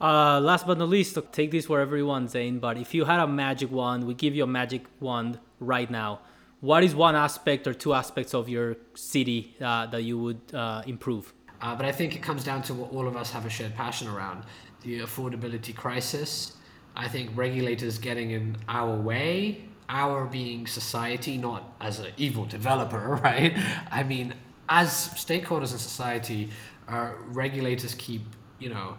Uh, 0.00 0.40
last 0.40 0.66
but 0.66 0.76
not 0.78 0.88
least 0.88 1.16
take 1.32 1.50
this 1.50 1.68
wherever 1.68 1.96
you 1.96 2.06
want 2.06 2.30
Zain 2.30 2.58
but 2.58 2.76
if 2.76 2.94
you 2.94 3.04
had 3.04 3.20
a 3.20 3.26
magic 3.26 3.70
wand 3.70 4.04
we 4.06 4.14
give 4.14 4.34
you 4.34 4.44
a 4.44 4.46
magic 4.46 4.82
wand 5.00 5.38
right 5.60 5.90
now. 5.90 6.20
What 6.60 6.82
is 6.82 6.94
one 6.94 7.14
aspect 7.14 7.66
or 7.66 7.74
two 7.74 7.92
aspects 7.92 8.32
of 8.34 8.48
your 8.48 8.76
city 8.94 9.54
uh, 9.60 9.86
that 9.86 10.02
you 10.02 10.18
would 10.18 10.40
uh, 10.52 10.82
improve 10.86 11.32
uh, 11.64 11.74
but 11.74 11.86
I 11.86 11.92
think 11.92 12.14
it 12.14 12.22
comes 12.22 12.44
down 12.44 12.60
to 12.64 12.74
what 12.74 12.92
all 12.92 13.08
of 13.08 13.16
us 13.16 13.30
have 13.30 13.46
a 13.46 13.48
shared 13.48 13.74
passion 13.74 14.06
around 14.06 14.44
the 14.82 15.00
affordability 15.00 15.74
crisis. 15.74 16.58
I 16.94 17.08
think 17.08 17.30
regulators 17.34 17.96
getting 17.96 18.32
in 18.32 18.58
our 18.68 18.94
way, 18.94 19.64
our 19.88 20.26
being 20.26 20.66
society, 20.66 21.38
not 21.38 21.72
as 21.80 22.00
an 22.00 22.12
evil 22.18 22.44
developer, 22.44 23.18
right? 23.24 23.56
I 23.90 24.02
mean, 24.02 24.34
as 24.68 24.90
stakeholders 24.90 25.72
in 25.72 25.78
society, 25.78 26.50
uh, 26.86 27.12
regulators 27.28 27.94
keep, 27.94 28.26
you 28.58 28.68
know, 28.68 28.98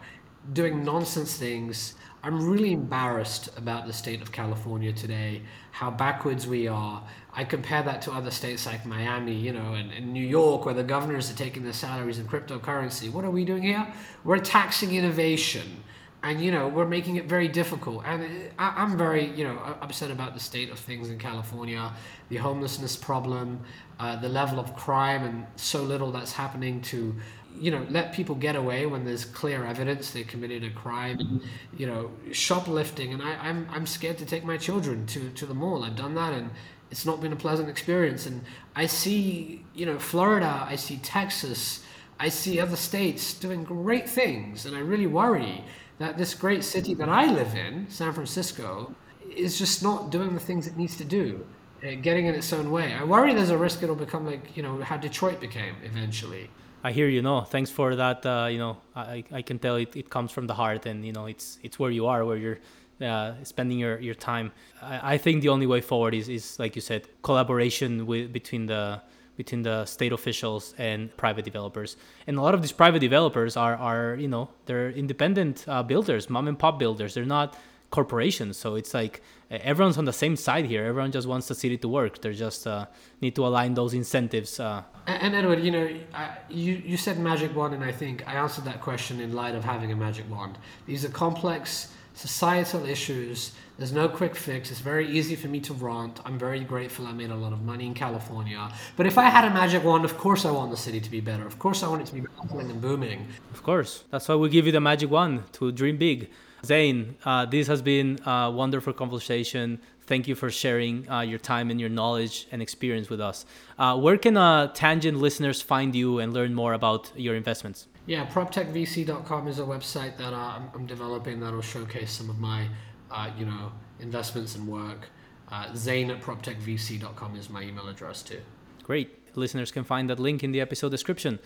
doing 0.51 0.83
nonsense 0.83 1.37
things. 1.37 1.93
I'm 2.25 2.49
really 2.49 2.73
embarrassed 2.73 3.49
about 3.55 3.85
the 3.85 3.93
state 3.93 4.19
of 4.23 4.31
California 4.31 4.91
today, 4.91 5.43
how 5.69 5.91
backwards 5.91 6.47
we 6.47 6.67
are, 6.67 7.03
I 7.31 7.43
compare 7.43 7.83
that 7.83 8.01
to 8.03 8.11
other 8.11 8.31
states 8.31 8.65
like 8.65 8.83
Miami, 8.83 9.35
you 9.35 9.53
know, 9.53 9.75
and, 9.75 9.91
and, 9.91 10.11
New 10.11 10.25
York, 10.25 10.65
where 10.65 10.73
the 10.73 10.83
governors 10.83 11.29
are 11.29 11.35
taking 11.35 11.63
their 11.63 11.73
salaries 11.73 12.17
in 12.17 12.27
cryptocurrency. 12.27 13.11
What 13.11 13.25
are 13.25 13.29
we 13.29 13.45
doing 13.45 13.61
here? 13.61 13.85
We're 14.23 14.39
taxing 14.39 14.95
innovation, 14.95 15.83
and 16.23 16.41
you 16.41 16.51
know, 16.51 16.67
we're 16.67 16.87
making 16.87 17.17
it 17.17 17.25
very 17.25 17.47
difficult. 17.47 18.01
And 18.07 18.49
I, 18.57 18.81
am 18.81 18.97
very, 18.97 19.27
you 19.35 19.43
know, 19.43 19.59
upset 19.79 20.09
about 20.09 20.33
the 20.33 20.39
state 20.39 20.71
of 20.71 20.79
things 20.79 21.11
in 21.11 21.19
California, 21.19 21.93
the 22.29 22.37
homelessness 22.37 22.95
problem, 22.95 23.59
uh, 23.99 24.15
the 24.15 24.29
level 24.29 24.59
of 24.59 24.75
crime, 24.75 25.23
and 25.23 25.45
so 25.57 25.83
little 25.83 26.11
that's 26.11 26.31
happening 26.31 26.81
to, 26.81 27.15
you 27.59 27.71
know, 27.71 27.85
let 27.89 28.13
people 28.13 28.35
get 28.35 28.55
away 28.55 28.85
when 28.85 29.05
there's 29.05 29.25
clear 29.25 29.65
evidence 29.65 30.11
they 30.11 30.23
committed 30.23 30.63
a 30.63 30.69
crime. 30.69 31.19
And, 31.19 31.41
you 31.77 31.87
know, 31.87 32.11
shoplifting, 32.31 33.13
and 33.13 33.21
I, 33.21 33.35
I'm 33.35 33.67
I'm 33.71 33.85
scared 33.85 34.17
to 34.19 34.25
take 34.25 34.43
my 34.43 34.57
children 34.57 35.05
to 35.07 35.29
to 35.29 35.45
the 35.45 35.53
mall. 35.53 35.83
I've 35.83 35.95
done 35.95 36.15
that, 36.15 36.33
and 36.33 36.49
it's 36.91 37.05
not 37.05 37.21
been 37.21 37.33
a 37.33 37.35
pleasant 37.35 37.69
experience. 37.69 38.25
And 38.25 38.41
I 38.75 38.85
see, 38.85 39.65
you 39.73 39.85
know, 39.85 39.99
Florida, 39.99 40.65
I 40.69 40.75
see 40.75 40.97
Texas, 40.97 41.83
I 42.19 42.29
see 42.29 42.59
other 42.59 42.75
states 42.75 43.33
doing 43.33 43.63
great 43.63 44.09
things, 44.09 44.65
and 44.65 44.75
I 44.75 44.79
really 44.79 45.07
worry 45.07 45.63
that 45.97 46.17
this 46.17 46.33
great 46.33 46.63
city 46.63 46.93
that 46.95 47.09
I 47.09 47.25
live 47.31 47.55
in, 47.55 47.87
San 47.89 48.13
Francisco, 48.13 48.93
is 49.35 49.57
just 49.57 49.81
not 49.81 50.09
doing 50.09 50.33
the 50.33 50.39
things 50.39 50.67
it 50.67 50.77
needs 50.77 50.97
to 50.97 51.05
do, 51.05 51.45
uh, 51.83 51.95
getting 52.01 52.25
in 52.25 52.35
its 52.35 52.51
own 52.53 52.69
way. 52.71 52.93
I 52.93 53.03
worry 53.03 53.33
there's 53.33 53.49
a 53.49 53.57
risk 53.57 53.81
it'll 53.81 53.95
become 53.95 54.25
like, 54.25 54.55
you 54.57 54.63
know, 54.63 54.81
how 54.81 54.97
Detroit 54.97 55.39
became 55.39 55.75
eventually. 55.83 56.49
I 56.85 56.91
hear 56.91 57.09
you. 57.09 57.23
No, 57.23 57.41
thanks 57.41 57.71
for 57.71 57.95
that. 57.95 58.23
Uh, 58.23 58.47
you 58.51 58.59
know, 58.59 58.77
I, 58.95 59.23
I 59.31 59.41
can 59.41 59.57
tell 59.57 59.75
it, 59.77 59.95
it 59.95 60.11
comes 60.11 60.31
from 60.31 60.45
the 60.45 60.53
heart, 60.53 60.85
and 60.85 61.03
you 61.03 61.13
know, 61.13 61.25
it's 61.25 61.57
it's 61.63 61.79
where 61.79 61.89
you 61.89 62.05
are, 62.05 62.23
where 62.23 62.37
you're 62.37 62.59
uh, 63.01 63.33
spending 63.41 63.79
your, 63.79 63.99
your 63.99 64.13
time. 64.13 64.51
I, 64.83 65.13
I, 65.13 65.17
think 65.17 65.41
the 65.41 65.49
only 65.49 65.65
way 65.65 65.81
forward 65.81 66.13
is, 66.13 66.29
is 66.29 66.59
like 66.59 66.75
you 66.75 66.83
said, 66.83 67.07
collaboration 67.23 68.05
with 68.05 68.31
between 68.31 68.67
the 68.67 69.01
between 69.35 69.63
the 69.63 69.85
state 69.85 70.13
officials 70.13 70.75
and 70.77 70.99
private 71.17 71.43
developers. 71.43 71.97
And 72.27 72.37
a 72.37 72.41
lot 72.41 72.53
of 72.53 72.61
these 72.61 72.71
private 72.71 72.99
developers 72.99 73.57
are 73.57 73.75
are 73.77 74.15
you 74.19 74.27
know 74.27 74.51
they're 74.67 74.91
independent 74.91 75.65
uh, 75.67 75.81
builders, 75.81 76.29
mom 76.29 76.47
and 76.47 76.59
pop 76.59 76.77
builders. 76.77 77.15
They're 77.15 77.33
not 77.39 77.57
corporations. 77.95 78.57
So 78.57 78.75
it's 78.75 78.93
like 78.93 79.15
everyone's 79.49 79.97
on 79.97 80.05
the 80.05 80.19
same 80.23 80.35
side 80.47 80.65
here. 80.73 80.83
Everyone 80.91 81.11
just 81.11 81.27
wants 81.33 81.47
the 81.51 81.57
city 81.63 81.77
to 81.83 81.87
work. 81.99 82.13
They 82.21 82.33
just 82.33 82.61
uh, 82.67 82.85
need 83.23 83.33
to 83.39 83.43
align 83.49 83.73
those 83.73 83.93
incentives. 84.01 84.51
Uh. 84.59 84.83
And, 85.07 85.19
and, 85.23 85.31
Edward, 85.39 85.61
you 85.67 85.71
know, 85.71 85.87
I, 86.13 86.23
you 86.63 86.73
you 86.91 86.97
said 87.05 87.15
magic 87.31 87.51
wand, 87.57 87.73
and 87.77 87.83
I 87.91 87.93
think 88.01 88.15
I 88.31 88.33
answered 88.43 88.65
that 88.71 88.79
question 88.81 89.15
in 89.25 89.29
light 89.41 89.55
of 89.59 89.63
having 89.73 89.89
a 89.95 89.97
magic 90.07 90.25
wand. 90.33 90.57
These 90.89 91.01
are 91.05 91.13
complex 91.25 91.87
societal 92.15 92.83
issues. 92.95 93.37
There's 93.77 93.95
no 94.01 94.07
quick 94.19 94.35
fix. 94.47 94.61
It's 94.71 94.85
very 94.93 95.07
easy 95.17 95.35
for 95.41 95.49
me 95.55 95.59
to 95.67 95.73
rant. 95.73 96.15
I'm 96.25 96.37
very 96.47 96.61
grateful 96.73 97.05
I 97.11 97.13
made 97.23 97.31
a 97.37 97.39
lot 97.45 97.53
of 97.57 97.61
money 97.71 97.85
in 97.91 97.93
California. 97.93 98.61
But 98.97 99.05
if 99.11 99.17
I 99.17 99.27
had 99.35 99.43
a 99.51 99.53
magic 99.61 99.83
wand, 99.83 100.05
of 100.05 100.13
course 100.25 100.41
I 100.49 100.51
want 100.57 100.69
the 100.75 100.81
city 100.87 101.01
to 101.07 101.11
be 101.17 101.21
better. 101.31 101.45
Of 101.45 101.57
course 101.65 101.79
I 101.83 101.87
want 101.91 102.01
it 102.03 102.07
to 102.11 102.15
be 102.19 102.23
bustling 102.37 102.69
and 102.73 102.79
booming. 102.87 103.19
Of 103.55 103.61
course. 103.69 103.91
That's 104.11 104.27
why 104.29 104.35
we 104.35 104.47
give 104.49 104.65
you 104.65 104.71
the 104.79 104.85
magic 104.91 105.09
wand 105.15 105.35
to 105.57 105.71
dream 105.81 105.97
big. 105.97 106.19
Zain, 106.65 107.15
uh, 107.23 107.45
this 107.45 107.67
has 107.67 107.81
been 107.81 108.19
a 108.25 108.51
wonderful 108.51 108.93
conversation. 108.93 109.79
Thank 110.07 110.27
you 110.27 110.35
for 110.35 110.49
sharing 110.51 111.09
uh, 111.09 111.21
your 111.21 111.39
time 111.39 111.71
and 111.71 111.79
your 111.79 111.89
knowledge 111.89 112.47
and 112.51 112.61
experience 112.61 113.09
with 113.09 113.21
us. 113.21 113.45
Uh, 113.77 113.97
where 113.97 114.17
can 114.17 114.37
uh, 114.37 114.67
Tangent 114.73 115.17
listeners 115.17 115.61
find 115.61 115.95
you 115.95 116.19
and 116.19 116.33
learn 116.33 116.53
more 116.53 116.73
about 116.73 117.11
your 117.15 117.35
investments? 117.35 117.87
Yeah, 118.05 118.25
proptechvc.com 118.27 119.47
is 119.47 119.59
a 119.59 119.63
website 119.63 120.17
that 120.17 120.33
uh, 120.33 120.37
I'm, 120.57 120.69
I'm, 120.75 120.85
developing 120.85 121.39
that'll 121.39 121.61
showcase 121.61 122.11
some 122.11 122.29
of 122.29 122.39
my, 122.39 122.67
uh, 123.09 123.31
you 123.37 123.45
know, 123.45 123.71
investments 123.99 124.55
and 124.55 124.67
work. 124.67 125.09
Uh, 125.51 125.73
Zain 125.75 126.11
at 126.11 126.21
proptechvc.com 126.21 127.35
is 127.35 127.49
my 127.49 127.63
email 127.63 127.87
address 127.87 128.21
too. 128.21 128.41
Great. 128.83 129.35
Listeners 129.35 129.71
can 129.71 129.83
find 129.83 130.09
that 130.09 130.19
link 130.19 130.43
in 130.43 130.51
the 130.51 130.61
episode 130.61 130.89
description. 130.89 131.39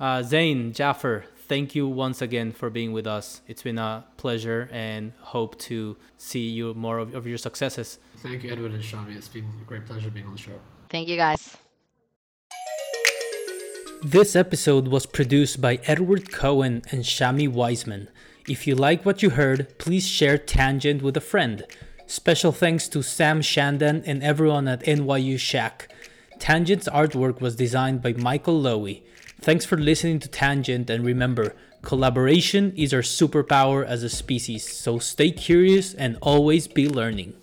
Uh, 0.00 0.22
Zain, 0.22 0.72
Jaffer, 0.72 1.26
thank 1.50 1.74
you 1.74 1.88
once 1.88 2.22
again 2.22 2.52
for 2.52 2.70
being 2.70 2.92
with 2.92 3.08
us. 3.08 3.40
It's 3.48 3.64
been 3.64 3.76
a 3.76 4.04
pleasure 4.16 4.68
and 4.70 5.12
hope 5.18 5.58
to 5.70 5.96
see 6.16 6.46
you 6.48 6.74
more 6.74 6.98
of, 6.98 7.12
of 7.12 7.26
your 7.26 7.38
successes. 7.38 7.98
Thank 8.18 8.44
you, 8.44 8.52
Edward 8.52 8.70
and 8.70 8.84
Shami. 8.84 9.16
It's 9.16 9.26
been 9.26 9.50
a 9.60 9.64
great 9.64 9.84
pleasure 9.84 10.10
being 10.10 10.26
on 10.26 10.34
the 10.34 10.38
show. 10.38 10.58
Thank 10.88 11.08
you, 11.08 11.16
guys. 11.16 11.56
This 14.00 14.36
episode 14.36 14.86
was 14.86 15.06
produced 15.06 15.60
by 15.60 15.80
Edward 15.86 16.30
Cohen 16.30 16.82
and 16.92 17.02
Shami 17.02 17.48
Wiseman. 17.48 18.08
If 18.48 18.68
you 18.68 18.76
like 18.76 19.04
what 19.04 19.20
you 19.20 19.30
heard, 19.30 19.76
please 19.78 20.06
share 20.06 20.38
Tangent 20.38 21.02
with 21.02 21.16
a 21.16 21.20
friend. 21.32 21.64
Special 22.06 22.52
thanks 22.52 22.86
to 22.90 23.02
Sam 23.02 23.40
Shandan 23.40 24.04
and 24.06 24.22
everyone 24.22 24.68
at 24.68 24.84
NYU 24.84 25.34
Schack. 25.34 25.88
Tangent's 26.38 26.88
artwork 26.88 27.40
was 27.40 27.56
designed 27.56 28.02
by 28.02 28.12
Michael 28.12 28.62
Lowy. 28.62 29.02
Thanks 29.42 29.64
for 29.64 29.78
listening 29.78 30.18
to 30.18 30.28
Tangent, 30.28 30.90
and 30.90 31.02
remember, 31.02 31.56
collaboration 31.80 32.74
is 32.76 32.92
our 32.92 33.00
superpower 33.00 33.82
as 33.86 34.02
a 34.02 34.10
species, 34.10 34.70
so 34.70 34.98
stay 34.98 35.30
curious 35.30 35.94
and 35.94 36.18
always 36.20 36.68
be 36.68 36.86
learning. 36.86 37.39